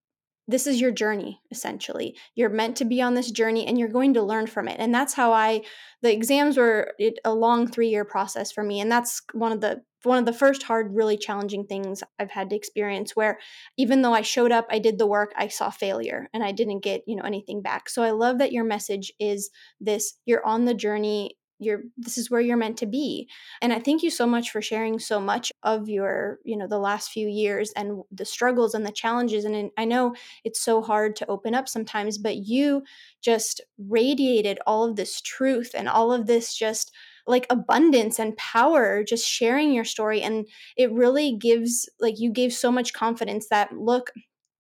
this 0.47 0.67
is 0.67 0.81
your 0.81 0.91
journey 0.91 1.41
essentially. 1.51 2.17
You're 2.35 2.51
meant 2.51 2.77
to 2.77 2.85
be 2.85 3.01
on 3.01 3.15
this 3.15 3.31
journey 3.31 3.67
and 3.67 3.79
you're 3.79 3.89
going 3.89 4.15
to 4.15 4.23
learn 4.23 4.47
from 4.47 4.69
it. 4.69 4.77
And 4.79 4.95
that's 4.95 5.15
how 5.15 5.33
i 5.33 5.63
the 6.03 6.13
exams 6.13 6.57
were 6.57 6.93
a 7.25 7.35
long 7.35 7.67
three 7.67 7.89
year 7.89 8.05
process 8.05 8.53
for 8.53 8.63
me 8.63 8.81
and 8.81 8.93
that's 8.93 9.23
one 9.33 9.53
of 9.53 9.61
the 9.61 9.83
one 10.03 10.19
of 10.19 10.27
the 10.27 10.35
first 10.35 10.63
hard 10.65 10.95
really 10.95 11.17
challenging 11.17 11.65
things 11.65 12.03
i've 12.19 12.31
had 12.31 12.51
to 12.51 12.57
experience 12.57 13.17
where 13.17 13.39
even 13.79 14.03
though 14.03 14.13
i 14.13 14.21
showed 14.21 14.53
up 14.53 14.67
i 14.71 14.79
did 14.79 14.99
the 14.99 15.07
work 15.07 15.33
i 15.37 15.49
saw 15.49 15.71
failure 15.71 16.29
and 16.35 16.45
i 16.45 16.53
didn't 16.53 16.81
get 16.81 17.03
you 17.07 17.17
know 17.17 17.23
anything 17.23 17.63
back. 17.63 17.89
So 17.89 18.03
i 18.03 18.11
love 18.11 18.39
that 18.39 18.53
your 18.53 18.65
message 18.65 19.13
is 19.19 19.51
this 19.81 20.19
you're 20.27 20.45
on 20.45 20.67
the 20.67 20.75
journey 20.75 21.37
you're 21.65 21.83
this 21.97 22.19
is 22.19 22.31
where 22.31 22.41
you're 22.41 22.57
meant 22.57 22.77
to 22.79 22.87
be. 22.87 23.29
And 23.63 23.73
i 23.73 23.79
thank 23.79 24.03
you 24.03 24.11
so 24.11 24.27
much 24.27 24.51
for 24.51 24.63
sharing 24.63 24.99
so 24.99 25.21
much 25.21 25.53
of 25.63 25.89
your 25.89 26.39
you 26.45 26.57
know 26.57 26.67
the 26.67 26.79
last 26.79 27.11
few 27.11 27.29
years 27.29 27.73
and 27.77 28.03
the 28.13 28.25
struggles 28.25 28.75
and 28.75 28.87
the 28.87 28.93
challenges 28.93 29.45
and 29.45 29.71
i 29.77 29.85
know 29.85 30.15
it's 30.45 30.61
so 30.61 30.83
hard 30.83 31.17
to 31.17 31.27
open 31.27 31.55
up 31.55 31.69
sometimes 31.69 32.19
but 32.19 32.37
you 32.37 32.83
just 33.23 33.61
radiated 33.79 34.59
all 34.67 34.85
of 34.85 34.97
this 34.97 35.21
truth 35.21 35.73
and 35.75 35.89
all 35.89 36.13
of 36.13 36.27
this 36.27 36.57
just 36.57 36.93
like 37.27 37.47
abundance 37.51 38.19
and 38.19 38.37
power 38.37 39.03
just 39.03 39.27
sharing 39.27 39.73
your 39.73 39.85
story 39.85 40.21
and 40.23 40.47
it 40.77 40.93
really 40.93 41.37
gives 41.37 41.89
like 42.01 42.19
you 42.19 42.31
gave 42.31 42.53
so 42.53 42.71
much 42.71 42.93
confidence 42.93 43.49
that 43.49 43.73
look 43.73 44.11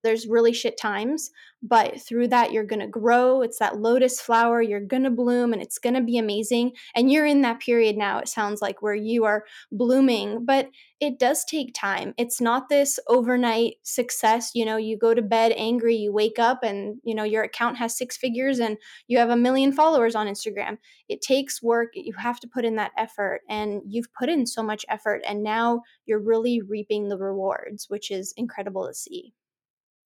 there's 0.04 0.28
really 0.28 0.52
shit 0.52 0.78
times 0.78 1.30
but 1.64 2.00
through 2.00 2.28
that 2.28 2.52
you're 2.52 2.62
to 2.80 2.86
grow 2.86 3.40
it's 3.42 3.58
that 3.58 3.78
lotus 3.80 4.20
flower 4.20 4.60
you're 4.60 4.80
to 5.02 5.10
bloom 5.10 5.52
and 5.52 5.62
it's 5.62 5.78
to 5.94 6.02
be 6.02 6.18
amazing 6.18 6.70
and 6.94 7.10
you're 7.10 7.26
in 7.26 7.40
that 7.40 7.58
period 7.58 7.96
now 7.96 8.18
it 8.18 8.28
sounds 8.28 8.60
like 8.60 8.82
where 8.82 8.94
you 8.94 9.24
are 9.24 9.44
blooming 9.72 10.44
but 10.44 10.68
it 11.00 11.18
does 11.18 11.44
take 11.44 11.74
time 11.74 12.14
it's 12.18 12.40
not 12.40 12.68
this 12.68 13.00
overnight 13.08 13.74
success 13.82 14.50
you 14.54 14.64
know 14.64 14.76
you 14.76 14.96
go 14.96 15.14
to 15.14 15.22
bed 15.22 15.52
angry 15.56 15.96
you 15.96 16.12
wake 16.12 16.38
up 16.38 16.62
and 16.62 16.96
you 17.02 17.14
know 17.14 17.24
your 17.24 17.42
account 17.42 17.76
has 17.76 17.96
six 17.96 18.16
figures 18.16 18.60
and 18.60 18.76
you 19.08 19.18
have 19.18 19.30
a 19.30 19.36
million 19.36 19.72
followers 19.72 20.14
on 20.14 20.26
instagram 20.26 20.76
it 21.08 21.22
takes 21.22 21.62
work 21.62 21.88
you 21.94 22.12
have 22.12 22.38
to 22.38 22.48
put 22.48 22.64
in 22.64 22.76
that 22.76 22.92
effort 22.98 23.40
and 23.48 23.80
you've 23.88 24.12
put 24.12 24.28
in 24.28 24.46
so 24.46 24.62
much 24.62 24.84
effort 24.88 25.22
and 25.26 25.42
now 25.42 25.80
you're 26.04 26.20
really 26.20 26.60
reaping 26.60 27.08
the 27.08 27.18
rewards 27.18 27.86
which 27.88 28.10
is 28.10 28.34
incredible 28.36 28.86
to 28.86 28.94
see 28.94 29.32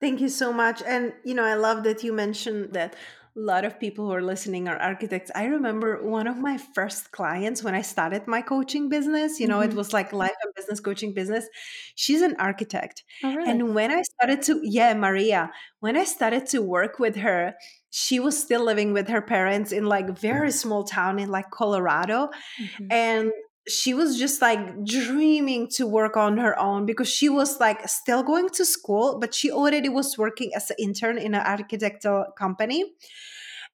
Thank 0.00 0.20
you 0.20 0.28
so 0.28 0.52
much. 0.52 0.82
And, 0.82 1.12
you 1.24 1.34
know, 1.34 1.44
I 1.44 1.54
love 1.54 1.82
that 1.84 2.04
you 2.04 2.12
mentioned 2.12 2.72
that 2.74 2.94
a 3.36 3.40
lot 3.40 3.64
of 3.64 3.78
people 3.78 4.06
who 4.06 4.12
are 4.12 4.22
listening 4.22 4.68
are 4.68 4.76
architects. 4.76 5.30
I 5.34 5.44
remember 5.44 6.02
one 6.02 6.26
of 6.26 6.38
my 6.38 6.58
first 6.58 7.12
clients 7.12 7.62
when 7.62 7.74
I 7.74 7.82
started 7.82 8.26
my 8.26 8.42
coaching 8.42 8.88
business, 8.88 9.38
you 9.38 9.46
know, 9.46 9.60
mm-hmm. 9.60 9.70
it 9.70 9.76
was 9.76 9.92
like 9.92 10.12
life 10.12 10.34
and 10.42 10.54
business 10.54 10.80
coaching 10.80 11.14
business. 11.14 11.46
She's 11.94 12.22
an 12.22 12.34
architect. 12.38 13.04
Oh, 13.22 13.34
really? 13.34 13.50
And 13.50 13.74
when 13.74 13.92
I 13.92 14.02
started 14.02 14.42
to, 14.42 14.60
yeah, 14.64 14.94
Maria, 14.94 15.52
when 15.80 15.96
I 15.96 16.04
started 16.04 16.46
to 16.46 16.62
work 16.62 16.98
with 16.98 17.16
her, 17.16 17.54
she 17.90 18.18
was 18.18 18.40
still 18.40 18.64
living 18.64 18.92
with 18.92 19.08
her 19.08 19.22
parents 19.22 19.72
in 19.72 19.86
like 19.86 20.18
very 20.18 20.50
small 20.50 20.84
town 20.84 21.18
in 21.18 21.28
like 21.28 21.50
Colorado. 21.50 22.30
Mm-hmm. 22.60 22.86
And 22.90 23.32
she 23.68 23.94
was 23.94 24.18
just 24.18 24.40
like 24.40 24.84
dreaming 24.84 25.68
to 25.68 25.86
work 25.86 26.16
on 26.16 26.38
her 26.38 26.58
own 26.58 26.86
because 26.86 27.08
she 27.08 27.28
was 27.28 27.60
like 27.60 27.88
still 27.88 28.22
going 28.22 28.48
to 28.50 28.64
school, 28.64 29.18
but 29.18 29.34
she 29.34 29.50
already 29.50 29.88
was 29.88 30.16
working 30.18 30.50
as 30.54 30.70
an 30.70 30.76
intern 30.78 31.18
in 31.18 31.34
an 31.34 31.46
architectural 31.46 32.26
company. 32.36 32.84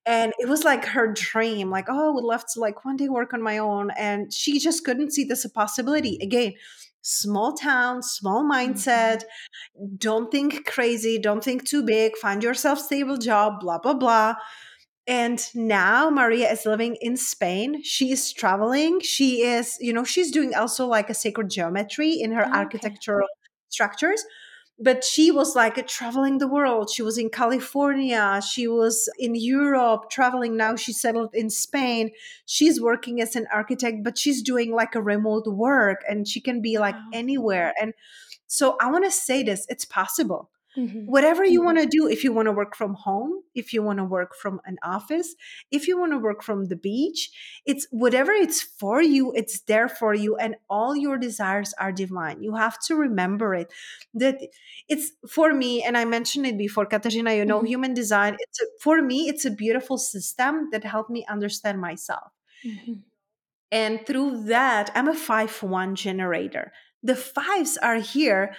And 0.06 0.34
it 0.38 0.48
was 0.48 0.64
like 0.64 0.84
her 0.84 1.12
dream, 1.12 1.70
like, 1.70 1.86
oh, 1.88 2.10
I 2.10 2.14
would 2.14 2.24
love 2.24 2.44
to 2.52 2.60
like 2.60 2.84
one 2.84 2.96
day 2.96 3.08
work 3.08 3.32
on 3.32 3.42
my 3.42 3.58
own. 3.58 3.90
And 3.96 4.32
she 4.32 4.58
just 4.58 4.84
couldn't 4.84 5.12
see 5.12 5.24
this 5.24 5.44
a 5.46 5.50
possibility. 5.50 6.18
Again, 6.20 6.52
small 7.00 7.52
town, 7.54 8.02
small 8.02 8.44
mindset. 8.44 9.22
Mm-hmm. 9.80 9.96
Don't 9.96 10.30
think 10.30 10.66
crazy, 10.66 11.18
don't 11.18 11.44
think 11.44 11.64
too 11.64 11.82
big, 11.82 12.16
find 12.16 12.42
yourself 12.42 12.80
stable 12.80 13.16
job, 13.16 13.60
blah, 13.60 13.78
blah, 13.78 13.94
blah. 13.94 14.34
And 15.06 15.46
now 15.54 16.08
Maria 16.08 16.50
is 16.50 16.64
living 16.64 16.96
in 17.00 17.16
Spain. 17.16 17.82
She 17.82 18.10
is 18.10 18.32
traveling. 18.32 19.00
She 19.00 19.42
is, 19.42 19.76
you 19.80 19.92
know, 19.92 20.04
she's 20.04 20.30
doing 20.30 20.54
also 20.54 20.86
like 20.86 21.10
a 21.10 21.14
sacred 21.14 21.50
geometry 21.50 22.12
in 22.14 22.32
her 22.32 22.46
oh, 22.46 22.52
architectural 22.52 23.28
structures. 23.68 24.24
But 24.78 25.04
she 25.04 25.30
was 25.30 25.54
like 25.54 25.86
traveling 25.86 26.38
the 26.38 26.48
world. 26.48 26.90
She 26.90 27.02
was 27.02 27.18
in 27.18 27.28
California. 27.28 28.40
She 28.50 28.66
was 28.66 29.08
in 29.18 29.34
Europe 29.34 30.10
traveling. 30.10 30.56
Now 30.56 30.74
she 30.74 30.92
settled 30.92 31.30
in 31.34 31.50
Spain. 31.50 32.10
She's 32.46 32.80
working 32.80 33.20
as 33.20 33.36
an 33.36 33.46
architect, 33.52 34.02
but 34.02 34.18
she's 34.18 34.42
doing 34.42 34.72
like 34.74 34.94
a 34.94 35.02
remote 35.02 35.46
work 35.46 36.02
and 36.08 36.26
she 36.26 36.40
can 36.40 36.62
be 36.62 36.78
like 36.78 36.96
wow. 36.96 37.10
anywhere. 37.12 37.74
And 37.80 37.92
so 38.46 38.76
I 38.80 38.90
want 38.90 39.04
to 39.04 39.10
say 39.10 39.42
this 39.42 39.66
it's 39.68 39.84
possible 39.84 40.50
Mm-hmm. 40.76 41.06
Whatever 41.06 41.44
you 41.44 41.60
mm-hmm. 41.60 41.66
want 41.66 41.78
to 41.78 41.86
do, 41.86 42.08
if 42.08 42.24
you 42.24 42.32
want 42.32 42.46
to 42.46 42.52
work 42.52 42.74
from 42.74 42.94
home, 42.94 43.42
if 43.54 43.72
you 43.72 43.82
want 43.82 43.98
to 43.98 44.04
work 44.04 44.34
from 44.34 44.60
an 44.64 44.76
office, 44.82 45.34
if 45.70 45.86
you 45.86 45.98
want 45.98 46.12
to 46.12 46.18
work 46.18 46.42
from 46.42 46.66
the 46.66 46.76
beach, 46.76 47.30
it's 47.64 47.86
whatever 47.90 48.32
it's 48.32 48.60
for 48.60 49.00
you, 49.00 49.32
it's 49.32 49.60
there 49.60 49.88
for 49.88 50.14
you, 50.14 50.36
and 50.36 50.56
all 50.68 50.96
your 50.96 51.16
desires 51.16 51.74
are 51.78 51.92
divine. 51.92 52.42
You 52.42 52.56
have 52.56 52.78
to 52.86 52.96
remember 52.96 53.54
it 53.54 53.72
that 54.14 54.40
it's 54.88 55.12
for 55.28 55.54
me, 55.54 55.82
and 55.82 55.96
I 55.96 56.04
mentioned 56.04 56.46
it 56.46 56.58
before, 56.58 56.86
Katerina, 56.86 57.34
you 57.34 57.44
know, 57.44 57.58
mm-hmm. 57.58 57.66
human 57.66 57.94
design, 57.94 58.36
it's 58.40 58.60
a, 58.60 58.64
for 58.80 59.00
me, 59.00 59.28
it's 59.28 59.44
a 59.44 59.50
beautiful 59.50 59.96
system 59.96 60.68
that 60.72 60.84
helped 60.84 61.10
me 61.10 61.24
understand 61.28 61.80
myself. 61.80 62.32
Mm-hmm. 62.66 62.94
And 63.70 64.06
through 64.06 64.44
that, 64.44 64.90
I'm 64.94 65.08
a 65.08 65.14
5 65.14 65.62
1 65.62 65.94
generator. 65.94 66.72
The 67.02 67.16
fives 67.16 67.76
are 67.76 67.96
here 67.96 68.54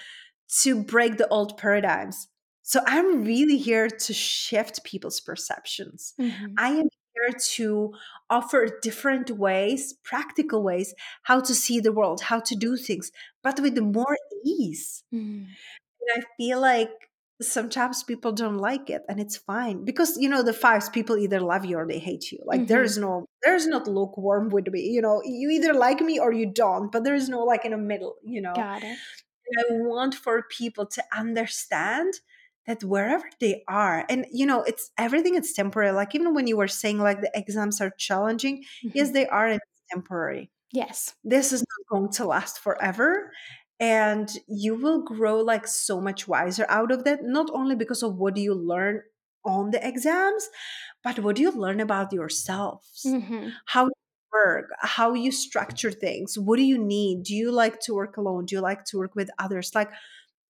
to 0.62 0.84
break 0.84 1.18
the 1.18 1.28
old 1.30 1.58
paradigms. 1.58 2.28
So 2.64 2.82
I'm 2.88 3.24
really 3.24 3.58
here 3.58 3.88
to 3.90 4.14
shift 4.14 4.84
people's 4.84 5.20
perceptions. 5.20 6.14
Mm-hmm. 6.20 6.54
I 6.58 6.70
am 6.70 6.90
here 7.14 7.40
to 7.54 7.94
offer 8.30 8.80
different 8.82 9.30
ways, 9.32 9.94
practical 10.04 10.64
ways, 10.64 10.94
how 11.24 11.42
to 11.42 11.54
see 11.54 11.80
the 11.80 11.92
world, 11.92 12.22
how 12.22 12.40
to 12.40 12.56
do 12.56 12.76
things, 12.76 13.12
but 13.44 13.60
with 13.60 13.78
more 13.78 14.18
ease. 14.44 15.04
Mm-hmm. 15.14 15.44
And 15.46 16.24
I 16.24 16.24
feel 16.38 16.60
like 16.60 16.90
sometimes 17.42 18.04
people 18.04 18.32
don't 18.32 18.58
like 18.58 18.90
it 18.90 19.04
and 19.10 19.20
it's 19.20 19.36
fine 19.36 19.84
because 19.84 20.18
you 20.18 20.30
know 20.30 20.42
the 20.42 20.54
fives 20.54 20.88
people 20.88 21.18
either 21.18 21.42
love 21.42 21.66
you 21.66 21.78
or 21.78 21.86
they 21.86 22.00
hate 22.00 22.32
you 22.32 22.40
like 22.46 22.62
mm-hmm. 22.62 22.68
there's 22.68 22.98
no 22.98 23.26
there's 23.44 23.68
not 23.68 23.90
lukewarm 23.90 24.48
with 24.48 24.68
me 24.68 24.80
you 24.80 25.02
know 25.02 25.22
you 25.26 25.50
either 25.50 25.74
like 25.74 26.00
me 26.00 26.18
or 26.18 26.32
you 26.32 26.46
don't 26.46 26.94
but 26.94 27.04
there 27.04 27.14
is 27.14 27.28
no 27.28 27.44
like 27.44 27.66
in 27.66 27.72
the 27.72 27.78
middle 27.78 28.16
you 28.24 28.42
know 28.42 28.54
got 28.54 28.82
it 28.82 28.98
I 29.60 29.64
want 29.70 30.16
for 30.16 30.44
people 30.50 30.86
to 30.88 31.04
understand 31.16 32.16
that 32.68 32.84
wherever 32.84 33.30
they 33.40 33.64
are, 33.68 34.06
and 34.10 34.26
you 34.32 34.46
know, 34.46 34.64
it's 34.64 34.92
everything 34.98 35.36
is 35.36 35.54
temporary. 35.54 35.92
Like 35.92 36.16
even 36.16 36.34
when 36.34 36.48
you 36.48 36.58
were 36.58 36.68
saying 36.68 37.00
like 37.00 37.22
the 37.22 37.32
exams 37.36 37.80
are 37.82 37.92
challenging, 37.92 38.64
mm-hmm. 38.84 38.90
yes, 38.94 39.12
they 39.12 39.28
are 39.28 39.48
and 39.48 39.62
temporary. 39.92 40.50
Yes. 40.72 41.14
This 41.24 41.54
is 41.54 41.62
not 41.62 42.00
going 42.00 42.12
to 42.14 42.26
last 42.26 42.60
forever. 42.60 43.32
And 43.80 44.30
you 44.48 44.76
will 44.76 45.02
grow 45.04 45.40
like 45.40 45.68
so 45.68 46.00
much 46.00 46.28
wiser 46.28 46.66
out 46.70 46.92
of 46.92 47.04
that, 47.04 47.24
not 47.24 47.50
only 47.54 47.76
because 47.76 48.04
of 48.04 48.18
what 48.18 48.38
you 48.38 48.54
learn 48.54 49.02
on 49.46 49.72
the 49.72 49.86
exams, 49.86 50.50
but 51.04 51.20
what 51.20 51.36
do 51.36 51.42
you 51.42 51.52
learn 51.52 51.80
about 51.80 52.14
yourselves? 52.14 53.04
Mm-hmm. 53.06 53.50
How 53.66 53.90
work, 54.36 54.72
how 54.80 55.14
you 55.14 55.32
structure 55.32 55.92
things. 55.92 56.38
What 56.38 56.58
do 56.58 56.64
you 56.64 56.78
need? 56.78 57.24
Do 57.24 57.34
you 57.34 57.52
like 57.52 57.80
to 57.82 57.94
work 57.94 58.18
alone? 58.18 58.46
Do 58.46 58.56
you 58.56 58.62
like 58.62 58.86
to 58.86 58.98
work 58.98 59.16
with 59.16 59.30
others? 59.40 59.72
Like 59.74 59.92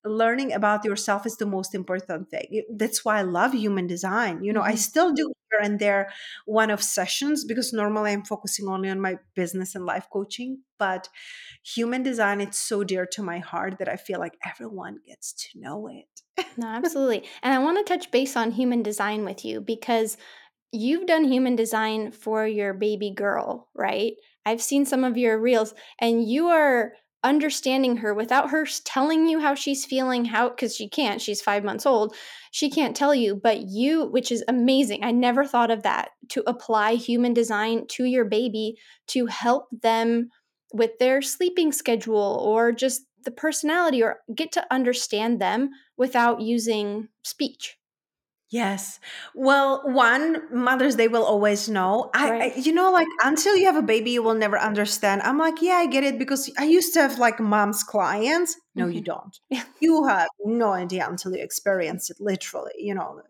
learning 0.05 0.53
about 0.53 0.85
yourself 0.85 1.25
is 1.25 1.37
the 1.37 1.45
most 1.45 1.73
important 1.73 2.29
thing. 2.29 2.63
That's 2.69 3.03
why 3.03 3.19
I 3.19 3.23
love 3.23 3.53
human 3.53 3.87
design. 3.87 4.43
You 4.43 4.53
know, 4.53 4.61
mm-hmm. 4.61 4.71
I 4.71 4.75
still 4.75 5.11
do 5.13 5.33
here 5.51 5.59
and 5.61 5.79
there 5.79 6.11
one 6.45 6.69
of 6.69 6.81
sessions 6.81 7.43
because 7.43 7.73
normally 7.73 8.11
I'm 8.11 8.23
focusing 8.23 8.67
only 8.67 8.89
on 8.89 9.01
my 9.01 9.17
business 9.35 9.75
and 9.75 9.85
life 9.85 10.07
coaching, 10.11 10.59
but 10.77 11.09
human 11.63 12.03
design 12.03 12.41
it's 12.41 12.59
so 12.59 12.83
dear 12.83 13.05
to 13.13 13.23
my 13.23 13.39
heart 13.39 13.77
that 13.79 13.89
I 13.89 13.95
feel 13.95 14.19
like 14.19 14.37
everyone 14.45 14.99
gets 15.05 15.33
to 15.33 15.59
know 15.59 15.87
it. 15.87 16.45
no, 16.57 16.67
absolutely. 16.67 17.23
And 17.41 17.53
I 17.53 17.59
want 17.59 17.77
to 17.77 17.83
touch 17.83 18.11
base 18.11 18.35
on 18.35 18.51
human 18.51 18.83
design 18.83 19.25
with 19.25 19.43
you 19.43 19.61
because 19.61 20.17
you've 20.75 21.07
done 21.07 21.23
human 21.23 21.55
design 21.55 22.11
for 22.11 22.45
your 22.45 22.73
baby 22.73 23.11
girl, 23.11 23.69
right? 23.73 24.13
I've 24.45 24.61
seen 24.61 24.85
some 24.85 25.03
of 25.03 25.17
your 25.17 25.39
reels 25.39 25.73
and 25.99 26.27
you 26.27 26.47
are 26.47 26.93
understanding 27.25 27.97
her 27.97 28.13
without 28.13 28.51
her 28.51 28.67
telling 28.83 29.27
you 29.27 29.39
how 29.39 29.55
she's 29.55 29.83
feeling 29.83 30.25
how 30.25 30.47
because 30.47 30.75
she 30.75 30.87
can't 30.87 31.19
she's 31.19 31.41
five 31.41 31.63
months 31.63 31.83
old 31.83 32.15
she 32.51 32.69
can't 32.69 32.95
tell 32.95 33.15
you 33.15 33.35
but 33.35 33.63
you 33.63 34.05
which 34.05 34.31
is 34.31 34.43
amazing 34.47 35.03
i 35.03 35.09
never 35.09 35.43
thought 35.43 35.71
of 35.71 35.81
that 35.81 36.09
to 36.29 36.43
apply 36.45 36.93
human 36.93 37.33
design 37.33 37.83
to 37.87 38.03
your 38.03 38.25
baby 38.25 38.77
to 39.07 39.25
help 39.25 39.65
them 39.81 40.29
with 40.71 40.91
their 40.99 41.19
sleeping 41.19 41.71
schedule 41.71 42.39
or 42.45 42.71
just 42.71 43.01
the 43.23 43.31
personality 43.31 44.03
or 44.03 44.19
get 44.35 44.51
to 44.51 44.63
understand 44.71 45.41
them 45.41 45.71
without 45.97 46.41
using 46.41 47.07
speech 47.23 47.75
Yes. 48.51 48.99
Well, 49.33 49.81
one, 49.85 50.43
Mother's 50.55 50.95
Day 50.95 51.07
will 51.07 51.25
always 51.25 51.67
know. 51.67 52.11
I, 52.13 52.29
right. 52.29 52.53
I, 52.55 52.59
you 52.59 52.73
know, 52.73 52.91
like 52.91 53.07
until 53.23 53.55
you 53.55 53.65
have 53.65 53.75
a 53.75 53.81
baby, 53.81 54.11
you 54.11 54.23
will 54.23 54.35
never 54.35 54.57
understand. 54.57 55.23
I'm 55.23 55.37
like, 55.37 55.61
yeah, 55.61 55.75
I 55.75 55.87
get 55.87 56.03
it 56.03 56.19
because 56.19 56.51
I 56.57 56.65
used 56.65 56.93
to 56.93 57.01
have 57.01 57.17
like 57.17 57.39
mom's 57.39 57.83
clients. 57.83 58.55
No, 58.75 58.85
mm-hmm. 58.85 58.93
you 58.93 59.01
don't. 59.01 59.39
you 59.79 60.05
have 60.07 60.29
no 60.43 60.73
idea 60.73 61.07
until 61.09 61.35
you 61.35 61.43
experience 61.43 62.09
it 62.09 62.17
literally, 62.19 62.73
you 62.77 62.93
know, 62.93 63.21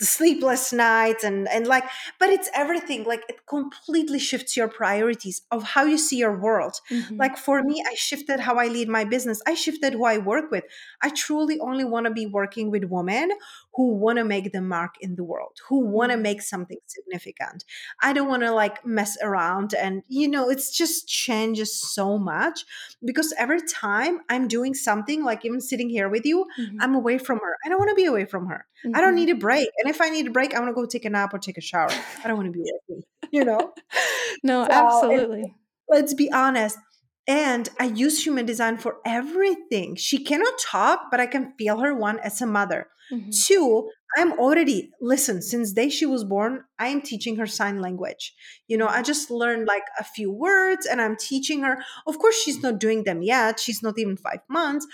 sleepless 0.00 0.72
nights 0.72 1.24
and 1.24 1.46
and 1.48 1.66
like 1.66 1.84
but 2.18 2.30
it's 2.30 2.48
everything 2.54 3.04
like 3.04 3.22
it 3.28 3.46
completely 3.46 4.18
shifts 4.18 4.56
your 4.56 4.66
priorities 4.66 5.42
of 5.50 5.62
how 5.62 5.84
you 5.84 5.98
see 5.98 6.16
your 6.16 6.36
world 6.36 6.80
mm-hmm. 6.90 7.16
like 7.16 7.36
for 7.36 7.62
me 7.62 7.84
i 7.86 7.94
shifted 7.94 8.40
how 8.40 8.56
i 8.56 8.66
lead 8.66 8.88
my 8.88 9.04
business 9.04 9.42
i 9.46 9.52
shifted 9.52 9.92
who 9.92 10.04
i 10.04 10.16
work 10.16 10.50
with 10.50 10.64
i 11.02 11.10
truly 11.10 11.58
only 11.60 11.84
want 11.84 12.06
to 12.06 12.12
be 12.12 12.24
working 12.24 12.70
with 12.70 12.84
women 12.84 13.30
who 13.74 13.94
want 13.94 14.16
to 14.16 14.24
make 14.24 14.52
the 14.52 14.62
mark 14.62 14.94
in 15.00 15.16
the 15.16 15.24
world 15.24 15.58
who 15.68 15.80
want 15.80 16.10
to 16.10 16.14
mm-hmm. 16.14 16.22
make 16.22 16.42
something 16.42 16.78
significant 16.86 17.64
i 18.02 18.12
don't 18.12 18.28
want 18.28 18.42
to 18.42 18.50
like 18.52 18.84
mess 18.86 19.18
around 19.22 19.74
and 19.74 20.02
you 20.08 20.26
know 20.26 20.48
it's 20.48 20.74
just 20.74 21.06
changes 21.06 21.78
so 21.78 22.16
much 22.16 22.64
because 23.04 23.34
every 23.36 23.60
time 23.60 24.20
i'm 24.30 24.48
doing 24.48 24.72
something 24.72 25.22
like 25.24 25.44
even 25.44 25.60
sitting 25.60 25.90
here 25.90 26.08
with 26.08 26.24
you 26.24 26.46
mm-hmm. 26.58 26.76
i'm 26.80 26.94
away 26.94 27.18
from 27.18 27.38
her 27.38 27.56
i 27.66 27.68
don't 27.68 27.78
want 27.78 27.90
to 27.90 27.94
be 27.94 28.06
away 28.06 28.24
from 28.24 28.46
her 28.46 28.66
mm-hmm. 28.84 28.96
i 28.96 29.00
don't 29.00 29.10
mm-hmm. 29.10 29.26
need 29.26 29.30
a 29.30 29.34
break 29.34 29.68
and 29.80 29.90
if 29.90 30.00
I 30.00 30.10
need 30.10 30.26
a 30.26 30.30
break, 30.30 30.54
I 30.54 30.60
want 30.60 30.70
to 30.70 30.74
go 30.74 30.86
take 30.86 31.04
a 31.04 31.10
nap 31.10 31.34
or 31.34 31.38
take 31.38 31.58
a 31.58 31.62
shower. 31.62 31.90
I 32.22 32.28
don't 32.28 32.36
want 32.36 32.52
to 32.52 32.52
be 32.52 32.60
working, 32.60 33.02
you 33.30 33.44
know? 33.44 33.72
no, 34.42 34.64
so, 34.64 34.70
absolutely. 34.70 35.54
Let's 35.88 36.14
be 36.14 36.30
honest. 36.30 36.78
And 37.26 37.68
I 37.78 37.84
use 37.84 38.24
human 38.24 38.46
design 38.46 38.78
for 38.78 38.96
everything. 39.04 39.96
She 39.96 40.24
cannot 40.24 40.58
talk, 40.58 41.10
but 41.10 41.20
I 41.20 41.26
can 41.26 41.52
feel 41.58 41.78
her 41.78 41.94
one 41.94 42.18
as 42.20 42.40
a 42.40 42.46
mother. 42.46 42.88
Mm-hmm. 43.12 43.30
Two, 43.30 43.90
I'm 44.16 44.32
already, 44.32 44.90
listen, 45.00 45.42
since 45.42 45.72
day 45.72 45.88
she 45.88 46.06
was 46.06 46.24
born, 46.24 46.64
I 46.78 46.88
am 46.88 47.02
teaching 47.02 47.36
her 47.36 47.46
sign 47.46 47.80
language. 47.80 48.34
You 48.68 48.78
know, 48.78 48.86
I 48.86 49.02
just 49.02 49.30
learned 49.30 49.66
like 49.66 49.84
a 49.98 50.04
few 50.04 50.32
words 50.32 50.86
and 50.86 51.00
I'm 51.00 51.16
teaching 51.16 51.62
her. 51.62 51.82
Of 52.06 52.18
course, 52.18 52.36
she's 52.36 52.62
not 52.62 52.78
doing 52.78 53.04
them 53.04 53.22
yet. 53.22 53.60
She's 53.60 53.82
not 53.82 53.98
even 53.98 54.16
five 54.16 54.40
months. 54.48 54.86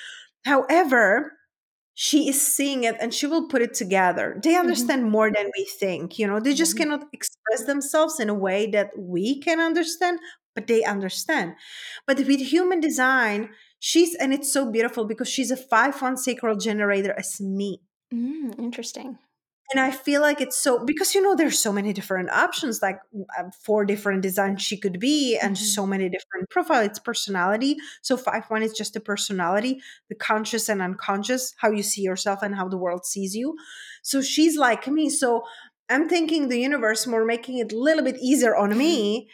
However, 0.45 1.33
she 1.99 2.29
is 2.29 2.39
seeing 2.39 2.85
it 2.85 2.95
and 3.01 3.13
she 3.13 3.27
will 3.27 3.49
put 3.49 3.63
it 3.63 3.73
together. 3.73 4.39
They 4.43 4.51
mm-hmm. 4.51 4.61
understand 4.61 5.03
mm-hmm. 5.03 5.13
more 5.13 5.33
than 5.33 5.51
we 5.57 5.65
think. 5.65 6.19
You 6.19 6.27
know, 6.27 6.39
they 6.39 6.53
just 6.53 6.77
mm-hmm. 6.77 6.91
cannot 6.91 7.09
express 7.15 7.65
themselves 7.65 8.21
in 8.21 8.29
a 8.29 8.35
way 8.35 8.67
that 8.71 8.91
we 8.99 9.41
can 9.41 9.61
understand, 9.61 10.19
but 10.55 10.67
they 10.67 10.85
understand. 10.85 11.55
But 12.07 12.19
with 12.19 12.41
human 12.41 12.81
design, 12.81 13.49
she's, 13.79 14.15
and 14.15 14.35
it's 14.35 14.53
so 14.53 14.71
beautiful 14.71 15.07
because 15.07 15.31
she's 15.31 15.51
a 15.51 15.57
5 15.57 16.03
1 16.03 16.19
sacral 16.19 16.57
generator 16.57 17.15
as 17.17 17.41
me. 17.41 17.81
Mm, 18.13 18.59
interesting. 18.59 19.17
And 19.71 19.81
i 19.81 19.91
feel 19.91 20.21
like 20.21 20.41
it's 20.41 20.57
so 20.57 20.85
because 20.85 21.15
you 21.15 21.23
know 21.23 21.35
there's 21.35 21.59
so 21.59 21.73
many 21.73 21.93
different 21.93 22.31
options 22.31 22.83
like 22.83 22.99
uh, 23.39 23.45
four 23.63 23.85
different 23.85 24.23
designs 24.23 24.63
she 24.63 24.77
could 24.77 24.99
be 25.01 25.37
and 25.37 25.57
mm-hmm. 25.57 25.65
so 25.65 25.87
many 25.87 26.09
different 26.09 26.49
profile. 26.51 26.83
It's 26.85 26.99
personality. 26.99 27.77
So 28.03 28.17
five 28.17 28.45
one 28.49 28.63
is 28.63 28.73
just 28.73 28.95
the 28.95 29.01
personality 29.01 29.81
the 30.09 30.15
conscious 30.15 30.69
and 30.69 30.83
unconscious 30.83 31.55
how 31.59 31.71
you 31.71 31.83
see 31.83 32.03
yourself 32.03 32.41
and 32.43 32.55
how 32.55 32.69
the 32.69 32.77
world 32.77 33.05
sees 33.05 33.35
you. 33.35 33.57
So 34.03 34.23
she's 34.23 34.57
like 34.57 34.87
me. 34.89 35.09
So 35.11 35.43
i'm 35.89 36.09
thinking 36.09 36.49
the 36.49 36.59
universe 36.59 37.07
more 37.07 37.25
making 37.25 37.59
it 37.59 37.73
a 37.73 37.79
little 37.79 38.03
bit 38.03 38.17
easier 38.21 38.57
on 38.57 38.77
me 38.77 39.29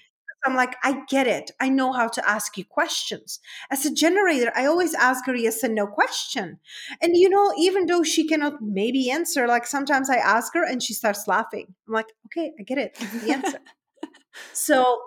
I'm 0.44 0.54
like, 0.54 0.76
I 0.82 1.02
get 1.08 1.26
it. 1.26 1.52
I 1.60 1.68
know 1.68 1.92
how 1.92 2.08
to 2.08 2.28
ask 2.28 2.56
you 2.56 2.64
questions. 2.64 3.38
As 3.70 3.86
a 3.86 3.92
generator, 3.92 4.52
I 4.56 4.66
always 4.66 4.94
ask 4.94 5.26
her 5.26 5.34
yes 5.34 5.62
and 5.62 5.74
no 5.74 5.86
question. 5.86 6.58
And 7.00 7.16
you 7.16 7.28
know, 7.28 7.52
even 7.56 7.86
though 7.86 8.02
she 8.02 8.26
cannot 8.26 8.54
maybe 8.60 9.10
answer, 9.10 9.46
like 9.46 9.66
sometimes 9.66 10.10
I 10.10 10.16
ask 10.16 10.52
her 10.54 10.64
and 10.64 10.82
she 10.82 10.94
starts 10.94 11.28
laughing. 11.28 11.74
I'm 11.86 11.94
like, 11.94 12.12
okay, 12.26 12.52
I 12.58 12.62
get 12.62 12.78
it. 12.78 12.94
the 13.24 13.32
answer. 13.32 13.58
so, 14.52 14.98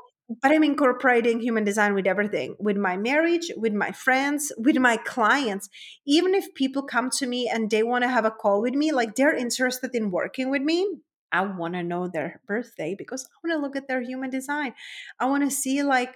but 0.41 0.51
I'm 0.51 0.63
incorporating 0.63 1.39
human 1.39 1.63
design 1.63 1.93
with 1.93 2.07
everything 2.07 2.55
with 2.59 2.77
my 2.77 2.97
marriage, 2.97 3.51
with 3.57 3.73
my 3.73 3.91
friends, 3.91 4.51
with 4.57 4.77
my 4.77 4.97
clients. 4.97 5.69
Even 6.07 6.33
if 6.33 6.53
people 6.55 6.83
come 6.83 7.09
to 7.17 7.27
me 7.27 7.49
and 7.51 7.69
they 7.69 7.83
want 7.83 8.03
to 8.03 8.09
have 8.09 8.25
a 8.25 8.31
call 8.31 8.61
with 8.61 8.73
me, 8.73 8.91
like 8.91 9.15
they're 9.15 9.35
interested 9.35 9.93
in 9.93 10.11
working 10.11 10.49
with 10.49 10.61
me, 10.61 10.87
I 11.31 11.41
want 11.41 11.73
to 11.73 11.83
know 11.83 12.07
their 12.07 12.41
birthday 12.47 12.95
because 12.97 13.23
I 13.25 13.47
want 13.47 13.57
to 13.57 13.61
look 13.61 13.75
at 13.75 13.87
their 13.87 14.01
human 14.01 14.29
design. 14.29 14.73
I 15.19 15.25
want 15.25 15.43
to 15.43 15.51
see 15.51 15.83
like 15.83 16.15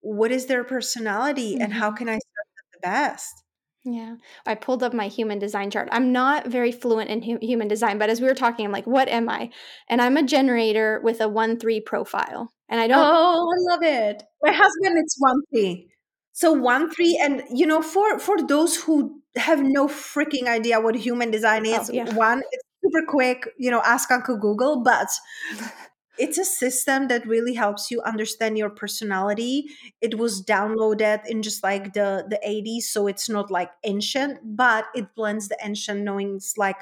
what 0.00 0.30
is 0.30 0.46
their 0.46 0.64
personality 0.64 1.54
mm-hmm. 1.54 1.62
and 1.62 1.72
how 1.72 1.88
mm-hmm. 1.88 1.96
can 1.96 2.08
I 2.08 2.12
serve 2.14 2.20
them 2.56 2.64
the 2.72 2.78
best. 2.80 3.42
Yeah. 3.86 4.16
I 4.44 4.56
pulled 4.56 4.82
up 4.82 4.92
my 4.92 5.06
human 5.06 5.38
design 5.38 5.70
chart. 5.70 5.88
I'm 5.92 6.10
not 6.10 6.48
very 6.48 6.72
fluent 6.72 7.08
in 7.08 7.22
hu- 7.22 7.38
human 7.40 7.68
design, 7.68 7.98
but 7.98 8.10
as 8.10 8.20
we 8.20 8.26
were 8.26 8.34
talking, 8.34 8.66
I'm 8.66 8.72
like, 8.72 8.86
what 8.86 9.08
am 9.08 9.28
I? 9.28 9.50
And 9.88 10.02
I'm 10.02 10.16
a 10.16 10.24
generator 10.24 11.00
with 11.04 11.20
a 11.20 11.28
1 11.28 11.60
3 11.60 11.80
profile. 11.80 12.52
And 12.68 12.80
I 12.80 12.88
don't. 12.88 12.98
Oh, 12.98 13.48
I 13.48 13.72
love 13.72 13.82
it. 13.82 14.24
My 14.42 14.52
husband, 14.52 14.98
it's 14.98 15.16
1 15.18 15.36
3. 15.54 15.88
So 16.32 16.52
1 16.52 16.90
3. 16.90 17.20
And, 17.22 17.42
you 17.54 17.64
know, 17.64 17.80
for, 17.80 18.18
for 18.18 18.42
those 18.42 18.76
who 18.76 19.22
have 19.36 19.62
no 19.62 19.86
freaking 19.86 20.48
idea 20.48 20.80
what 20.80 20.96
human 20.96 21.30
design 21.30 21.64
oh, 21.66 21.80
is, 21.80 21.90
oh, 21.90 21.92
yeah. 21.92 22.12
one, 22.14 22.42
it's 22.50 22.64
super 22.86 23.06
quick, 23.06 23.48
you 23.58 23.70
know, 23.70 23.82
ask 23.84 24.10
Uncle 24.10 24.36
Google, 24.36 24.82
but 24.82 25.08
it's 26.18 26.38
a 26.38 26.44
system 26.44 27.08
that 27.08 27.26
really 27.26 27.54
helps 27.54 27.90
you 27.90 28.00
understand 28.02 28.56
your 28.56 28.70
personality. 28.70 29.66
It 30.00 30.18
was 30.18 30.42
downloaded 30.42 31.20
in 31.26 31.42
just 31.42 31.62
like 31.62 31.92
the 31.92 32.24
the 32.28 32.40
80s, 32.46 32.82
so 32.84 33.06
it's 33.06 33.28
not 33.28 33.50
like 33.50 33.70
ancient, 33.84 34.38
but 34.42 34.86
it 34.94 35.14
blends 35.14 35.48
the 35.48 35.58
ancient 35.62 36.02
knowings 36.02 36.54
like 36.56 36.76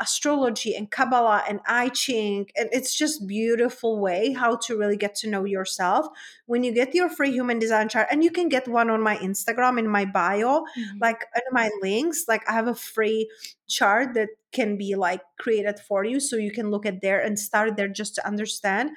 astrology 0.00 0.74
and 0.74 0.90
Kabbalah 0.90 1.44
and 1.46 1.60
I 1.66 1.90
Ching. 1.90 2.48
And 2.56 2.70
it's 2.72 2.96
just 2.96 3.26
beautiful 3.26 4.00
way 4.00 4.32
how 4.32 4.56
to 4.64 4.78
really 4.78 4.96
get 4.96 5.14
to 5.16 5.28
know 5.28 5.44
yourself. 5.44 6.06
When 6.46 6.64
you 6.64 6.72
get 6.72 6.94
your 6.94 7.10
free 7.10 7.32
human 7.32 7.58
design 7.58 7.90
chart, 7.90 8.08
and 8.10 8.24
you 8.24 8.30
can 8.30 8.48
get 8.48 8.66
one 8.66 8.88
on 8.88 9.02
my 9.02 9.16
Instagram 9.18 9.78
in 9.78 9.88
my 9.88 10.06
bio, 10.06 10.60
mm-hmm. 10.60 10.98
like 11.00 11.26
in 11.36 11.42
my 11.52 11.70
links, 11.82 12.24
like 12.28 12.48
I 12.48 12.52
have 12.52 12.66
a 12.68 12.74
free 12.74 13.30
chart 13.68 14.14
that 14.14 14.28
can 14.52 14.76
be 14.76 14.94
like 14.94 15.22
created 15.38 15.78
for 15.80 16.04
you. 16.04 16.20
So 16.20 16.36
you 16.36 16.52
can 16.52 16.70
look 16.70 16.86
at 16.86 17.02
there 17.02 17.20
and 17.20 17.38
start 17.38 17.76
there 17.76 17.88
just 17.88 18.14
to 18.16 18.26
understand. 18.26 18.90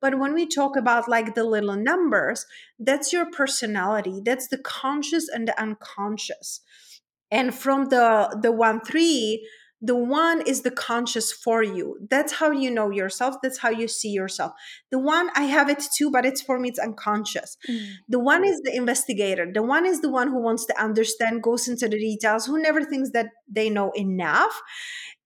But 0.00 0.18
when 0.18 0.32
we 0.32 0.46
talk 0.46 0.76
about 0.76 1.08
like 1.08 1.34
the 1.34 1.44
little 1.44 1.76
numbers, 1.76 2.46
that's 2.78 3.12
your 3.12 3.26
personality. 3.30 4.20
That's 4.24 4.48
the 4.48 4.58
conscious 4.58 5.28
and 5.28 5.48
the 5.48 5.60
unconscious. 5.60 6.60
And 7.30 7.54
from 7.54 7.86
the 7.86 8.38
the 8.40 8.52
one 8.52 8.80
three, 8.80 9.46
the 9.80 9.96
one 9.96 10.42
is 10.42 10.62
the 10.62 10.70
conscious 10.70 11.32
for 11.32 11.62
you. 11.62 11.98
That's 12.10 12.32
how 12.32 12.50
you 12.50 12.70
know 12.70 12.90
yourself. 12.90 13.36
That's 13.42 13.58
how 13.58 13.70
you 13.70 13.86
see 13.86 14.10
yourself. 14.10 14.52
The 14.90 14.98
one 14.98 15.30
i 15.34 15.42
have 15.42 15.68
it 15.68 15.82
too 15.96 16.10
but 16.10 16.24
it's 16.24 16.42
for 16.42 16.58
me 16.58 16.68
it's 16.68 16.78
unconscious. 16.78 17.56
Mm. 17.68 17.86
the 18.08 18.18
one 18.18 18.44
is 18.44 18.60
the 18.62 18.74
investigator. 18.74 19.50
The 19.52 19.62
one 19.62 19.86
is 19.86 20.00
the 20.00 20.10
one 20.10 20.28
who 20.28 20.40
wants 20.40 20.66
to 20.66 20.82
understand 20.82 21.42
goes 21.42 21.68
into 21.68 21.88
the 21.88 21.98
details 21.98 22.46
who 22.46 22.60
never 22.60 22.84
thinks 22.84 23.10
that 23.10 23.28
they 23.48 23.70
know 23.70 23.90
enough 23.92 24.62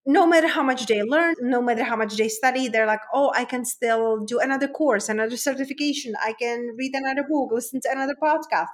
no 0.05 0.27
matter 0.27 0.47
how 0.47 0.63
much 0.63 0.85
they 0.87 1.01
learn, 1.01 1.35
no 1.39 1.61
matter 1.61 1.83
how 1.83 1.95
much 1.95 2.17
they 2.17 2.27
study, 2.27 2.67
they're 2.67 2.85
like, 2.85 2.99
oh, 3.13 3.31
I 3.35 3.45
can 3.45 3.63
still 3.63 4.19
do 4.25 4.39
another 4.39 4.67
course, 4.67 5.07
another 5.07 5.37
certification. 5.37 6.13
I 6.21 6.33
can 6.33 6.75
read 6.77 6.93
another 6.93 7.25
book, 7.29 7.51
listen 7.51 7.79
to 7.81 7.91
another 7.91 8.15
podcast. 8.21 8.67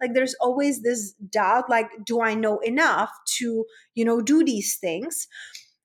Like 0.00 0.14
there's 0.14 0.34
always 0.40 0.82
this 0.82 1.12
doubt, 1.12 1.68
like, 1.68 1.88
do 2.04 2.20
I 2.20 2.34
know 2.34 2.58
enough 2.60 3.10
to, 3.38 3.64
you 3.94 4.04
know, 4.04 4.20
do 4.20 4.44
these 4.44 4.76
things? 4.76 5.26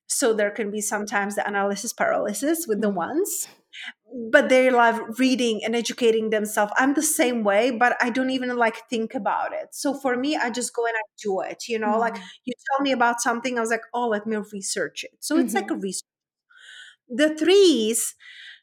So 0.06 0.32
there 0.32 0.50
can 0.50 0.70
be 0.70 0.80
sometimes 0.80 1.34
the 1.34 1.46
analysis 1.46 1.92
paralysis 1.92 2.66
with 2.68 2.80
the 2.80 2.88
mm-hmm. 2.88 2.98
ones 2.98 3.48
but 4.30 4.48
they 4.48 4.70
love 4.70 5.00
reading 5.18 5.60
and 5.64 5.74
educating 5.74 6.30
themselves 6.30 6.72
i'm 6.76 6.94
the 6.94 7.02
same 7.02 7.42
way 7.44 7.70
but 7.70 7.96
i 8.00 8.10
don't 8.10 8.30
even 8.30 8.56
like 8.56 8.88
think 8.88 9.14
about 9.14 9.52
it 9.52 9.68
so 9.72 9.94
for 9.94 10.16
me 10.16 10.36
i 10.36 10.50
just 10.50 10.74
go 10.74 10.84
and 10.86 10.94
i 10.96 11.02
do 11.22 11.40
it 11.40 11.68
you 11.68 11.78
know 11.78 11.88
mm-hmm. 11.88 12.00
like 12.00 12.16
you 12.44 12.52
tell 12.70 12.82
me 12.82 12.92
about 12.92 13.20
something 13.20 13.56
i 13.56 13.60
was 13.60 13.70
like 13.70 13.84
oh 13.94 14.08
let 14.08 14.26
me 14.26 14.36
research 14.52 15.04
it 15.04 15.12
so 15.20 15.34
mm-hmm. 15.34 15.44
it's 15.44 15.54
like 15.54 15.70
a 15.70 15.74
mm-hmm. 15.74 15.82
research 15.82 16.08
the 17.08 17.34
threes 17.36 18.14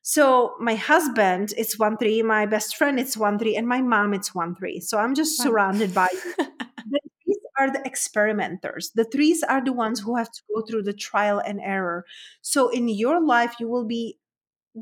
so 0.02 0.56
my 0.60 0.76
husband 0.76 1.54
it's 1.58 1.78
one 1.78 1.98
three 1.98 2.22
my 2.22 2.46
best 2.46 2.76
friend 2.76 3.00
it's 3.00 3.18
one 3.18 3.38
three 3.40 3.56
and 3.56 3.68
my 3.68 3.82
mom 3.82 4.14
it's 4.14 4.34
one 4.34 4.56
three 4.56 4.80
so 4.80 4.98
i'm 4.98 5.16
just 5.16 5.40
wow. 5.40 5.46
surrounded 5.46 5.94
by 5.94 6.08
the 6.38 7.00
threes 7.24 7.38
are 7.58 7.72
the 7.72 7.82
experimenters 7.86 8.92
the 8.96 9.04
threes 9.04 9.44
are 9.44 9.64
the 9.64 9.74
ones 9.74 10.00
who 10.00 10.16
have 10.16 10.32
to 10.32 10.42
go 10.54 10.62
through 10.62 10.84
the 10.84 10.94
trial 10.94 11.40
and 11.40 11.60
error 11.60 12.06
so 12.42 12.70
in 12.70 12.88
your 12.88 13.24
life 13.24 13.56
you 13.60 13.68
will 13.68 13.86
be 13.86 14.18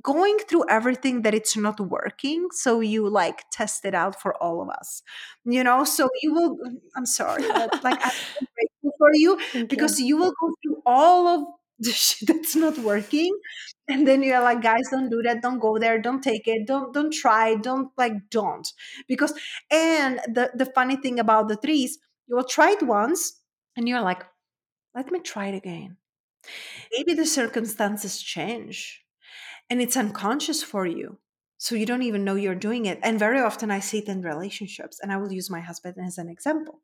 going 0.01 0.37
through 0.49 0.65
everything 0.69 1.21
that 1.21 1.33
it's 1.33 1.55
not 1.55 1.79
working 1.79 2.47
so 2.51 2.81
you 2.81 3.07
like 3.09 3.45
test 3.51 3.85
it 3.85 3.95
out 3.95 4.19
for 4.19 4.35
all 4.43 4.61
of 4.61 4.69
us 4.69 5.01
you 5.45 5.63
know? 5.63 5.83
So 5.83 6.09
you 6.21 6.33
will 6.33 6.57
i'm 6.95 7.05
sorry 7.05 7.47
but 7.47 7.83
like 7.83 7.99
i'm 8.03 8.11
grateful 8.55 8.93
for 8.97 9.11
you 9.13 9.39
Thank 9.51 9.69
because 9.69 9.99
you. 9.99 10.07
you 10.07 10.17
will 10.17 10.33
go 10.39 10.53
through 10.61 10.81
all 10.85 11.27
of 11.27 11.47
the 11.79 11.91
shit 11.91 12.27
that's 12.27 12.55
not 12.55 12.75
working 12.79 13.31
and 13.87 14.07
then 14.07 14.23
you're 14.23 14.41
like 14.41 14.61
guys 14.63 14.89
don't 14.89 15.09
do 15.09 15.21
that 15.21 15.43
don't 15.43 15.59
go 15.59 15.77
there 15.77 16.01
don't 16.01 16.23
take 16.23 16.47
it 16.47 16.65
don't 16.65 16.91
don't 16.93 17.13
try 17.13 17.53
don't 17.55 17.91
like 17.97 18.13
don't. 18.31 18.73
Because 19.07 19.33
and 19.69 20.19
the 20.27 20.51
the 20.55 20.65
funny 20.65 20.95
thing 20.95 21.19
about 21.19 21.49
the 21.49 21.55
threes 21.55 21.99
you 22.27 22.35
will 22.35 22.43
try 22.43 22.71
it 22.71 22.81
once 22.81 23.39
and 23.75 23.87
you're 23.87 24.01
like 24.01 24.25
let 24.95 25.11
me 25.11 25.19
try 25.19 25.47
it 25.47 25.55
again. 25.55 25.97
Maybe 26.91 27.13
the 27.13 27.25
circumstances 27.25 28.21
change 28.21 29.03
and 29.69 29.81
it's 29.81 29.97
unconscious 29.97 30.63
for 30.63 30.85
you 30.85 31.17
so 31.57 31.75
you 31.75 31.85
don't 31.85 32.03
even 32.03 32.23
know 32.23 32.35
you're 32.35 32.55
doing 32.55 32.85
it 32.85 32.99
and 33.03 33.19
very 33.19 33.39
often 33.39 33.71
i 33.71 33.79
see 33.79 33.99
it 33.99 34.07
in 34.07 34.21
relationships 34.21 34.99
and 35.01 35.11
i 35.11 35.17
will 35.17 35.31
use 35.31 35.49
my 35.49 35.59
husband 35.59 35.95
as 36.03 36.17
an 36.17 36.29
example 36.29 36.79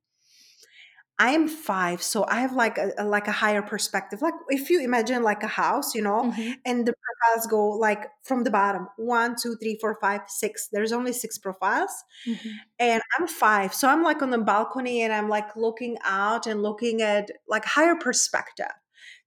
i 1.20 1.32
am 1.32 1.48
five 1.48 2.02
so 2.02 2.26
i 2.28 2.42
have 2.42 2.54
like 2.54 2.78
a, 2.78 2.92
a 2.98 3.06
like 3.06 3.28
a 3.28 3.32
higher 3.32 3.62
perspective 3.62 4.22
like 4.22 4.34
if 4.50 4.70
you 4.70 4.82
imagine 4.84 5.22
like 5.22 5.44
a 5.44 5.48
house 5.48 5.94
you 5.94 6.02
know 6.02 6.24
mm-hmm. 6.24 6.52
and 6.66 6.88
the 6.88 6.94
profiles 6.94 7.48
go 7.48 7.70
like 7.70 8.08
from 8.24 8.44
the 8.44 8.50
bottom 8.50 8.88
one 8.98 9.36
two 9.40 9.56
three 9.62 9.78
four 9.80 9.98
five 10.02 10.22
six 10.28 10.70
there's 10.72 10.92
only 10.92 11.14
six 11.14 11.38
profiles 11.38 11.92
mm-hmm. 12.28 12.50
and 12.80 13.02
i'm 13.18 13.28
five 13.28 13.74
so 13.74 13.88
i'm 13.88 14.02
like 14.02 14.24
on 14.24 14.32
the 14.32 14.40
balcony 14.40 15.04
and 15.04 15.14
i'm 15.14 15.30
like 15.30 15.56
looking 15.56 15.98
out 16.04 16.48
and 16.48 16.64
looking 16.64 17.02
at 17.02 17.30
like 17.48 17.64
higher 17.64 17.96
perspective 17.96 18.66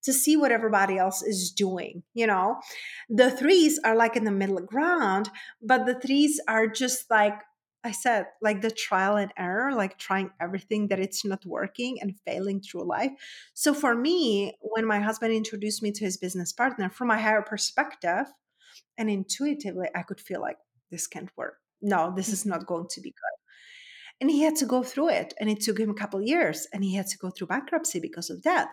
to 0.07 0.12
see 0.12 0.37
what 0.37 0.53
everybody 0.53 0.97
else 0.97 1.23
is 1.23 1.51
doing 1.51 2.03
you 2.14 2.27
know 2.27 2.57
the 3.11 3.31
threes 3.31 3.79
are 3.85 3.97
like 3.97 4.16
in 4.16 4.25
the 4.25 4.31
middle 4.31 4.61
ground 4.61 5.29
but 5.61 5.85
the 5.85 5.99
threes 6.01 6.40
are 6.49 6.66
just 6.66 7.11
like 7.11 7.35
I 7.87 7.92
said, 7.92 8.27
like 8.42 8.62
the 8.62 8.71
trial 8.73 9.14
and 9.16 9.33
error, 9.38 9.73
like 9.73 9.97
trying 9.97 10.33
everything 10.40 10.88
that 10.88 10.99
it's 10.99 11.25
not 11.25 11.47
working 11.47 11.99
and 12.01 12.19
failing 12.27 12.61
through 12.61 12.83
life. 12.83 13.12
So 13.55 13.73
for 13.73 13.95
me, 13.95 14.59
when 14.61 14.85
my 14.85 14.99
husband 14.99 15.33
introduced 15.33 15.85
me 15.85 15.92
to 15.92 16.05
his 16.05 16.16
business 16.16 16.53
partner, 16.53 16.90
from 16.90 17.12
a 17.12 17.21
higher 17.21 17.42
perspective 17.42 18.27
and 18.99 19.09
intuitively, 19.09 19.87
I 19.95 20.03
could 20.03 20.21
feel 20.21 20.40
like 20.40 20.57
this 20.90 21.07
can't 21.07 21.31
work. 21.37 21.59
No, 21.81 22.12
this 22.16 22.29
is 22.29 22.45
not 22.45 22.61
mm-hmm. 22.61 22.75
going 22.75 22.87
to 22.90 23.01
be 23.01 23.11
good 23.11 23.46
and 24.21 24.31
he 24.31 24.43
had 24.43 24.57
to 24.57 24.67
go 24.67 24.83
through 24.83 25.11
it 25.11 25.35
and 25.39 25.51
it 25.51 25.61
took 25.61 25.79
him 25.79 25.91
a 25.91 25.95
couple 25.95 26.21
years 26.23 26.67
and 26.73 26.83
he 26.83 26.95
had 26.95 27.07
to 27.09 27.19
go 27.19 27.31
through 27.31 27.49
bankruptcy 27.49 28.01
because 28.01 28.31
of 28.31 28.43
that. 28.43 28.69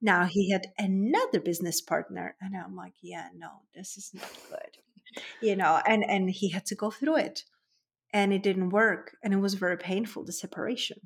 Now 0.00 0.24
he 0.24 0.50
had 0.50 0.68
another 0.78 1.40
business 1.40 1.80
partner 1.80 2.36
and 2.40 2.56
i'm 2.56 2.76
like 2.76 2.94
yeah 3.02 3.28
no 3.36 3.48
this 3.74 3.96
is 3.96 4.10
not 4.14 4.30
good. 4.50 5.22
You 5.40 5.56
know 5.56 5.80
and 5.86 6.04
and 6.04 6.30
he 6.30 6.50
had 6.50 6.66
to 6.66 6.74
go 6.74 6.90
through 6.90 7.16
it 7.16 7.44
and 8.12 8.32
it 8.32 8.42
didn't 8.42 8.70
work 8.70 9.16
and 9.22 9.34
it 9.34 9.38
was 9.38 9.54
very 9.54 9.76
painful 9.76 10.24
the 10.24 10.32
separation 10.32 10.98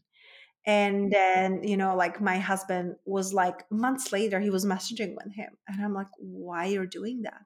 and 0.69 1.11
then 1.11 1.63
you 1.65 1.77
know 1.77 1.97
like 1.97 2.21
my 2.21 2.39
husband 2.39 2.95
was 3.05 3.33
like 3.33 3.65
months 3.71 4.13
later 4.13 4.39
he 4.39 4.51
was 4.51 4.65
messaging 4.65 5.15
with 5.17 5.35
him 5.35 5.51
and 5.67 5.85
i'm 5.85 5.95
like 5.95 6.13
why 6.19 6.67
you're 6.67 6.87
doing 6.87 7.23
that 7.23 7.41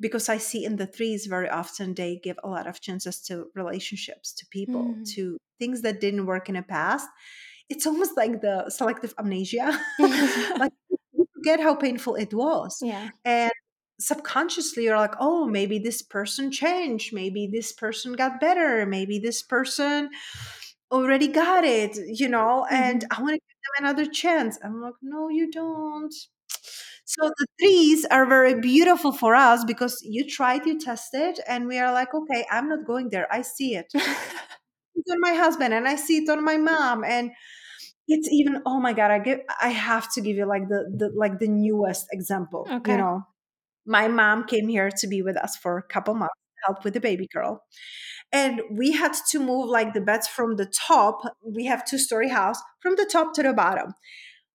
because 0.00 0.28
i 0.28 0.38
see 0.38 0.64
in 0.64 0.76
the 0.76 0.86
threes 0.86 1.26
very 1.26 1.48
often 1.48 1.94
they 1.94 2.18
give 2.24 2.38
a 2.42 2.48
lot 2.48 2.66
of 2.66 2.80
chances 2.80 3.20
to 3.20 3.46
relationships 3.54 4.32
to 4.32 4.46
people 4.50 4.82
mm. 4.82 5.14
to 5.14 5.36
things 5.60 5.82
that 5.82 6.00
didn't 6.00 6.26
work 6.26 6.48
in 6.48 6.56
the 6.56 6.62
past 6.62 7.06
it's 7.68 7.86
almost 7.86 8.16
like 8.16 8.40
the 8.40 8.68
selective 8.70 9.14
amnesia 9.18 9.78
like 10.58 10.72
forget 11.44 11.60
how 11.60 11.74
painful 11.74 12.14
it 12.14 12.32
was. 12.32 12.78
Yeah. 12.80 13.10
And 13.24 13.52
subconsciously 14.00 14.84
you're 14.84 14.96
like, 14.96 15.14
oh, 15.20 15.46
maybe 15.46 15.78
this 15.78 16.00
person 16.02 16.50
changed. 16.50 17.12
Maybe 17.12 17.46
this 17.46 17.72
person 17.72 18.14
got 18.14 18.40
better. 18.40 18.86
Maybe 18.86 19.18
this 19.18 19.42
person 19.42 20.10
already 20.94 21.28
got 21.28 21.64
it, 21.64 21.98
you 22.20 22.28
know, 22.28 22.66
and 22.70 23.02
Mm-hmm. 23.02 23.12
I 23.12 23.22
want 23.22 23.34
to 23.34 23.40
give 23.40 23.58
them 23.64 23.84
another 23.86 24.06
chance. 24.10 24.58
I'm 24.64 24.80
like, 24.82 24.94
no, 25.02 25.28
you 25.28 25.50
don't. 25.50 26.14
So 27.06 27.30
the 27.38 27.46
threes 27.60 28.06
are 28.06 28.26
very 28.26 28.60
beautiful 28.60 29.12
for 29.12 29.34
us 29.34 29.64
because 29.64 30.00
you 30.02 30.26
tried, 30.28 30.66
you 30.66 30.78
tested, 30.80 31.38
and 31.46 31.66
we 31.68 31.78
are 31.78 31.92
like, 31.92 32.14
okay, 32.14 32.46
I'm 32.50 32.68
not 32.68 32.86
going 32.86 33.10
there. 33.10 33.28
I 33.32 33.42
see 33.42 33.74
it. 33.76 33.92
It's 34.96 35.10
on 35.10 35.20
my 35.20 35.34
husband 35.34 35.74
and 35.74 35.88
I 35.88 35.96
see 35.96 36.18
it 36.18 36.28
on 36.30 36.44
my 36.44 36.56
mom. 36.56 37.04
And 37.04 37.32
it's 38.08 38.28
even, 38.30 38.62
oh 38.66 38.80
my 38.80 38.92
God, 38.92 39.10
I 39.10 39.18
give 39.18 39.40
I 39.60 39.70
have 39.70 40.12
to 40.14 40.20
give 40.20 40.36
you 40.36 40.46
like 40.46 40.68
the, 40.68 40.92
the 40.96 41.10
like 41.16 41.38
the 41.40 41.48
newest 41.48 42.06
example. 42.12 42.68
Okay. 42.70 42.92
You 42.92 42.98
know, 42.98 43.22
my 43.86 44.08
mom 44.08 44.44
came 44.46 44.68
here 44.68 44.90
to 44.98 45.06
be 45.08 45.22
with 45.22 45.36
us 45.36 45.56
for 45.56 45.78
a 45.78 45.82
couple 45.82 46.14
months, 46.14 46.34
help 46.64 46.84
with 46.84 46.94
the 46.94 47.00
baby 47.00 47.28
girl. 47.32 47.62
And 48.32 48.62
we 48.70 48.92
had 48.92 49.12
to 49.30 49.38
move 49.38 49.68
like 49.68 49.94
the 49.94 50.00
beds 50.00 50.26
from 50.26 50.56
the 50.56 50.66
top. 50.66 51.20
We 51.42 51.66
have 51.66 51.84
two 51.84 51.98
story 51.98 52.30
house 52.30 52.60
from 52.80 52.96
the 52.96 53.08
top 53.10 53.34
to 53.34 53.42
the 53.42 53.52
bottom. 53.52 53.94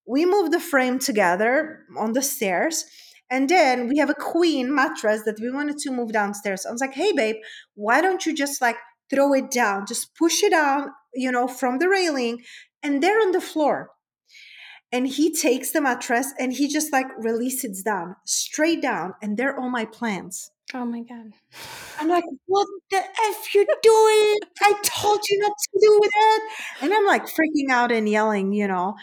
We 0.06 0.26
moved 0.26 0.52
the 0.52 0.60
frame 0.60 1.00
together 1.00 1.86
on 1.98 2.13
the 2.13 2.22
stairs. 2.22 2.86
And 3.30 3.48
then 3.48 3.88
we 3.88 3.98
have 4.00 4.10
a 4.10 4.15
queen 4.15 4.74
mattress 4.74 5.22
that 5.24 5.39
we 5.39 5.52
wanted 5.52 5.78
to 5.80 5.91
move 5.91 6.12
downstairs. 6.12 6.65
I 6.65 6.72
was 6.72 6.82
like, 6.82 6.93
hey, 6.93 7.12
babe, 7.12 7.36
why 7.76 8.02
don't 8.02 8.26
you 8.26 8.34
just 8.36 8.62
like 8.62 8.78
throw 9.10 9.34
it 9.34 9.52
down? 9.52 9.86
Just 9.88 10.15
push 10.15 10.41
it 10.43 10.52
down, 10.52 10.89
you 11.13 11.32
know, 11.32 11.48
from 11.48 11.78
the 11.78 11.89
railing. 11.89 12.39
And 12.82 13.04
they're 13.04 13.22
on 13.22 13.32
the 13.32 13.41
floor. 13.41 13.91
And 14.91 15.08
he 15.08 15.32
takes 15.32 15.72
the 15.72 15.82
mattress 15.82 16.34
and 16.39 16.52
he 16.52 16.67
just 16.67 16.91
like 16.91 17.06
releases 17.19 17.84
down, 17.84 18.15
straight 18.26 18.82
down. 18.82 19.13
And 19.22 19.38
they're 19.38 19.58
all 19.58 19.69
my 19.69 19.86
plants. 19.86 20.50
Oh 20.73 20.86
my 20.86 21.01
god. 21.01 21.34
I'm 21.99 22.08
like, 22.08 22.23
what 22.45 22.67
the 22.91 22.97
F 22.97 23.53
you 23.53 23.65
doing? 23.82 24.39
I 24.62 24.73
told 24.84 25.19
you 25.29 25.39
not 25.39 25.51
to 25.51 25.79
do 25.79 25.99
that. 26.01 26.39
And 26.82 26.93
I'm 26.93 27.05
like 27.05 27.25
freaking 27.25 27.71
out 27.71 27.91
and 27.91 28.08
yelling, 28.08 28.53
you 28.53 28.67
know, 28.67 28.95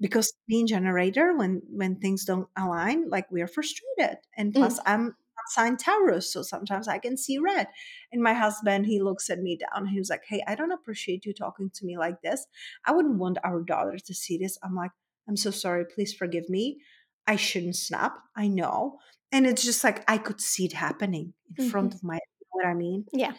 because 0.00 0.32
being 0.48 0.66
generator, 0.66 1.36
when 1.36 1.62
when 1.70 1.96
things 1.96 2.24
don't 2.24 2.48
align, 2.56 3.08
like 3.08 3.30
we're 3.30 3.48
frustrated. 3.48 4.18
And 4.36 4.52
mm. 4.52 4.56
plus 4.56 4.78
I'm 4.86 5.16
signed 5.48 5.78
Taurus, 5.78 6.32
so 6.32 6.42
sometimes 6.42 6.88
I 6.88 6.98
can 6.98 7.16
see 7.16 7.38
red. 7.38 7.68
And 8.12 8.22
my 8.22 8.34
husband, 8.34 8.86
he 8.86 9.00
looks 9.00 9.30
at 9.30 9.40
me 9.40 9.58
down. 9.58 9.86
He 9.86 9.98
was 9.98 10.10
like, 10.10 10.22
Hey, 10.28 10.42
I 10.46 10.54
don't 10.54 10.72
appreciate 10.72 11.24
you 11.24 11.32
talking 11.32 11.70
to 11.74 11.86
me 11.86 11.98
like 11.98 12.20
this. 12.22 12.46
I 12.84 12.92
wouldn't 12.92 13.18
want 13.18 13.38
our 13.44 13.62
daughter 13.62 13.98
to 13.98 14.14
see 14.14 14.38
this. 14.38 14.58
I'm 14.62 14.74
like, 14.74 14.90
I'm 15.28 15.36
so 15.36 15.50
sorry. 15.50 15.84
Please 15.84 16.14
forgive 16.14 16.48
me. 16.48 16.78
I 17.26 17.36
shouldn't 17.36 17.76
snap. 17.76 18.18
I 18.36 18.48
know. 18.48 18.98
And 19.32 19.46
it's 19.46 19.64
just 19.64 19.82
like 19.84 20.04
I 20.08 20.18
could 20.18 20.40
see 20.40 20.66
it 20.66 20.72
happening 20.72 21.34
in 21.58 21.68
front 21.68 21.88
mm-hmm. 21.88 21.96
of 21.96 22.04
my 22.04 22.14
you 22.14 22.62
know 22.62 22.68
what 22.68 22.70
I 22.70 22.74
mean? 22.74 23.04
Yeah. 23.12 23.32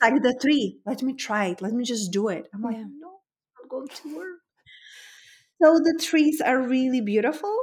Like 0.00 0.22
the 0.22 0.38
three. 0.40 0.78
Let 0.84 1.02
me 1.02 1.14
try 1.14 1.46
it. 1.46 1.62
Let 1.62 1.72
me 1.72 1.84
just 1.84 2.12
do 2.12 2.28
it. 2.28 2.48
I'm 2.52 2.62
like, 2.62 2.76
Yeah. 2.76 2.84
no, 2.84 3.20
I'm 3.60 3.68
going 3.68 3.88
to 3.88 4.16
work. 4.16 4.26
So 5.62 5.78
the 5.78 5.96
trees 6.02 6.40
are 6.40 6.60
really 6.60 7.00
beautiful 7.00 7.56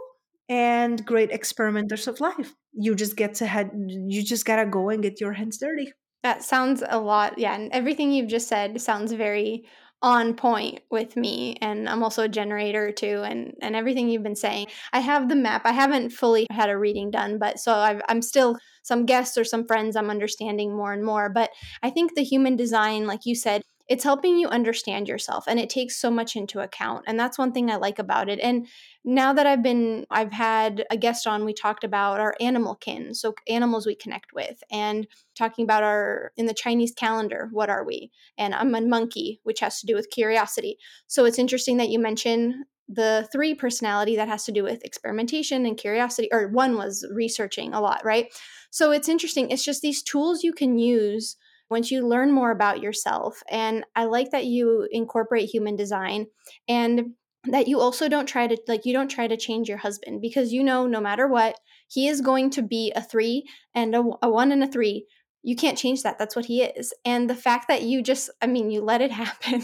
and 0.48 1.06
great 1.06 1.32
experimenters 1.32 2.08
of 2.08 2.22
life. 2.22 2.56
You 2.72 2.96
just 2.96 3.18
get 3.18 3.36
to 3.36 3.46
head 3.46 3.72
you 3.76 4.24
just 4.24 4.46
gotta 4.46 4.66
go 4.66 4.88
and 4.90 5.04
get 5.04 5.20
your 5.20 5.34
hands 5.34 5.58
dirty. 5.58 5.92
That 6.24 6.44
sounds 6.44 6.82
a 6.88 7.00
lot. 7.00 7.38
Yeah, 7.38 7.56
and 7.56 7.72
everything 7.72 8.12
you've 8.12 8.30
just 8.30 8.48
said 8.48 8.80
sounds 8.82 9.12
very 9.12 9.66
on 10.02 10.34
point 10.34 10.80
with 10.90 11.18
me 11.18 11.58
and 11.62 11.90
I'm 11.90 12.04
also 12.04 12.24
a 12.24 12.30
generator 12.30 12.92
too 12.92 13.22
and 13.26 13.54
and 13.62 13.76
everything 13.76 14.10
you've 14.10 14.24
been 14.24 14.36
saying. 14.36 14.68
I 14.94 15.00
have 15.00 15.28
the 15.28 15.36
map. 15.36 15.64
I 15.66 15.74
haven't 15.74 16.12
fully 16.12 16.48
had 16.52 16.70
a 16.70 16.78
reading 16.78 17.12
done, 17.12 17.38
but 17.38 17.60
so 17.60 17.74
I've, 17.74 18.02
I'm 18.08 18.22
still 18.22 18.58
some 18.84 19.06
guests 19.06 19.38
or 19.38 19.44
some 19.44 19.66
friends 19.68 19.96
I'm 19.96 20.10
understanding 20.10 20.76
more 20.76 20.94
and 20.94 21.04
more, 21.04 21.30
but 21.30 21.50
I 21.84 21.90
think 21.90 22.16
the 22.16 22.24
human 22.24 22.56
design 22.56 23.08
like 23.08 23.26
you 23.26 23.36
said 23.36 23.62
it's 23.90 24.04
helping 24.04 24.38
you 24.38 24.48
understand 24.48 25.08
yourself 25.08 25.46
and 25.48 25.60
it 25.60 25.70
takes 25.70 26.00
so 26.00 26.12
much 26.12 26.36
into 26.36 26.60
account 26.60 27.04
and 27.08 27.20
that's 27.20 27.38
one 27.38 27.52
thing 27.52 27.70
i 27.70 27.76
like 27.76 28.00
about 28.00 28.30
it 28.30 28.40
and 28.40 28.68
now 29.04 29.34
that 29.34 29.48
i've 29.48 29.64
been 29.64 30.06
i've 30.12 30.32
had 30.32 30.86
a 30.92 30.98
guest 30.98 31.26
on 31.26 31.44
we 31.44 31.54
talked 31.54 31.84
about 31.84 32.20
our 32.20 32.36
animal 32.40 32.76
kin 32.76 33.14
so 33.14 33.34
animals 33.48 33.86
we 33.86 33.96
connect 33.96 34.34
with 34.34 34.62
and 34.72 35.08
talking 35.36 35.64
about 35.64 35.84
our 35.84 36.32
in 36.38 36.46
the 36.46 36.54
chinese 36.54 36.94
calendar 36.94 37.50
what 37.52 37.70
are 37.70 37.84
we? 37.84 38.12
And 38.38 38.54
i'm 38.54 38.76
a 38.76 38.82
monkey 38.82 39.40
which 39.44 39.60
has 39.60 39.80
to 39.80 39.86
do 39.86 39.96
with 39.96 40.10
curiosity. 40.10 40.78
So 41.08 41.26
it's 41.26 41.40
interesting 41.40 41.78
that 41.78 41.90
you 41.90 42.00
mention 42.00 42.66
the 42.88 43.28
three 43.32 43.54
personality 43.54 44.16
that 44.16 44.28
has 44.28 44.46
to 44.46 44.52
do 44.52 44.64
with 44.64 44.84
experimentation 44.84 45.66
and 45.66 45.78
curiosity 45.78 46.28
or 46.32 46.48
one 46.48 46.76
was 46.76 47.06
researching 47.14 47.74
a 47.74 47.82
lot 47.82 48.04
right? 48.04 48.28
So 48.72 48.92
it's 48.92 49.10
interesting 49.10 49.50
it's 49.50 49.66
just 49.66 49.82
these 49.82 50.04
tools 50.04 50.44
you 50.44 50.54
can 50.54 50.78
use 50.78 51.36
once 51.70 51.92
you 51.92 52.06
learn 52.06 52.32
more 52.32 52.52
about 52.52 52.82
yourself. 52.82 53.42
And 53.50 53.86
I 53.96 54.06
like 54.06 54.32
that 54.32 54.46
you 54.46 54.88
incorporate 54.92 55.50
human 55.50 55.76
design 55.76 56.28
and 56.68 57.12
that 57.46 57.68
you 57.68 57.80
also 57.80 58.10
don't 58.10 58.26
try 58.26 58.48
to 58.48 58.58
like 58.68 58.86
you 58.86 58.94
don't 58.94 59.10
try 59.10 59.28
to 59.28 59.38
change 59.38 59.70
your 59.70 59.78
husband 59.78 60.22
because 60.22 60.52
you 60.52 60.64
know 60.64 60.88
no 60.88 61.00
matter 61.00 61.28
what 61.28 61.58
he 61.88 62.08
is 62.08 62.22
going 62.22 62.50
to 62.50 62.62
be 62.62 62.92
a 62.96 63.02
3 63.02 63.44
and 63.74 63.96
a, 63.96 64.04
a 64.22 64.30
1 64.30 64.52
and 64.52 64.64
a 64.64 64.68
3 64.68 65.06
you 65.42 65.56
can't 65.56 65.78
change 65.78 66.04
that 66.04 66.20
that's 66.20 66.36
what 66.36 66.46
he 66.46 66.64
is 66.64 66.94
and 67.06 67.30
the 67.30 67.36
fact 67.36 67.70
that 67.70 67.84
you 67.84 68.04
just 68.04 68.30
i 68.42 68.48
mean 68.48 68.70
you 68.70 68.82
let 68.82 69.00
it 69.00 69.12
happen 69.24 69.64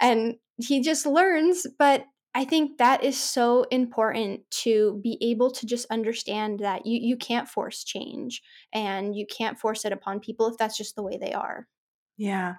and 0.00 0.36
he 0.56 0.80
just 0.80 1.04
learns 1.04 1.66
but 1.78 2.06
I 2.36 2.44
think 2.44 2.78
that 2.78 3.02
is 3.02 3.18
so 3.18 3.64
important 3.64 4.50
to 4.62 5.00
be 5.02 5.18
able 5.22 5.50
to 5.52 5.66
just 5.66 5.86
understand 5.90 6.60
that 6.60 6.86
you, 6.86 6.98
you 7.00 7.16
can't 7.16 7.48
force 7.48 7.82
change 7.82 8.42
and 8.74 9.16
you 9.16 9.26
can't 9.26 9.58
force 9.58 9.84
it 9.86 9.92
upon 9.92 10.20
people 10.20 10.46
if 10.48 10.58
that's 10.58 10.76
just 10.76 10.96
the 10.96 11.02
way 11.02 11.16
they 11.16 11.32
are. 11.32 11.68
Yeah. 12.18 12.54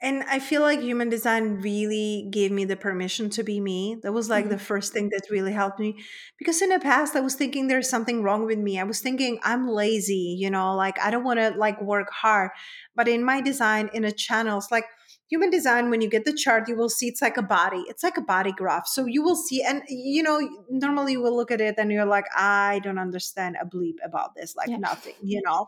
And 0.00 0.24
I 0.24 0.38
feel 0.38 0.62
like 0.62 0.80
human 0.80 1.10
design 1.10 1.60
really 1.62 2.28
gave 2.30 2.52
me 2.52 2.64
the 2.64 2.76
permission 2.76 3.30
to 3.30 3.44
be 3.44 3.60
me. 3.60 3.96
That 4.02 4.12
was 4.12 4.30
like 4.30 4.48
Mhm. 4.48 4.50
the 4.50 4.58
first 4.58 4.92
thing 4.92 5.10
that 5.10 5.28
really 5.30 5.52
helped 5.52 5.80
me. 5.80 6.04
Because 6.38 6.62
in 6.62 6.70
the 6.70 6.80
past 6.80 7.16
I 7.16 7.20
was 7.20 7.34
thinking 7.36 7.68
there's 7.68 7.90
something 7.90 8.22
wrong 8.22 8.46
with 8.46 8.60
me. 8.60 8.80
I 8.80 8.84
was 8.84 9.00
thinking 9.00 9.40
I'm 9.42 9.68
lazy, 9.68 10.36
you 10.38 10.50
know, 10.50 10.76
like 10.76 10.98
I 11.00 11.10
don't 11.10 11.24
want 11.24 11.40
to 11.40 11.50
like 11.50 11.82
work 11.82 12.10
hard. 12.12 12.52
But 12.96 13.08
in 13.08 13.24
my 13.24 13.40
design 13.42 13.90
in 13.92 14.04
a 14.04 14.12
channel, 14.12 14.58
it's 14.58 14.70
like 14.72 14.86
human 15.28 15.50
design 15.50 15.90
when 15.90 16.00
you 16.00 16.08
get 16.08 16.24
the 16.24 16.32
chart 16.32 16.68
you 16.68 16.76
will 16.76 16.88
see 16.88 17.06
it's 17.08 17.22
like 17.22 17.36
a 17.36 17.42
body 17.42 17.84
it's 17.88 18.02
like 18.02 18.16
a 18.16 18.20
body 18.22 18.52
graph 18.52 18.86
so 18.86 19.06
you 19.06 19.22
will 19.22 19.36
see 19.36 19.62
and 19.62 19.82
you 19.88 20.22
know 20.22 20.40
normally 20.70 21.12
you 21.12 21.20
will 21.22 21.34
look 21.36 21.50
at 21.50 21.60
it 21.60 21.74
and 21.78 21.90
you're 21.90 22.04
like 22.06 22.26
i 22.36 22.80
don't 22.84 22.98
understand 22.98 23.56
a 23.60 23.64
bleep 23.66 23.96
about 24.04 24.34
this 24.34 24.54
like 24.56 24.68
Yeah. 24.68 24.76
nothing 24.78 25.14
you 25.22 25.42
know 25.44 25.66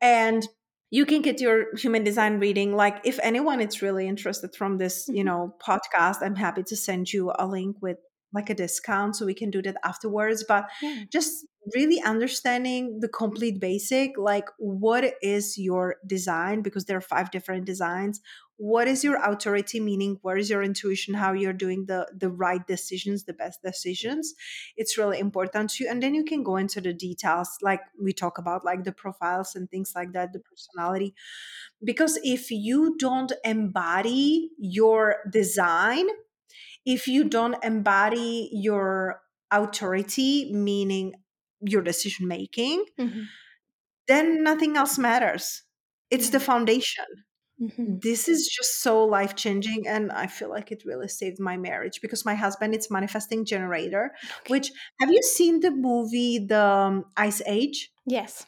and 0.00 0.46
you 0.90 1.04
can 1.04 1.20
get 1.22 1.40
your 1.40 1.76
human 1.76 2.02
design 2.04 2.38
reading 2.40 2.74
like 2.74 3.00
if 3.04 3.18
anyone 3.22 3.60
is 3.60 3.82
really 3.82 4.08
interested 4.08 4.54
from 4.54 4.78
this 4.78 5.06
you 5.08 5.22
Mhm. 5.22 5.26
know 5.26 5.54
podcast 5.60 6.22
i'm 6.22 6.36
happy 6.36 6.62
to 6.62 6.76
send 6.76 7.12
you 7.12 7.32
a 7.38 7.46
link 7.46 7.76
with 7.82 7.98
like 8.32 8.50
a 8.50 8.54
discount 8.54 9.16
so 9.16 9.24
we 9.26 9.34
can 9.34 9.50
do 9.50 9.62
that 9.62 9.76
afterwards 9.84 10.44
but 10.46 10.68
Yeah. 10.80 11.04
just 11.12 11.46
really 11.74 12.00
understanding 12.00 13.00
the 13.00 13.08
complete 13.08 13.60
basic 13.60 14.16
like 14.16 14.48
what 14.58 15.14
is 15.22 15.58
your 15.58 15.96
design 16.06 16.62
because 16.62 16.86
there 16.86 16.96
are 16.96 17.00
five 17.02 17.30
different 17.30 17.66
designs. 17.66 18.20
What 18.56 18.88
is 18.88 19.04
your 19.04 19.22
authority 19.22 19.78
meaning 19.78 20.18
where 20.22 20.36
is 20.36 20.50
your 20.50 20.62
intuition 20.62 21.14
how 21.14 21.32
you're 21.32 21.52
doing 21.52 21.84
the 21.86 22.08
the 22.16 22.30
right 22.30 22.66
decisions 22.66 23.24
the 23.24 23.32
best 23.34 23.62
decisions? 23.62 24.34
It's 24.76 24.96
really 24.98 25.18
important 25.18 25.70
to 25.70 25.84
you 25.84 25.90
and 25.90 26.02
then 26.02 26.14
you 26.14 26.24
can 26.24 26.42
go 26.42 26.56
into 26.56 26.80
the 26.80 26.92
details 26.92 27.56
like 27.62 27.80
we 28.00 28.12
talk 28.12 28.38
about 28.38 28.64
like 28.64 28.84
the 28.84 28.92
profiles 28.92 29.54
and 29.54 29.70
things 29.70 29.92
like 29.94 30.12
that 30.12 30.32
the 30.32 30.40
personality. 30.40 31.14
Because 31.84 32.18
if 32.24 32.50
you 32.50 32.96
don't 32.98 33.32
embody 33.44 34.50
your 34.58 35.16
design 35.30 36.06
if 36.94 37.06
you 37.08 37.24
don't 37.24 37.62
embody 37.64 38.50
your 38.52 39.20
authority 39.52 40.52
meaning 40.52 41.14
your 41.60 41.82
decision 41.82 42.28
making 42.28 42.84
Mhm. 42.98 43.28
then 44.06 44.42
nothing 44.42 44.76
else 44.76 44.98
matters 44.98 45.62
it's 46.10 46.30
the 46.30 46.40
foundation 46.40 47.04
Mhm. 47.60 48.00
this 48.02 48.28
is 48.28 48.46
just 48.56 48.80
so 48.82 49.04
life 49.04 49.34
changing 49.36 49.86
and 49.88 50.12
i 50.12 50.26
feel 50.26 50.48
like 50.50 50.70
it 50.72 50.84
really 50.86 51.08
saved 51.08 51.40
my 51.40 51.56
marriage 51.56 52.00
because 52.00 52.24
my 52.24 52.34
husband 52.34 52.74
is 52.74 52.90
manifesting 52.90 53.44
generator 53.44 54.14
Okay. 54.40 54.54
which 54.54 54.70
have 55.00 55.10
you 55.10 55.22
seen 55.22 55.60
the 55.60 55.70
movie 55.72 56.38
the 56.38 56.62
um, 56.62 57.04
ice 57.16 57.42
age 57.46 57.90
Yes 58.06 58.46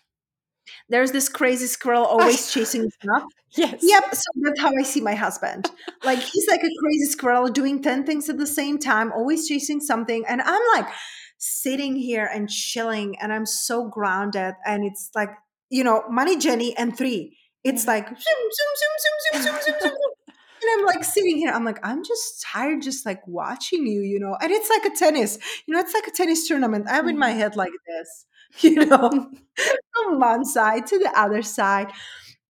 there's 0.89 1.13
this 1.13 1.29
crazy 1.29 1.67
squirrel 1.67 2.05
always 2.05 2.51
chasing 2.53 2.91
stuff. 2.91 3.25
Yes. 3.57 3.81
Yep. 3.83 4.15
So 4.15 4.23
that's 4.43 4.61
how 4.61 4.71
I 4.79 4.83
see 4.83 5.01
my 5.01 5.15
husband. 5.15 5.71
like 6.05 6.21
he's 6.21 6.47
like 6.49 6.61
a 6.61 6.71
crazy 6.81 7.07
squirrel 7.11 7.49
doing 7.49 7.83
10 7.83 8.05
things 8.05 8.29
at 8.29 8.39
the 8.39 8.47
same 8.47 8.79
time, 8.79 9.13
always 9.13 9.49
chasing 9.49 9.81
something. 9.81 10.25
And 10.29 10.41
I'm 10.41 10.63
like 10.75 10.93
sitting 11.39 11.97
here 11.97 12.29
and 12.33 12.49
chilling 12.49 13.17
and 13.21 13.33
I'm 13.33 13.47
so 13.47 13.89
grounded. 13.89 14.55
And 14.65 14.85
it's 14.85 15.11
like, 15.15 15.31
you 15.71 15.83
know, 15.83 16.05
money, 16.09 16.37
Jenny, 16.37 16.77
and 16.77 16.97
three. 16.97 17.37
It's 17.65 17.85
mm. 17.85 17.89
like 17.89 18.07
zoom, 18.07 18.17
zoom, 18.19 18.73
zoom, 18.79 18.95
zoom, 19.01 19.43
zoom, 19.43 19.43
zoom, 19.43 19.63
zoom, 19.63 19.81
zoom. 19.81 19.99
And 20.63 20.71
I'm 20.79 20.85
like 20.85 21.05
sitting 21.05 21.39
here, 21.39 21.51
I'm 21.53 21.65
like, 21.65 21.79
I'm 21.83 22.05
just 22.05 22.43
tired, 22.43 22.83
just 22.83 23.07
like 23.07 23.27
watching 23.27 23.87
you, 23.87 24.03
you 24.03 24.21
know. 24.21 24.37
And 24.43 24.51
it's 24.53 24.69
like 24.69 24.93
a 24.93 24.95
tennis, 24.95 25.39
you 25.67 25.75
know, 25.75 25.81
it's 25.81 25.95
like 25.95 26.07
a 26.07 26.11
tennis 26.11 26.47
tournament. 26.47 26.87
I'm 26.89 27.09
in 27.09 27.19
my 27.19 27.33
mm. 27.33 27.37
head 27.37 27.57
like 27.57 27.73
this 27.87 28.27
you 28.61 28.87
know, 28.87 29.31
from 29.95 30.21
one 30.21 30.45
side 30.45 30.87
to 30.89 30.99
the 30.99 31.13
other 31.19 31.43
side. 31.43 31.93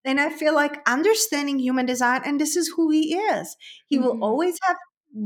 And 0.04 0.20
I 0.20 0.30
feel 0.30 0.54
like 0.54 0.80
understanding 0.88 1.58
human 1.58 1.86
design, 1.86 2.22
and 2.24 2.40
this 2.40 2.56
is 2.56 2.72
who 2.76 2.90
he 2.90 3.14
is. 3.16 3.56
He 3.88 3.98
will 3.98 4.16
Mhm. 4.16 4.22
always 4.22 4.58
have 4.64 4.76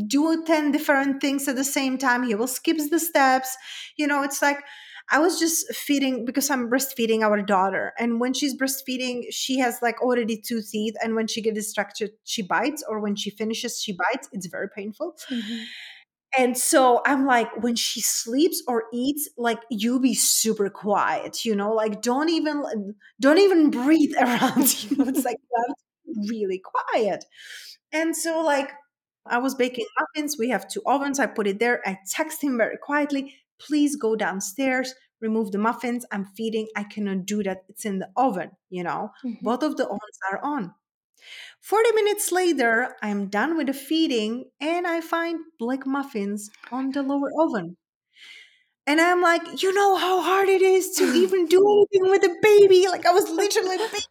do 0.08 0.42
10 0.44 0.72
different 0.72 1.20
things 1.20 1.46
at 1.48 1.56
the 1.56 1.64
same 1.64 1.98
time. 1.98 2.22
He 2.24 2.34
will 2.34 2.46
skip 2.48 2.78
the 2.90 2.98
steps. 2.98 3.56
You 3.96 4.06
know, 4.06 4.22
it's 4.22 4.42
like 4.42 4.58
I 5.10 5.18
was 5.18 5.38
just 5.38 5.72
feeding 5.74 6.24
because 6.24 6.50
I'm 6.50 6.70
breastfeeding 6.70 7.20
our 7.22 7.42
daughter. 7.42 7.92
And 7.98 8.20
when 8.20 8.32
she's 8.32 8.56
breastfeeding, 8.56 9.24
she 9.30 9.58
has 9.58 9.78
like 9.82 10.00
already 10.02 10.40
two 10.40 10.62
teeth. 10.62 10.94
And 11.02 11.14
when 11.14 11.26
she 11.26 11.42
gets 11.42 11.56
distracted, 11.56 12.12
she 12.24 12.42
bites, 12.42 12.82
or 12.88 13.00
when 13.00 13.14
she 13.16 13.30
finishes, 13.30 13.80
she 13.80 13.92
bites. 13.92 14.28
It's 14.32 14.46
very 14.46 14.68
painful. 14.74 15.16
Mhm. 15.30 15.74
And 16.38 16.56
so 16.58 17.00
I'm 17.06 17.26
like, 17.26 17.62
when 17.62 17.76
she 17.76 18.00
sleeps 18.00 18.62
or 18.66 18.84
eats, 18.92 19.28
like 19.36 19.60
you 19.70 20.00
be 20.00 20.14
super 20.14 20.68
quiet, 20.70 21.44
you 21.44 21.54
know, 21.54 21.72
like 21.72 22.02
don't 22.02 22.28
even 22.28 22.94
don't 23.20 23.38
even 23.38 23.70
breathe 23.70 24.14
around. 24.20 24.82
You 24.90 25.04
it's 25.06 25.24
like 25.24 25.38
you 25.40 25.64
have 25.68 25.76
to 25.76 26.20
be 26.28 26.28
really 26.30 26.62
quiet. 26.64 27.24
And 27.92 28.16
so 28.16 28.42
like 28.42 28.72
I 29.26 29.38
was 29.38 29.54
baking 29.54 29.86
muffins. 29.98 30.36
We 30.38 30.50
have 30.50 30.68
two 30.68 30.82
ovens. 30.86 31.18
I 31.20 31.26
put 31.26 31.46
it 31.46 31.58
there. 31.60 31.82
I 31.86 31.98
text 32.10 32.42
him 32.42 32.58
very 32.58 32.76
quietly, 32.82 33.34
please 33.60 33.96
go 33.96 34.16
downstairs, 34.16 34.94
remove 35.20 35.52
the 35.52 35.58
muffins. 35.58 36.04
I'm 36.12 36.26
feeding. 36.26 36.68
I 36.76 36.84
cannot 36.84 37.26
do 37.26 37.42
that. 37.44 37.64
It's 37.68 37.84
in 37.84 38.00
the 38.00 38.10
oven, 38.16 38.50
you 38.70 38.82
know. 38.84 39.10
Mhm. 39.24 39.40
Both 39.42 39.62
of 39.62 39.76
the 39.76 39.86
ovens 39.86 40.18
are 40.32 40.40
on. 40.44 40.74
40 41.60 41.92
minutes 41.92 42.30
later, 42.32 42.94
I'm 43.02 43.28
done 43.28 43.56
with 43.56 43.68
the 43.68 43.72
feeding 43.72 44.46
and 44.60 44.86
I 44.86 45.00
find 45.00 45.40
black 45.58 45.86
muffins 45.86 46.50
on 46.70 46.90
the 46.90 47.02
lower 47.02 47.30
oven. 47.38 47.76
And 48.86 49.00
I'm 49.00 49.22
like, 49.22 49.62
you 49.62 49.72
know 49.72 49.96
how 49.96 50.20
hard 50.20 50.48
it 50.48 50.60
is 50.62 50.90
to 50.96 51.04
even 51.14 51.46
do 51.46 51.86
anything 51.92 52.10
with 52.10 52.22
a 52.24 52.34
baby. 52.42 52.86
Like 52.88 53.06
I 53.06 53.12
was 53.12 53.28
literally 53.30 53.76
the 53.76 54.04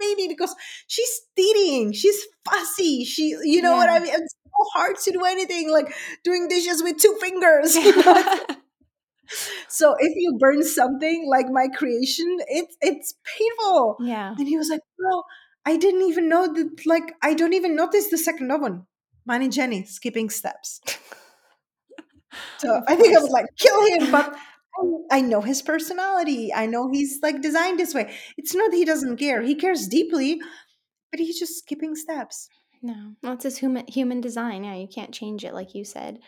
baby 0.00 0.28
because 0.28 0.54
she's 0.86 1.20
teething, 1.36 1.92
she's 1.92 2.20
fussy. 2.48 3.04
She, 3.04 3.36
you 3.42 3.62
know 3.62 3.76
what 3.76 3.88
I 3.88 3.98
mean? 4.00 4.12
It's 4.12 4.34
so 4.44 4.64
hard 4.74 4.96
to 5.04 5.12
do 5.12 5.24
anything 5.24 5.70
like 5.70 5.94
doing 6.24 6.48
dishes 6.48 6.82
with 6.82 6.98
two 6.98 7.16
fingers. 7.20 7.76
You 7.84 8.02
know? 8.02 8.40
so 9.68 9.94
if 9.98 10.12
you 10.16 10.36
burn 10.38 10.62
something 10.64 11.28
like 11.30 11.46
my 11.50 11.68
creation, 11.68 12.38
it's 12.48 12.76
it's 12.80 13.14
painful. 13.38 13.96
yeah. 14.00 14.34
And 14.36 14.48
he 14.48 14.56
was 14.56 14.68
like, 14.68 14.80
"Bro, 14.98 15.22
I 15.64 15.76
didn't 15.76 16.02
even 16.02 16.28
know 16.28 16.52
that. 16.52 16.86
Like, 16.86 17.14
I 17.22 17.34
don't 17.34 17.52
even 17.52 17.76
notice 17.76 18.08
the 18.08 18.18
second 18.18 18.50
oven." 18.50 18.86
Mine 19.26 19.42
and 19.42 19.52
Jenny 19.52 19.84
skipping 19.84 20.30
steps. 20.30 20.80
So 22.58 22.80
I 22.86 22.96
think 22.96 23.16
I 23.16 23.20
would 23.20 23.30
like 23.30 23.46
kill 23.58 23.86
him, 23.86 24.10
but 24.10 24.34
I, 25.10 25.18
I 25.18 25.20
know 25.20 25.40
his 25.40 25.62
personality. 25.62 26.52
I 26.54 26.66
know 26.66 26.90
he's 26.90 27.18
like 27.22 27.42
designed 27.42 27.78
this 27.78 27.94
way. 27.94 28.14
It's 28.36 28.54
not 28.54 28.72
he 28.72 28.84
doesn't 28.84 29.16
care. 29.16 29.42
He 29.42 29.54
cares 29.54 29.88
deeply, 29.88 30.40
but 31.10 31.20
he's 31.20 31.38
just 31.38 31.58
skipping 31.58 31.96
steps. 31.96 32.48
No, 32.82 33.14
that's 33.22 33.44
his 33.44 33.58
human 33.58 33.86
human 33.86 34.20
design. 34.20 34.64
Yeah, 34.64 34.76
you 34.76 34.88
can't 34.88 35.12
change 35.12 35.44
it, 35.44 35.54
like 35.54 35.74
you 35.74 35.84
said. 35.84 36.20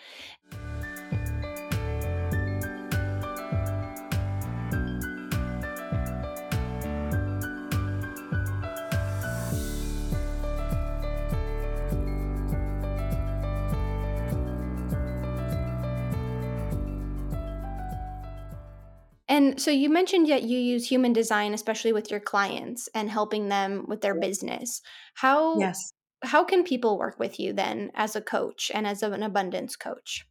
And 19.33 19.61
so 19.61 19.70
you 19.70 19.89
mentioned 19.89 20.28
that 20.28 20.43
you 20.43 20.59
use 20.59 20.87
human 20.87 21.12
design, 21.14 21.55
especially 21.55 21.93
with 21.93 22.11
your 22.11 22.20
clients 22.20 22.89
and 22.95 23.11
helping 23.11 23.49
them 23.49 23.87
with 23.89 24.03
their 24.03 24.14
business. 24.14 24.83
How 25.14 25.61
Yes. 25.61 25.93
how 26.22 26.45
can 26.45 26.62
people 26.64 26.99
work 26.99 27.18
with 27.18 27.41
you 27.41 27.53
then 27.53 27.91
as 27.95 28.14
a 28.14 28.20
coach 28.20 28.70
and 28.74 28.87
as 28.87 29.03
an 29.03 29.22
abundance 29.22 29.74
coach? 29.76 30.26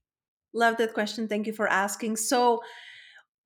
Love 0.54 0.78
that 0.78 0.94
question. 0.94 1.28
Thank 1.28 1.48
you 1.48 1.54
for 1.54 1.68
asking. 1.68 2.18
So 2.18 2.62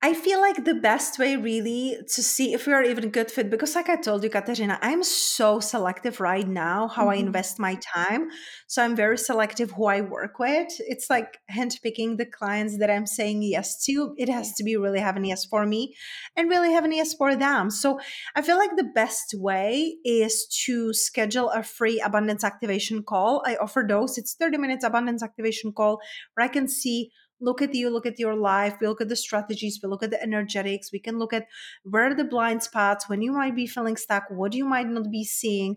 I 0.02 0.12
feel 0.14 0.40
like 0.40 0.64
the 0.64 0.74
best 0.74 1.18
way 1.18 1.34
really 1.36 1.96
to 2.14 2.22
see 2.22 2.52
if 2.52 2.66
we 2.66 2.72
are 2.74 2.82
even 2.84 3.04
a 3.04 3.08
good 3.08 3.30
fit, 3.30 3.50
because 3.50 3.74
like 3.74 3.88
I 3.88 3.96
told 3.96 4.22
you, 4.22 4.30
Katerina, 4.30 4.78
I'm 4.82 5.02
so 5.02 5.58
selective 5.58 6.20
right 6.20 6.46
now 6.46 6.86
how 6.86 7.08
I 7.08 7.16
Mhm. 7.16 7.20
invest 7.26 7.58
my 7.58 7.76
time. 7.76 8.28
So 8.68 8.84
I'm 8.84 8.94
very 8.94 9.18
selective 9.18 9.72
who 9.72 9.86
I 9.86 10.02
work 10.02 10.38
with. 10.38 10.68
It's 10.80 11.10
like 11.10 11.38
handpicking 11.50 12.18
the 12.18 12.26
clients 12.26 12.78
that 12.78 12.90
I'm 12.90 13.06
saying 13.06 13.42
yes 13.42 13.82
to. 13.86 14.14
It 14.16 14.28
has 14.28 14.52
to 14.56 14.64
be 14.64 14.76
really 14.76 15.00
having 15.00 15.24
yes 15.24 15.44
for 15.44 15.66
me 15.66 15.96
and 16.36 16.48
really 16.48 16.72
having 16.72 16.92
yes 16.92 17.14
for 17.14 17.34
them. 17.34 17.70
So 17.70 17.98
I 18.36 18.42
feel 18.42 18.58
like 18.58 18.76
the 18.76 18.84
best 18.94 19.34
way 19.34 19.96
is 20.04 20.46
to 20.66 20.92
schedule 20.92 21.50
a 21.50 21.62
free 21.64 22.00
abundance 22.00 22.44
activation 22.44 23.02
call. 23.02 23.42
I 23.46 23.56
offer 23.56 23.84
those. 23.88 24.18
It's 24.18 24.34
30 24.34 24.58
minutes 24.58 24.84
abundance 24.84 25.22
activation 25.22 25.72
call 25.72 26.00
where 26.34 26.44
I 26.44 26.48
can 26.48 26.68
see 26.68 27.10
look 27.40 27.62
at 27.62 27.74
you, 27.74 27.90
look 27.90 28.06
at 28.06 28.18
your 28.18 28.34
life, 28.34 28.76
we 28.80 28.86
look 28.88 29.00
at 29.00 29.08
the 29.08 29.16
strategies, 29.16 29.80
we 29.82 29.88
look 29.88 30.02
at 30.02 30.10
the 30.10 30.22
energetics, 30.22 30.92
we 30.92 30.98
can 30.98 31.18
look 31.18 31.32
at 31.32 31.46
where 31.84 32.10
are 32.10 32.14
the 32.14 32.24
blind 32.24 32.62
spots, 32.62 33.08
when 33.08 33.22
you 33.22 33.32
might 33.32 33.54
be 33.54 33.66
feeling 33.66 33.96
stuck, 33.96 34.24
what 34.30 34.54
you 34.54 34.64
might 34.64 34.88
not 34.88 35.10
be 35.10 35.24
seeing. 35.24 35.76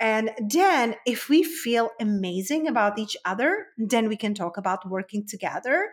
And 0.00 0.32
then, 0.48 0.96
if 1.06 1.28
we 1.28 1.44
feel 1.44 1.90
amazing 2.00 2.66
about 2.66 2.98
each 2.98 3.16
other, 3.24 3.68
then 3.78 4.08
we 4.08 4.16
can 4.16 4.34
talk 4.34 4.56
about 4.56 4.90
working 4.90 5.24
together. 5.24 5.92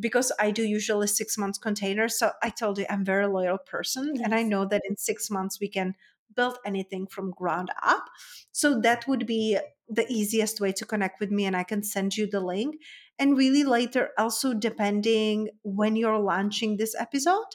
Because 0.00 0.32
I 0.40 0.50
do 0.50 0.62
usually 0.62 1.06
six 1.06 1.36
months 1.38 1.58
containers. 1.58 2.18
So 2.18 2.32
I 2.42 2.50
told 2.50 2.78
you 2.78 2.86
I'm 2.88 3.02
a 3.02 3.04
very 3.04 3.26
loyal 3.26 3.58
person. 3.58 4.14
And 4.22 4.34
I 4.34 4.42
know 4.42 4.64
that 4.66 4.82
in 4.88 4.96
six 4.96 5.30
months 5.30 5.58
we 5.60 5.68
can 5.68 5.94
build 6.34 6.58
anything 6.64 7.06
from 7.06 7.30
ground 7.32 7.70
up. 7.82 8.04
So 8.52 8.80
that 8.80 9.06
would 9.06 9.26
be 9.26 9.58
the 9.88 10.06
easiest 10.10 10.60
way 10.60 10.72
to 10.72 10.86
connect 10.86 11.20
with 11.20 11.30
me. 11.30 11.44
And 11.44 11.56
I 11.56 11.64
can 11.64 11.82
send 11.82 12.16
you 12.16 12.26
the 12.26 12.40
link. 12.40 12.76
And 13.18 13.36
really 13.36 13.62
later, 13.64 14.10
also 14.18 14.52
depending 14.54 15.50
when 15.62 15.96
you're 15.96 16.18
launching 16.18 16.76
this 16.76 16.94
episode, 16.98 17.46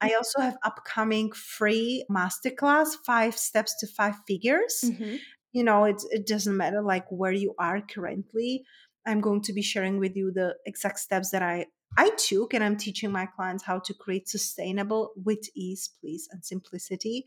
I 0.00 0.14
also 0.14 0.40
have 0.40 0.56
upcoming 0.62 1.32
free 1.32 2.04
masterclass, 2.10 2.96
five 3.04 3.36
steps 3.36 3.76
to 3.80 3.86
five 3.86 4.16
figures. 4.26 4.84
Mhm. 4.84 5.20
you 5.52 5.64
know 5.64 5.84
it, 5.84 6.00
it 6.12 6.26
doesn't 6.28 6.56
matter 6.56 6.80
like 6.80 7.06
where 7.10 7.32
you 7.32 7.54
are 7.58 7.80
currently. 7.80 8.64
I'm 9.06 9.20
going 9.20 9.42
to 9.42 9.52
be 9.52 9.62
sharing 9.62 9.98
with 9.98 10.14
you 10.16 10.30
the 10.30 10.54
exact 10.66 10.98
steps 11.00 11.30
that 11.30 11.42
i 11.42 11.66
i 11.98 12.10
took 12.10 12.54
and 12.54 12.62
i'm 12.62 12.76
teaching 12.76 13.10
my 13.10 13.26
clients 13.26 13.64
how 13.64 13.78
to 13.80 13.92
create 13.94 14.28
sustainable 14.28 15.10
with 15.24 15.40
ease 15.56 15.90
please 16.00 16.28
and 16.30 16.44
simplicity 16.44 17.24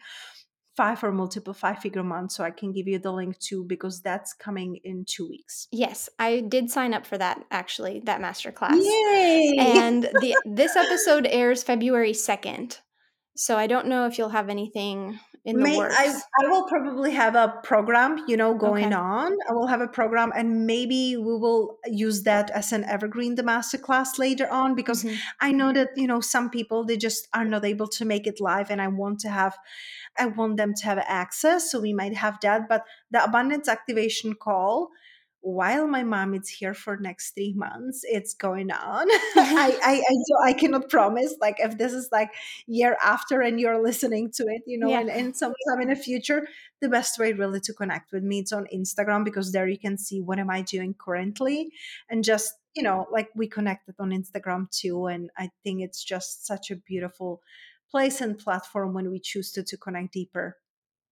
five 0.76 1.03
or 1.03 1.11
multiple 1.11 1.53
five 1.53 1.78
figure 1.80 2.03
months 2.03 2.36
so 2.36 2.43
i 2.43 2.49
can 2.51 2.71
give 2.71 2.88
you 2.88 2.97
the 2.99 3.11
link 3.11 3.38
too 3.39 3.63
because 3.65 4.01
that's 4.01 4.34
coming 4.34 4.80
in 4.84 5.05
two 5.05 5.28
weeks 5.30 5.67
Yes, 5.71 6.09
I 6.19 6.39
did 6.41 6.69
sign 6.71 6.93
up 6.93 7.05
for 7.05 7.17
that 7.17 7.43
actually, 7.51 8.01
that 8.05 8.21
masterclass. 8.21 8.82
yay 8.84 9.55
And 9.59 10.03
the 10.03 10.36
this 10.45 10.76
episode 10.76 11.28
airs 11.30 11.63
February 11.63 12.13
2nd. 12.13 12.80
So 13.36 13.57
I 13.57 13.67
don't 13.67 13.88
know 13.88 14.05
if 14.05 14.17
you'll 14.17 14.30
have 14.30 14.49
anything 14.49 15.19
in 15.46 15.58
the 15.60 15.64
May 15.64 15.78
works. 15.78 15.96
I 15.98 16.22
I 16.41 16.48
will 16.48 16.64
probably 16.68 17.12
have 17.12 17.36
a 17.36 17.60
program, 17.64 18.24
you 18.28 18.38
know, 18.38 18.56
going 18.56 18.86
Okay. 18.86 18.94
on. 18.94 19.34
I 19.50 19.54
will 19.54 19.68
have 19.68 19.82
a 19.82 19.88
program 19.89 20.32
and 20.34 20.66
maybe 20.66 21.18
we 21.18 21.38
will 21.38 21.80
use 21.86 22.24
that 22.24 22.50
as 22.52 22.72
an 22.72 22.86
evergreen 22.86 23.36
the 23.36 23.44
masterclass 23.44 24.18
later 24.18 24.48
on 24.50 24.74
because 24.74 25.04
Mhm. 25.04 25.20
I 25.41 25.52
know 25.52 25.74
that, 25.74 25.89
you 25.98 26.08
know, 26.08 26.22
some 26.22 26.50
people 26.50 26.86
they 26.86 26.96
just 26.98 27.28
are 27.34 27.44
not 27.46 27.66
able 27.66 27.88
to 27.89 28.06
make 28.06 28.26
it 28.26 28.39
live 28.39 28.72
and 28.72 28.82
I 28.82 28.88
want 28.88 29.20
to 29.22 29.30
have 29.30 29.58
I 30.18 30.28
want 30.28 30.58
them 30.58 30.74
to 30.76 30.86
have 30.86 31.00
access. 31.00 31.70
So 31.72 31.80
we 31.82 31.94
might 31.94 32.16
have 32.16 32.39
that. 32.41 32.70
But 32.70 32.86
the 33.12 33.24
abundance 33.24 33.68
activation 33.68 34.36
call, 34.36 34.91
while 35.44 35.88
my 35.88 36.04
mom 36.04 36.34
is 36.34 36.48
here 36.50 36.74
for 36.74 36.98
next 36.98 37.36
three 37.36 37.54
months, 37.54 38.02
it's 38.04 38.34
going 38.34 38.72
on. 38.72 39.08
I 39.12 39.78
I 39.84 39.94
I, 40.10 40.14
do, 40.28 40.38
I 40.46 40.54
cannot 40.54 40.89
promise 40.89 41.36
like 41.41 41.58
if 41.60 41.78
this 41.78 41.94
is 41.94 42.10
like 42.12 42.32
year 42.66 42.98
after 43.04 43.41
and 43.41 43.60
you're 43.60 43.82
listening 43.84 44.32
to 44.36 44.44
it, 44.44 44.64
you 44.66 44.80
know, 44.80 44.89
Yeah. 44.89 45.02
and, 45.02 45.10
and 45.10 45.36
sometime 45.36 45.82
in 45.82 45.89
the 45.89 45.96
future, 45.96 46.48
the 46.82 46.89
best 46.89 47.20
way 47.20 47.34
really 47.34 47.60
to 47.62 47.74
connect 47.74 48.12
with 48.14 48.24
me 48.24 48.39
is 48.41 48.54
on 48.54 48.68
Instagram 48.74 49.26
because 49.26 49.52
there 49.52 49.68
you 49.68 49.78
can 49.78 49.98
see 49.98 50.22
what 50.22 50.39
am 50.39 50.50
I 50.50 50.62
doing 50.62 50.96
currently 50.98 51.72
and 52.10 52.24
just 52.24 52.54
you 52.76 52.84
know 52.84 53.08
like 53.12 53.30
we 53.36 53.48
connected 53.48 53.96
on 54.00 54.12
Instagram 54.12 54.70
too 54.72 55.08
and 55.08 55.30
I 55.38 55.50
think 55.64 55.82
it's 55.82 56.04
just 56.04 56.46
such 56.48 56.72
a 56.72 56.76
beautiful 56.78 57.41
place 57.91 58.22
and 58.22 58.38
platform 58.38 58.94
when 58.94 59.12
we 59.12 59.20
choose 59.20 59.52
to 59.54 59.64
to 59.64 59.78
connect 59.78 60.14
deeper. 60.14 60.58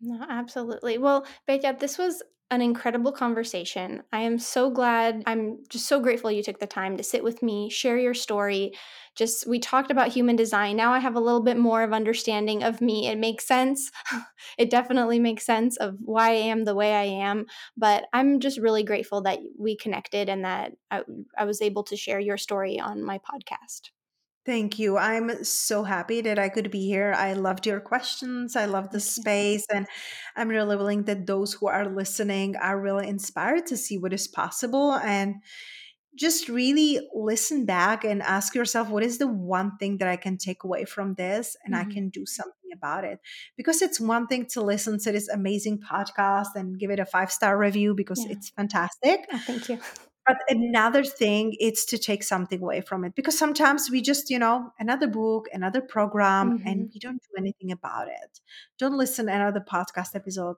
No, 0.01 0.25
absolutely. 0.27 0.97
Well, 0.97 1.27
Petia, 1.47 1.77
this 1.77 1.97
was 1.97 2.23
an 2.51 2.61
incredible 2.61 3.13
conversation. 3.13 4.03
I 4.11 4.19
am 4.19 4.37
so 4.37 4.69
glad. 4.69 5.23
I'm 5.25 5.59
just 5.69 5.87
so 5.87 6.01
grateful 6.01 6.29
you 6.29 6.43
took 6.43 6.59
the 6.59 6.67
time 6.67 6.97
to 6.97 7.03
sit 7.03 7.23
with 7.23 7.41
me, 7.41 7.69
share 7.69 7.97
your 7.97 8.13
story. 8.13 8.73
Just 9.15 9.47
we 9.47 9.57
talked 9.57 9.89
about 9.89 10.09
human 10.09 10.35
design. 10.35 10.75
Now 10.75 10.91
I 10.91 10.99
have 10.99 11.15
a 11.15 11.21
little 11.21 11.41
bit 11.41 11.57
more 11.57 11.81
of 11.81 11.93
understanding 11.93 12.61
of 12.61 12.81
me. 12.81 13.07
It 13.07 13.17
makes 13.17 13.47
sense. 13.47 13.89
it 14.57 14.69
definitely 14.69 15.17
makes 15.17 15.45
sense 15.45 15.77
of 15.77 15.95
why 16.03 16.31
I 16.31 16.33
am 16.33 16.65
the 16.65 16.75
way 16.75 16.93
I 16.93 17.03
am. 17.03 17.45
But 17.77 18.05
I'm 18.11 18.41
just 18.41 18.59
really 18.59 18.83
grateful 18.83 19.21
that 19.21 19.39
we 19.57 19.77
connected 19.77 20.27
and 20.27 20.43
that 20.43 20.73
I, 20.91 21.03
I 21.37 21.45
was 21.45 21.61
able 21.61 21.83
to 21.85 21.95
share 21.95 22.19
your 22.19 22.37
story 22.37 22.79
on 22.79 23.01
my 23.01 23.19
podcast. 23.19 23.91
Thank 24.43 24.79
you. 24.79 24.97
I'm 24.97 25.43
so 25.43 25.83
happy 25.83 26.21
that 26.21 26.39
I 26.39 26.49
could 26.49 26.71
be 26.71 26.87
here. 26.87 27.13
I 27.15 27.33
loved 27.33 27.67
your 27.67 27.79
questions. 27.79 28.55
I 28.55 28.65
love 28.65 28.89
the 28.89 28.99
space. 28.99 29.67
And 29.71 29.85
I'm 30.35 30.49
really 30.49 30.75
willing 30.75 31.03
that 31.03 31.27
those 31.27 31.53
who 31.53 31.67
are 31.67 31.87
listening 31.87 32.55
are 32.55 32.79
really 32.79 33.07
inspired 33.07 33.67
to 33.67 33.77
see 33.77 33.99
what 33.99 34.13
is 34.13 34.27
possible 34.27 34.93
and 34.93 35.35
just 36.15 36.49
really 36.49 37.07
listen 37.13 37.65
back 37.65 38.03
and 38.03 38.21
ask 38.23 38.53
yourself 38.55 38.89
what 38.89 39.03
is 39.03 39.19
the 39.19 39.27
one 39.27 39.77
thing 39.77 39.97
that 39.99 40.07
I 40.07 40.17
can 40.17 40.37
take 40.37 40.63
away 40.63 40.85
from 40.85 41.13
this 41.13 41.55
and 41.63 41.73
mm-hmm. 41.73 41.89
I 41.89 41.93
can 41.93 42.09
do 42.09 42.25
something 42.25 42.71
about 42.73 43.03
it. 43.03 43.19
Because 43.55 43.81
it's 43.83 43.99
one 43.99 44.25
thing 44.25 44.47
to 44.53 44.61
listen 44.61 44.99
to 44.99 45.11
this 45.11 45.29
amazing 45.29 45.79
podcast 45.79 46.55
and 46.55 46.79
give 46.79 46.89
it 46.89 46.99
a 46.99 47.05
five 47.05 47.31
star 47.31 47.57
review 47.57 47.93
because 47.93 48.25
yeah. 48.25 48.33
it's 48.33 48.49
fantastic. 48.49 49.27
Oh, 49.31 49.37
thank 49.45 49.69
you. 49.69 49.79
But 50.25 50.37
another 50.49 51.03
thing 51.03 51.55
is 51.59 51.85
to 51.85 51.97
take 51.97 52.23
something 52.23 52.61
away 52.61 52.81
from 52.81 53.03
it 53.03 53.15
because 53.15 53.37
sometimes 53.37 53.89
we 53.89 54.01
just, 54.01 54.29
you 54.29 54.37
know, 54.37 54.71
another 54.79 55.07
book, 55.07 55.47
another 55.51 55.81
program, 55.81 56.59
mm-hmm. 56.59 56.67
and 56.67 56.89
we 56.93 56.99
don't 56.99 57.21
do 57.21 57.29
anything 57.37 57.71
about 57.71 58.07
it. 58.07 58.39
Don't 58.77 58.97
listen 58.97 59.25
to 59.25 59.33
another 59.33 59.61
podcast 59.61 60.15
episode 60.15 60.57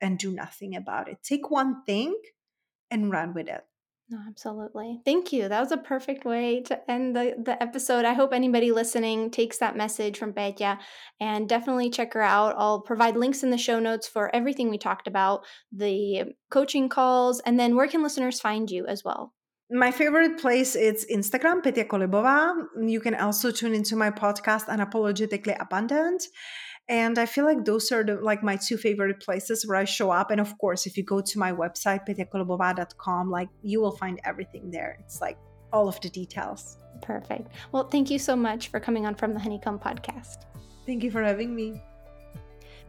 and 0.00 0.18
do 0.18 0.32
nothing 0.32 0.74
about 0.76 1.08
it. 1.08 1.18
Take 1.22 1.50
one 1.50 1.84
thing 1.84 2.16
and 2.90 3.10
run 3.10 3.34
with 3.34 3.48
it. 3.48 3.64
No, 4.12 4.18
absolutely. 4.28 5.00
Thank 5.06 5.32
you. 5.32 5.48
That 5.48 5.60
was 5.60 5.72
a 5.72 5.78
perfect 5.78 6.26
way 6.26 6.60
to 6.66 6.90
end 6.90 7.16
the, 7.16 7.34
the 7.42 7.60
episode. 7.62 8.04
I 8.04 8.12
hope 8.12 8.34
anybody 8.34 8.70
listening 8.70 9.30
takes 9.30 9.56
that 9.56 9.74
message 9.74 10.18
from 10.18 10.34
Petia 10.34 10.78
and 11.18 11.48
definitely 11.48 11.88
check 11.88 12.12
her 12.12 12.20
out. 12.20 12.54
I'll 12.58 12.82
provide 12.82 13.16
links 13.16 13.42
in 13.42 13.48
the 13.48 13.56
show 13.56 13.80
notes 13.80 14.06
for 14.06 14.34
everything 14.36 14.68
we 14.68 14.76
talked 14.76 15.08
about, 15.08 15.46
the 15.74 16.34
coaching 16.50 16.90
calls, 16.90 17.40
and 17.46 17.58
then 17.58 17.74
where 17.74 17.88
can 17.88 18.02
listeners 18.02 18.38
find 18.38 18.70
you 18.70 18.86
as 18.86 19.02
well? 19.02 19.32
My 19.70 19.90
favorite 19.90 20.38
place 20.38 20.76
is 20.76 21.06
Instagram, 21.10 21.62
Petia 21.62 21.86
Kolibova. 21.88 22.66
You 22.86 23.00
can 23.00 23.14
also 23.14 23.50
tune 23.50 23.72
into 23.72 23.96
my 23.96 24.10
podcast, 24.10 24.66
Unapologetically 24.66 25.58
Abundant 25.58 26.22
and 26.88 27.18
i 27.18 27.26
feel 27.26 27.44
like 27.44 27.64
those 27.64 27.92
are 27.92 28.04
the, 28.04 28.16
like 28.16 28.42
my 28.42 28.56
two 28.56 28.76
favorite 28.76 29.20
places 29.20 29.66
where 29.66 29.76
i 29.76 29.84
show 29.84 30.10
up. 30.10 30.30
And 30.30 30.40
of 30.40 30.56
course 30.58 30.86
if 30.86 30.96
you 30.96 31.04
go 31.04 31.20
to 31.20 31.38
my 31.38 31.52
website 31.52 32.06
petiakolibova.com 32.08 33.30
like 33.30 33.48
you 33.62 33.80
will 33.80 33.96
find 33.96 34.20
everything 34.24 34.70
there. 34.70 34.98
It's 35.00 35.20
like 35.20 35.38
all 35.72 35.88
of 35.88 36.00
the 36.00 36.10
details. 36.10 36.78
Perfect. 37.00 37.48
Well 37.72 37.88
thank 37.88 38.10
you 38.10 38.18
so 38.18 38.36
much 38.36 38.68
for 38.68 38.80
coming 38.80 39.06
on 39.06 39.14
from 39.14 39.34
the 39.34 39.40
honeycomb 39.40 39.78
podcast. 39.78 40.44
Thank 40.86 41.04
you 41.04 41.10
for 41.10 41.22
having 41.22 41.54
me 41.54 41.80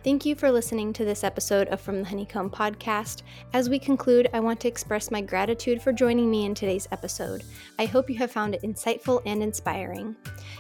Thank 0.04 0.26
you 0.26 0.36
for 0.36 0.52
listening 0.52 0.92
to 0.94 1.06
this 1.06 1.24
episode 1.24 1.70
of 1.70 1.80
From 1.80 2.00
the 2.00 2.10
Honeycomb 2.10 2.50
podcast. 2.50 3.22
As 3.54 3.70
we 3.70 3.80
conclude, 3.80 4.30
I 4.34 4.42
want 4.42 4.60
to 4.60 4.68
express 4.68 5.10
my 5.10 5.22
gratitude 5.22 5.82
for 5.82 5.94
joining 5.94 6.30
me 6.30 6.44
in 6.44 6.54
today's 6.54 6.90
episode. 6.92 7.46
I 7.80 7.86
hope 7.86 8.10
you 8.10 8.18
have 8.18 8.30
found 8.30 8.54
it 8.54 8.64
insightful 8.64 9.22
and 9.26 9.42
inspiring. 9.42 10.14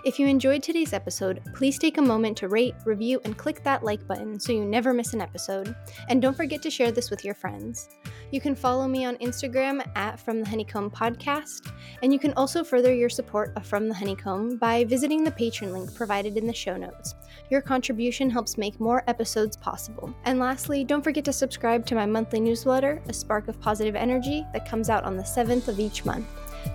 If 0.05 0.17
you 0.17 0.27
enjoyed 0.27 0.63
today's 0.63 0.93
episode, 0.93 1.41
please 1.55 1.77
take 1.77 1.97
a 1.97 2.01
moment 2.01 2.37
to 2.37 2.47
rate, 2.47 2.75
review, 2.85 3.19
and 3.25 3.37
click 3.37 3.61
that 3.63 3.83
like 3.83 4.07
button 4.07 4.39
so 4.39 4.53
you 4.53 4.63
never 4.63 4.93
miss 4.93 5.13
an 5.13 5.19
episode. 5.19 5.75
And 6.07 6.21
don't 6.21 6.37
forget 6.37 6.61
to 6.61 6.71
share 6.71 6.93
this 6.93 7.09
with 7.09 7.25
your 7.25 7.35
friends. 7.35 7.89
You 8.31 8.41
can 8.41 8.55
follow 8.55 8.87
me 8.87 9.05
on 9.05 9.17
Instagram 9.17 9.85
at 9.95 10.19
From 10.19 10.39
the 10.39 10.49
Honeycomb 10.49 10.89
Podcast, 10.89 11.71
and 12.01 12.11
you 12.11 12.17
can 12.17 12.33
also 12.33 12.63
further 12.63 12.91
your 12.91 13.09
support 13.09 13.51
of 13.57 13.67
From 13.67 13.87
the 13.89 13.93
Honeycomb 13.93 14.57
by 14.57 14.85
visiting 14.85 15.23
the 15.23 15.31
Patreon 15.31 15.71
link 15.73 15.93
provided 15.93 16.35
in 16.37 16.47
the 16.47 16.53
show 16.53 16.75
notes. 16.75 17.13
Your 17.51 17.61
contribution 17.61 18.31
helps 18.31 18.57
make 18.57 18.79
more 18.79 19.03
episodes 19.33 19.57
possible. 19.57 20.13
And 20.25 20.39
lastly, 20.39 20.83
don't 20.83 21.01
forget 21.01 21.25
to 21.25 21.33
subscribe 21.33 21.87
to 21.87 21.95
my 21.95 22.05
monthly 22.05 22.39
newsletter, 22.39 23.01
A 23.07 23.13
Spark 23.13 23.47
of 23.47 23.59
Positive 23.59 23.95
Energy, 23.95 24.45
that 24.53 24.69
comes 24.69 24.89
out 24.89 25.03
on 25.05 25.17
the 25.17 25.23
7th 25.23 25.67
of 25.67 25.79
each 25.79 26.05
month. 26.05 26.27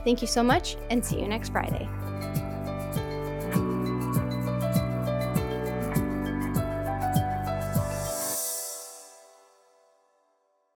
Thank 0.05 0.21
you 0.23 0.29
so 0.29 0.43
much, 0.43 0.77
and 0.91 1.05
see 1.05 1.21
you 1.21 1.29
next 1.29 1.51
Friday. 1.51 1.89